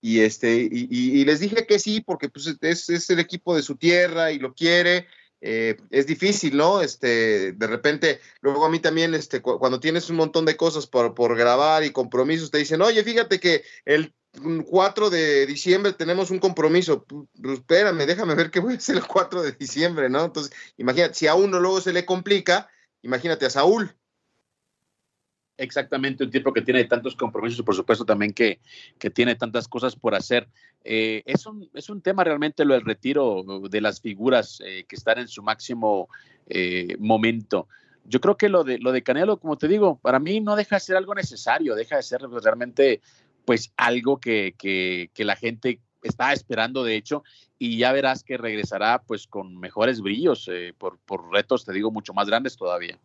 y, 0.00 0.20
este, 0.20 0.68
y, 0.70 1.24
les 1.24 1.40
dije 1.40 1.66
que 1.66 1.80
sí, 1.80 2.00
porque 2.00 2.28
pues, 2.28 2.56
es, 2.60 3.10
el 3.10 3.18
equipo 3.18 3.56
de 3.56 3.62
su 3.62 3.76
tierra 3.76 4.30
y 4.30 4.38
lo 4.38 4.54
quiere. 4.54 5.06
Eh, 5.40 5.76
es 5.90 6.06
difícil, 6.06 6.56
¿no? 6.56 6.80
Este, 6.80 7.52
de 7.52 7.66
repente, 7.66 8.20
luego 8.40 8.64
a 8.64 8.70
mí 8.70 8.78
también, 8.78 9.14
este, 9.14 9.42
cuando 9.42 9.80
tienes 9.80 10.08
un 10.08 10.16
montón 10.16 10.44
de 10.44 10.56
cosas 10.56 10.86
por, 10.86 11.14
por 11.14 11.36
grabar 11.36 11.82
y 11.82 11.90
compromisos, 11.90 12.50
te 12.50 12.58
dicen, 12.58 12.82
oye, 12.82 13.02
fíjate 13.02 13.40
que 13.40 13.64
el 13.84 14.14
4 14.64 15.10
de 15.10 15.46
diciembre 15.46 15.92
tenemos 15.92 16.30
un 16.30 16.38
compromiso. 16.38 17.04
Pues, 17.04 17.58
espérame, 17.58 18.06
déjame 18.06 18.34
ver 18.34 18.50
qué 18.50 18.60
voy 18.60 18.74
a 18.74 18.76
hacer 18.76 18.96
el 18.96 19.06
4 19.06 19.42
de 19.42 19.52
diciembre, 19.52 20.08
¿no? 20.08 20.24
Entonces, 20.24 20.52
imagínate, 20.76 21.14
si 21.14 21.26
a 21.26 21.34
uno 21.34 21.60
luego 21.60 21.80
se 21.80 21.92
le 21.92 22.04
complica, 22.04 22.68
imagínate 23.02 23.46
a 23.46 23.50
Saúl 23.50 23.94
exactamente 25.56 26.24
un 26.24 26.30
tipo 26.30 26.52
que 26.52 26.62
tiene 26.62 26.84
tantos 26.84 27.16
compromisos 27.16 27.60
y 27.60 27.62
por 27.62 27.74
supuesto 27.74 28.04
también 28.04 28.32
que, 28.32 28.60
que 28.98 29.10
tiene 29.10 29.34
tantas 29.34 29.68
cosas 29.68 29.96
por 29.96 30.14
hacer. 30.14 30.48
Eh, 30.84 31.22
es, 31.26 31.46
un, 31.46 31.68
es 31.74 31.88
un 31.88 32.02
tema 32.02 32.24
realmente 32.24 32.64
lo 32.64 32.74
del 32.74 32.84
retiro 32.84 33.42
de 33.68 33.80
las 33.80 34.00
figuras 34.00 34.60
eh, 34.64 34.84
que 34.88 34.96
están 34.96 35.18
en 35.18 35.28
su 35.28 35.42
máximo 35.42 36.08
eh, 36.46 36.96
momento. 36.98 37.68
Yo 38.04 38.20
creo 38.20 38.36
que 38.36 38.48
lo 38.48 38.62
de, 38.62 38.78
lo 38.78 38.92
de 38.92 39.02
Canelo, 39.02 39.38
como 39.38 39.58
te 39.58 39.66
digo, 39.66 39.98
para 39.98 40.20
mí 40.20 40.40
no 40.40 40.54
deja 40.54 40.76
de 40.76 40.80
ser 40.80 40.96
algo 40.96 41.14
necesario, 41.14 41.74
deja 41.74 41.96
de 41.96 42.02
ser 42.04 42.20
realmente 42.20 43.00
pues 43.46 43.72
algo 43.78 44.20
que, 44.20 44.54
que, 44.58 45.10
que 45.14 45.24
la 45.24 45.36
gente 45.36 45.80
está 46.02 46.34
esperando, 46.34 46.84
de 46.84 46.96
hecho, 46.96 47.24
y 47.58 47.78
ya 47.78 47.92
verás 47.92 48.22
que 48.22 48.36
regresará 48.36 49.02
pues 49.02 49.26
con 49.26 49.58
mejores 49.58 50.02
brillos 50.02 50.50
por, 50.76 50.98
por 50.98 51.32
retos, 51.32 51.64
te 51.64 51.72
digo, 51.72 51.90
mucho 51.90 52.12
más 52.12 52.26
grandes 52.28 52.56
todavía. 52.56 52.98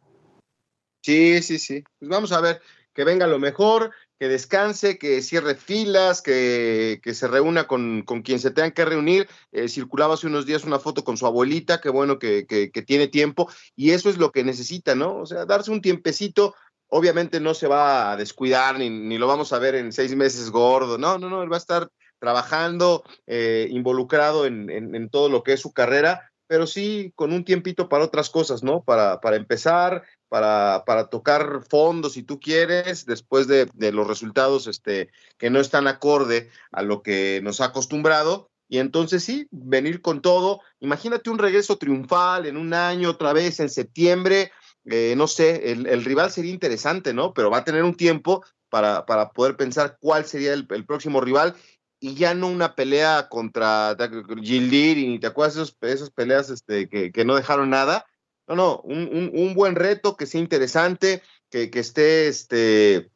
Sí, 1.02 1.42
sí, 1.42 1.58
sí. 1.58 1.84
Pues 2.00 2.10
vamos 2.10 2.32
a 2.32 2.42
ver 2.42 2.62
que 2.94 3.04
venga 3.04 3.26
lo 3.26 3.40
mejor, 3.40 3.92
que 4.20 4.28
descanse, 4.28 4.98
que 4.98 5.22
cierre 5.22 5.56
filas, 5.56 6.22
que, 6.22 7.00
se 7.04 7.28
reúna 7.28 7.66
con, 7.66 8.04
quien 8.24 8.40
se 8.40 8.52
tengan 8.52 8.72
que 8.72 8.86
reunir. 8.86 9.28
Eh, 9.52 9.68
circulaba 9.70 10.16
hace 10.16 10.28
unos 10.28 10.46
días 10.46 10.64
una 10.64 10.80
foto 10.80 11.04
con 11.04 11.18
su 11.18 11.26
abuelita, 11.26 11.80
qué 11.82 11.90
bueno 11.90 12.20
que, 12.20 12.46
tiene 12.86 13.08
tiempo, 13.08 13.50
y 13.76 13.92
eso 13.92 14.10
es 14.10 14.18
lo 14.18 14.32
que 14.32 14.44
necesita, 14.44 14.94
¿no? 14.96 15.18
O 15.18 15.26
sea, 15.26 15.46
darse 15.46 15.72
un 15.72 15.82
tiempecito. 15.82 16.54
Obviamente 16.94 17.40
no 17.40 17.54
se 17.54 17.68
va 17.68 18.12
a 18.12 18.18
descuidar, 18.18 18.78
ni, 18.78 19.18
lo 19.18 19.26
vamos 19.26 19.54
a 19.54 19.60
ver 19.60 19.76
en 19.76 19.94
seis 19.94 20.14
meses 20.14 20.50
gordo, 20.50 20.98
no, 20.98 21.18
no, 21.18 21.30
no, 21.30 21.42
él 21.42 21.50
va 21.50 21.56
a 21.56 21.60
estar 21.60 21.90
trabajando, 22.20 23.04
eh, 23.28 23.68
involucrado 23.72 24.46
en, 24.46 25.10
todo 25.10 25.30
lo 25.30 25.42
que 25.42 25.54
es 25.54 25.62
su 25.62 25.72
carrera, 25.72 26.30
pero 26.48 26.68
sí 26.68 27.14
con 27.16 27.32
un 27.32 27.46
tiempito 27.46 27.88
para 27.88 28.04
otras 28.04 28.30
cosas, 28.30 28.62
¿no? 28.62 28.84
Para, 28.84 29.22
para 29.22 29.38
empezar, 29.38 30.04
para, 30.28 30.84
para 30.86 31.08
tocar 31.08 31.62
fondos, 31.70 32.14
si 32.14 32.24
tú 32.24 32.42
quieres, 32.42 33.06
después 33.06 33.48
de, 33.48 33.70
los 33.94 34.06
resultados 34.06 34.68
este, 34.68 35.10
que 35.38 35.50
no 35.50 35.62
están 35.62 35.88
acorde 35.88 36.50
a 36.74 36.82
lo 36.82 37.04
que 37.04 37.40
nos 37.42 37.62
ha 37.62 37.66
acostumbrado. 37.66 38.50
Y 38.68 38.80
entonces 38.80 39.24
sí, 39.24 39.48
venir 39.52 40.02
con 40.02 40.22
todo. 40.22 40.60
Imagínate 40.80 41.30
un 41.30 41.38
regreso 41.38 41.78
triunfal 41.78 42.46
en 42.46 42.56
un 42.56 42.74
año, 42.74 43.10
otra 43.10 43.34
vez 43.34 43.60
en 43.60 43.70
septiembre. 43.70 44.52
Eh, 44.86 45.14
no 45.16 45.28
sé, 45.28 45.72
el, 45.72 46.04
rival 46.04 46.32
sería 46.32 46.52
interesante, 46.52 47.14
¿no? 47.14 47.34
Pero 47.34 47.52
va 47.52 47.58
a 47.58 47.64
tener 47.64 47.84
un 47.84 47.96
tiempo 47.96 48.44
para, 48.70 49.06
para 49.06 49.32
poder 49.32 49.56
pensar 49.56 49.98
cuál 50.00 50.26
sería 50.26 50.54
el, 50.54 50.66
próximo 50.66 51.22
rival 51.22 51.56
y 52.00 52.16
ya 52.16 52.34
no 52.34 52.48
una 52.48 52.74
pelea 52.74 53.30
contra 53.30 53.96
Gildir 54.42 54.98
y 54.98 55.20
te 55.20 55.28
acuerdas 55.28 55.76
de 55.80 55.92
esas 55.92 56.10
peleas 56.10 56.50
este, 56.50 56.90
que, 56.90 57.12
que, 57.12 57.26
no 57.26 57.36
dejaron 57.36 57.70
nada, 57.70 58.08
no, 58.48 58.56
no, 58.56 58.82
un, 58.82 59.54
buen 59.54 59.76
reto 59.76 60.18
que 60.18 60.26
sea 60.26 60.42
interesante, 60.42 61.22
que, 61.50 61.70
esté 61.74 62.28
este, 62.28 63.12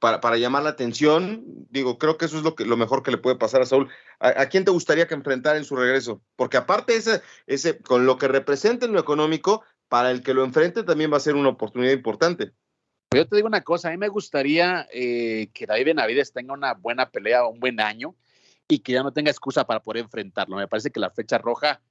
para, 0.00 0.36
llamar 0.36 0.64
la 0.64 0.70
atención. 0.70 1.44
Digo, 1.70 1.98
creo 1.98 2.18
que 2.18 2.26
eso 2.26 2.38
es 2.38 2.42
lo, 2.42 2.54
que, 2.54 2.64
lo 2.64 2.76
mejor 2.76 3.02
que 3.02 3.10
le 3.10 3.18
puede 3.18 3.36
pasar 3.36 3.62
a 3.62 3.66
Saúl. 3.66 3.88
¿A, 4.18 4.46
quién 4.46 4.64
te 4.64 4.70
gustaría 4.70 5.06
que 5.06 5.14
enfrentara 5.14 5.56
en 5.56 5.64
su 5.64 5.76
regreso? 5.76 6.22
Porque 6.36 6.56
aparte, 6.56 6.96
ese, 6.96 7.22
ese, 7.46 7.78
con 7.78 8.06
lo 8.06 8.18
que 8.18 8.28
representa 8.28 8.86
en 8.86 8.92
lo 8.92 9.00
económico, 9.00 9.62
para 9.92 10.10
el 10.10 10.22
que 10.22 10.32
lo 10.32 10.42
enfrente 10.42 10.84
también 10.84 11.12
va 11.12 11.18
a 11.18 11.20
ser 11.20 11.34
una 11.34 11.50
oportunidad 11.50 11.92
importante. 11.92 12.52
Yo 13.14 13.28
te 13.28 13.36
digo 13.36 13.46
una 13.46 13.60
cosa, 13.60 13.88
a 13.88 13.90
mí 13.90 13.98
me 13.98 14.08
gustaría 14.08 14.88
eh, 14.90 15.50
que 15.52 15.66
David 15.66 15.84
Benavides 15.84 16.32
tenga 16.32 16.54
una 16.54 16.72
buena 16.72 17.10
pelea, 17.10 17.46
un 17.46 17.60
buen 17.60 17.78
año 17.78 18.14
y 18.66 18.78
que 18.78 18.92
ya 18.92 19.02
no 19.02 19.12
tenga 19.12 19.30
excusa 19.30 19.66
para 19.66 19.82
poder 19.82 20.02
enfrentarlo. 20.02 20.56
Me 20.56 20.66
parece 20.66 20.90
que 20.90 20.98
la 20.98 21.10
fecha 21.10 21.36
roja 21.36 21.82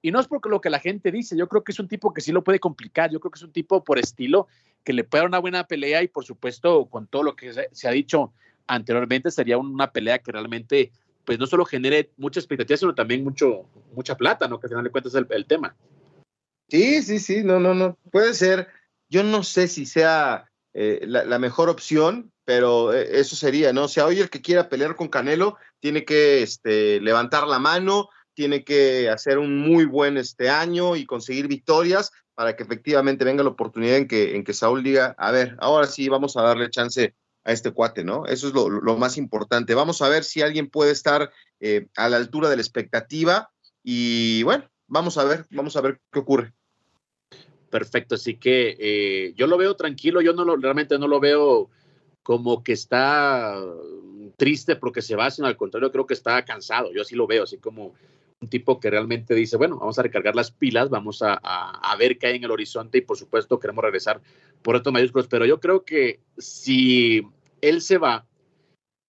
y 0.00 0.10
no 0.10 0.20
es 0.20 0.26
porque 0.26 0.48
lo 0.48 0.62
que 0.62 0.70
la 0.70 0.78
gente 0.78 1.12
dice, 1.12 1.36
yo 1.36 1.48
creo 1.48 1.62
que 1.62 1.72
es 1.72 1.78
un 1.78 1.86
tipo 1.86 2.14
que 2.14 2.22
sí 2.22 2.32
lo 2.32 2.42
puede 2.42 2.60
complicar, 2.60 3.10
yo 3.10 3.20
creo 3.20 3.30
que 3.30 3.36
es 3.36 3.42
un 3.42 3.52
tipo 3.52 3.84
por 3.84 3.98
estilo 3.98 4.48
que 4.82 4.94
le 4.94 5.04
puede 5.04 5.20
dar 5.20 5.28
una 5.28 5.38
buena 5.38 5.64
pelea 5.64 6.02
y 6.02 6.08
por 6.08 6.24
supuesto 6.24 6.86
con 6.86 7.08
todo 7.08 7.24
lo 7.24 7.36
que 7.36 7.52
se, 7.52 7.88
ha 7.88 7.90
dicho 7.90 8.32
anteriormente 8.68 9.30
sería 9.30 9.58
una 9.58 9.92
pelea 9.92 10.20
que 10.20 10.32
realmente 10.32 10.92
pues 11.26 11.38
no 11.38 11.46
solo 11.46 11.66
genere 11.66 12.10
mucha 12.16 12.40
expectativa, 12.40 12.78
sino 12.78 12.94
también 12.94 13.22
mucho, 13.22 13.66
mucha 13.92 14.16
plata, 14.16 14.48
¿no? 14.48 14.58
Que 14.58 14.64
al 14.64 14.70
final 14.70 14.84
de 14.84 14.90
cuentas 14.90 15.14
es 15.14 15.26
el, 15.28 15.44
tema. 15.44 15.76
Sí, 16.70 17.02
sí, 17.02 17.18
sí, 17.18 17.42
no, 17.42 17.58
no, 17.58 17.74
no, 17.74 17.98
puede 18.12 18.32
ser. 18.32 18.68
Yo 19.08 19.24
no 19.24 19.42
sé 19.42 19.66
si 19.66 19.86
sea 19.86 20.48
eh, 20.72 21.00
la, 21.04 21.38
mejor 21.40 21.68
opción, 21.68 22.32
pero 22.44 22.92
eh, 22.94 23.18
eso 23.18 23.34
sería, 23.34 23.72
¿no? 23.72 23.84
O 23.84 23.88
sea, 23.88 24.06
hoy 24.06 24.20
el 24.20 24.30
que 24.30 24.40
quiera 24.40 24.68
pelear 24.68 24.94
con 24.94 25.08
Canelo 25.08 25.56
tiene 25.80 26.04
que 26.04 26.42
este, 26.42 27.00
levantar 27.00 27.48
la 27.48 27.58
mano, 27.58 28.08
tiene 28.34 28.62
que 28.62 29.10
hacer 29.10 29.38
un 29.38 29.58
muy 29.58 29.84
buen 29.84 30.16
este 30.16 30.48
año 30.48 30.94
y 30.94 31.06
conseguir 31.06 31.48
victorias 31.48 32.12
para 32.34 32.54
que 32.54 32.62
efectivamente 32.62 33.24
venga 33.24 33.42
la 33.42 33.50
oportunidad 33.50 33.96
en 33.96 34.06
que, 34.06 34.36
en 34.36 34.44
que 34.44 34.54
Saúl 34.54 34.84
diga, 34.84 35.16
a 35.18 35.32
ver, 35.32 35.56
ahora 35.58 35.88
sí 35.88 36.08
vamos 36.08 36.36
a 36.36 36.42
darle 36.42 36.70
chance 36.70 37.16
a 37.44 37.52
este 37.52 37.72
cuate, 37.72 38.04
¿no? 38.04 38.26
Eso 38.26 38.48
es 38.48 38.54
lo, 38.54 38.96
más 38.96 39.18
importante. 39.18 39.74
Vamos 39.74 40.02
a 40.02 40.08
ver 40.08 40.22
si 40.22 40.40
alguien 40.40 40.70
puede 40.70 40.92
estar 40.92 41.32
eh, 41.58 41.88
a 41.96 42.08
la 42.08 42.16
altura 42.16 42.48
de 42.48 42.56
la 42.56 42.62
expectativa 42.62 43.50
y 43.82 44.44
bueno, 44.44 44.70
vamos 44.86 45.18
a 45.18 45.24
ver, 45.24 45.46
vamos 45.50 45.76
a 45.76 45.80
ver 45.80 46.00
qué 46.12 46.20
ocurre. 46.20 46.54
Perfecto, 47.70 48.16
así 48.16 48.36
que 48.36 48.76
eh, 48.78 49.32
yo 49.36 49.46
lo 49.46 49.56
veo 49.56 49.76
tranquilo, 49.76 50.20
yo 50.20 50.32
no 50.32 50.44
lo, 50.44 50.56
realmente 50.56 50.98
no 50.98 51.06
lo 51.06 51.20
veo 51.20 51.70
como 52.22 52.64
que 52.64 52.72
está 52.72 53.56
triste 54.36 54.74
porque 54.74 55.02
se 55.02 55.14
va, 55.14 55.30
sino 55.30 55.46
al 55.46 55.56
contrario, 55.56 55.92
creo 55.92 56.06
que 56.06 56.14
está 56.14 56.44
cansado, 56.44 56.92
yo 56.92 57.02
así 57.02 57.14
lo 57.14 57.28
veo, 57.28 57.44
así 57.44 57.58
como 57.58 57.94
un 58.40 58.48
tipo 58.48 58.80
que 58.80 58.90
realmente 58.90 59.34
dice, 59.34 59.56
bueno, 59.56 59.78
vamos 59.78 59.98
a 59.98 60.02
recargar 60.02 60.34
las 60.34 60.50
pilas, 60.50 60.90
vamos 60.90 61.22
a, 61.22 61.34
a, 61.34 61.96
ver 61.96 62.18
qué 62.18 62.28
hay 62.28 62.36
en 62.36 62.44
el 62.44 62.50
horizonte 62.50 62.98
y 62.98 63.02
por 63.02 63.16
supuesto 63.16 63.60
queremos 63.60 63.84
regresar 63.84 64.20
por 64.62 64.76
estos 64.76 64.92
mayúsculos, 64.92 65.28
pero 65.28 65.46
yo 65.46 65.60
creo 65.60 65.84
que 65.84 66.20
si 66.38 67.22
él 67.60 67.82
se 67.82 67.98
va 67.98 68.26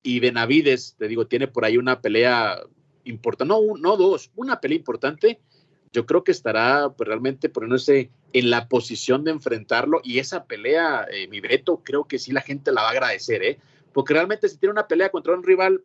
y 0.03 0.19
Benavides, 0.19 0.95
te 0.97 1.07
digo, 1.07 1.27
tiene 1.27 1.47
por 1.47 1.65
ahí 1.65 1.77
una 1.77 2.01
pelea 2.01 2.61
importante, 3.05 3.53
no, 3.53 3.77
no 3.77 3.97
dos, 3.97 4.31
una 4.35 4.59
pelea 4.59 4.77
importante, 4.77 5.39
yo 5.93 6.05
creo 6.05 6.23
que 6.23 6.31
estará 6.31 6.89
pues, 6.95 7.07
realmente 7.07 7.49
poniéndose 7.49 8.11
en 8.33 8.49
la 8.49 8.67
posición 8.67 9.23
de 9.23 9.31
enfrentarlo 9.31 10.01
y 10.03 10.19
esa 10.19 10.45
pelea, 10.45 11.05
eh, 11.11 11.27
mi 11.27 11.41
Beto, 11.41 11.81
creo 11.83 12.05
que 12.05 12.19
sí 12.19 12.31
la 12.31 12.41
gente 12.41 12.71
la 12.71 12.81
va 12.81 12.89
a 12.89 12.91
agradecer, 12.91 13.43
¿eh? 13.43 13.59
porque 13.93 14.13
realmente 14.13 14.47
si 14.47 14.57
tiene 14.57 14.71
una 14.71 14.87
pelea 14.87 15.09
contra 15.09 15.33
un 15.33 15.43
rival, 15.43 15.83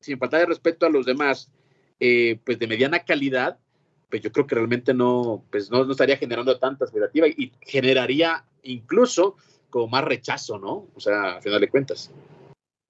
sin 0.00 0.18
falta 0.18 0.38
de 0.38 0.46
respeto 0.46 0.86
a 0.86 0.90
los 0.90 1.06
demás, 1.06 1.50
eh, 1.98 2.38
pues 2.44 2.58
de 2.58 2.68
mediana 2.68 3.00
calidad, 3.00 3.58
pues 4.08 4.22
yo 4.22 4.30
creo 4.30 4.46
que 4.46 4.54
realmente 4.54 4.94
no, 4.94 5.44
pues 5.50 5.70
no, 5.70 5.90
estaría 5.90 6.16
generando 6.16 6.58
tanta 6.58 6.84
expectativa 6.84 7.26
y 7.26 7.52
generaría 7.60 8.44
incluso 8.62 9.36
como 9.70 9.88
más 9.88 10.04
rechazo, 10.04 10.58
¿no? 10.58 10.86
O 10.94 11.00
sea, 11.00 11.36
a 11.36 11.40
final 11.42 11.60
de 11.60 11.68
cuentas. 11.68 12.10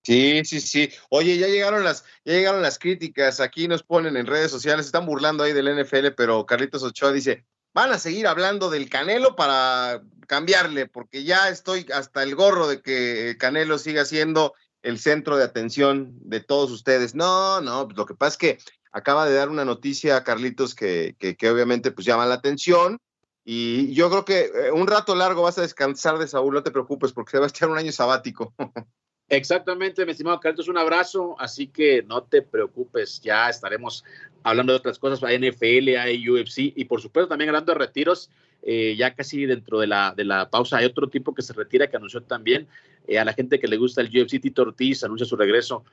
Sí, 0.08 0.42
sí, 0.46 0.62
sí. 0.62 0.90
Oye, 1.10 1.36
ya 1.36 1.48
llegaron 1.48 1.84
las, 1.84 2.02
ya 2.24 2.32
llegaron 2.32 2.62
las 2.62 2.78
críticas. 2.78 3.40
Aquí 3.40 3.68
nos 3.68 3.82
ponen 3.82 4.16
en 4.16 4.24
redes 4.24 4.50
sociales, 4.50 4.86
están 4.86 5.04
burlando 5.04 5.44
ahí 5.44 5.52
del 5.52 5.68
NFL, 5.68 6.12
pero 6.16 6.46
Carlitos 6.46 6.82
Ochoa 6.82 7.12
dice, 7.12 7.44
van 7.74 7.92
a 7.92 7.98
seguir 7.98 8.26
hablando 8.26 8.70
del 8.70 8.88
Canelo 8.88 9.36
para 9.36 10.02
cambiarle, 10.26 10.86
porque 10.86 11.24
ya 11.24 11.50
estoy 11.50 11.84
hasta 11.92 12.22
el 12.22 12.34
gorro 12.36 12.68
de 12.68 12.80
que 12.80 13.36
Canelo 13.38 13.76
siga 13.76 14.06
siendo 14.06 14.54
el 14.80 14.98
centro 14.98 15.36
de 15.36 15.44
atención 15.44 16.14
de 16.22 16.40
todos 16.40 16.70
ustedes. 16.70 17.14
No, 17.14 17.60
no, 17.60 17.84
pues 17.84 17.98
lo 17.98 18.06
que 18.06 18.14
pasa 18.14 18.30
es 18.30 18.38
que 18.38 18.58
acaba 18.92 19.26
de 19.26 19.34
dar 19.34 19.50
una 19.50 19.66
noticia 19.66 20.16
a 20.16 20.24
Carlitos 20.24 20.74
que, 20.74 21.16
que, 21.18 21.50
obviamente 21.50 21.90
pues 21.90 22.06
llama 22.06 22.24
la 22.24 22.36
atención. 22.36 22.98
Y 23.44 23.92
yo 23.92 24.08
creo 24.08 24.24
que 24.24 24.50
eh, 24.68 24.72
un 24.72 24.86
rato 24.86 25.14
largo 25.14 25.42
vas 25.42 25.58
a 25.58 25.62
descansar 25.62 26.16
de 26.16 26.28
Saúl, 26.28 26.54
no 26.54 26.62
te 26.62 26.70
preocupes, 26.70 27.12
porque 27.12 27.32
se 27.32 27.38
va 27.38 27.44
a 27.44 27.48
echar 27.50 27.68
un 27.68 27.76
año 27.76 27.92
sabático. 27.92 28.54
Exactamente, 29.30 30.06
mi 30.06 30.12
estimado 30.12 30.40
Carlitos, 30.40 30.68
un 30.68 30.78
abrazo, 30.78 31.36
así 31.38 31.66
que 31.66 32.02
no 32.02 32.22
te 32.22 32.40
preocupes, 32.40 33.20
ya 33.20 33.50
estaremos 33.50 34.02
hablando 34.42 34.72
de 34.72 34.78
otras 34.78 34.98
cosas, 34.98 35.22
hay 35.22 35.36
NFL, 35.38 35.96
hay 35.98 36.28
UFC 36.28 36.72
y 36.74 36.86
por 36.86 37.02
supuesto 37.02 37.28
también 37.28 37.50
hablando 37.50 37.72
de 37.72 37.78
retiros, 37.78 38.30
eh, 38.62 38.96
ya 38.96 39.14
casi 39.14 39.44
dentro 39.44 39.80
de 39.80 39.86
la, 39.86 40.14
de 40.16 40.24
la 40.24 40.48
pausa 40.48 40.78
hay 40.78 40.86
otro 40.86 41.08
tipo 41.08 41.34
que 41.34 41.42
se 41.42 41.52
retira, 41.52 41.88
que 41.88 41.96
anunció 41.96 42.22
también 42.22 42.68
eh, 43.06 43.18
a 43.18 43.24
la 43.24 43.34
gente 43.34 43.58
que 43.58 43.68
le 43.68 43.76
gusta 43.76 44.00
el 44.00 44.08
UFC, 44.08 44.40
Tito 44.40 44.62
Ortiz 44.62 45.04
anuncia 45.04 45.26
su 45.26 45.36
regreso 45.36 45.84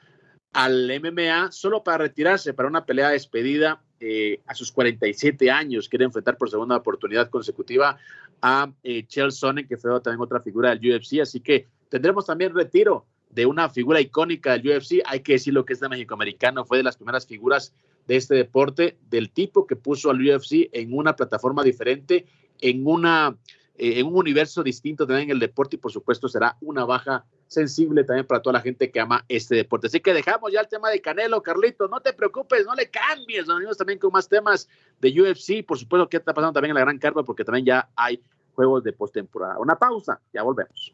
al 0.55 0.89
MMA 1.01 1.51
solo 1.51 1.83
para 1.83 1.97
retirarse 1.97 2.53
para 2.53 2.69
una 2.69 2.85
pelea 2.85 3.09
despedida 3.09 3.81
eh, 3.99 4.39
a 4.47 4.55
sus 4.55 4.71
47 4.71 5.51
años. 5.51 5.89
Quiere 5.89 6.05
enfrentar 6.05 6.37
por 6.37 6.49
segunda 6.49 6.77
oportunidad 6.77 7.29
consecutiva 7.29 7.97
a 8.41 8.71
eh, 8.81 9.05
Sonnen, 9.29 9.67
que 9.67 9.75
fue 9.75 9.91
también 9.99 10.21
otra 10.21 10.39
figura 10.39 10.73
del 10.73 10.95
UFC. 10.95 11.19
Así 11.21 11.41
que 11.41 11.67
tendremos 11.89 12.25
también 12.25 12.55
retiro 12.55 13.05
de 13.35 13.45
una 13.45 13.69
figura 13.69 13.99
icónica 13.99 14.53
del 14.53 14.77
UFC. 14.77 15.01
Hay 15.05 15.19
que 15.19 15.33
decir 15.33 15.53
lo 15.53 15.65
que 15.65 15.73
es 15.73 15.81
de 15.81 15.89
México-Americano. 15.89 16.65
Fue 16.65 16.77
de 16.77 16.83
las 16.83 16.95
primeras 16.95 17.27
figuras 17.27 17.73
de 18.07 18.15
este 18.15 18.33
deporte, 18.33 18.97
del 19.09 19.29
tipo 19.29 19.67
que 19.67 19.75
puso 19.75 20.09
al 20.09 20.21
UFC 20.21 20.69
en 20.71 20.97
una 20.97 21.15
plataforma 21.15 21.61
diferente, 21.61 22.25
en, 22.61 22.87
una, 22.87 23.35
eh, 23.77 23.99
en 23.99 24.07
un 24.07 24.15
universo 24.15 24.63
distinto 24.63 25.05
también 25.05 25.29
en 25.29 25.33
el 25.33 25.39
deporte 25.39 25.75
y 25.75 25.79
por 25.79 25.91
supuesto 25.91 26.29
será 26.29 26.55
una 26.61 26.85
baja 26.85 27.25
sensible 27.47 28.03
también 28.05 28.25
para 28.25 28.41
toda 28.41 28.53
la 28.53 28.61
gente 28.61 28.89
que 28.89 29.01
ama 29.01 29.25
este 29.27 29.55
deporte. 29.55 29.87
Así 29.87 29.99
que 29.99 30.13
dejamos 30.13 30.53
ya 30.53 30.61
el 30.61 30.67
tema 30.69 30.89
de 30.89 31.01
Canelo, 31.01 31.43
Carlitos, 31.43 31.89
no 31.89 31.99
te 31.99 32.13
preocupes, 32.13 32.65
no 32.65 32.73
le 32.73 32.89
cambies, 32.89 33.47
nos 33.47 33.57
venimos 33.57 33.77
también 33.77 33.99
con 33.99 34.13
más 34.13 34.29
temas 34.29 34.69
de 35.01 35.09
UFC, 35.09 35.65
por 35.65 35.77
supuesto 35.77 36.07
que 36.07 36.17
está 36.17 36.33
pasando 36.33 36.53
también 36.53 36.71
en 36.71 36.75
la 36.75 36.81
Gran 36.81 36.99
Carpa, 36.99 37.23
porque 37.23 37.43
también 37.43 37.65
ya 37.65 37.89
hay 37.97 38.21
juegos 38.53 38.83
de 38.83 38.93
postemporada. 38.93 39.59
Una 39.59 39.77
pausa, 39.77 40.21
ya 40.33 40.41
volvemos. 40.41 40.93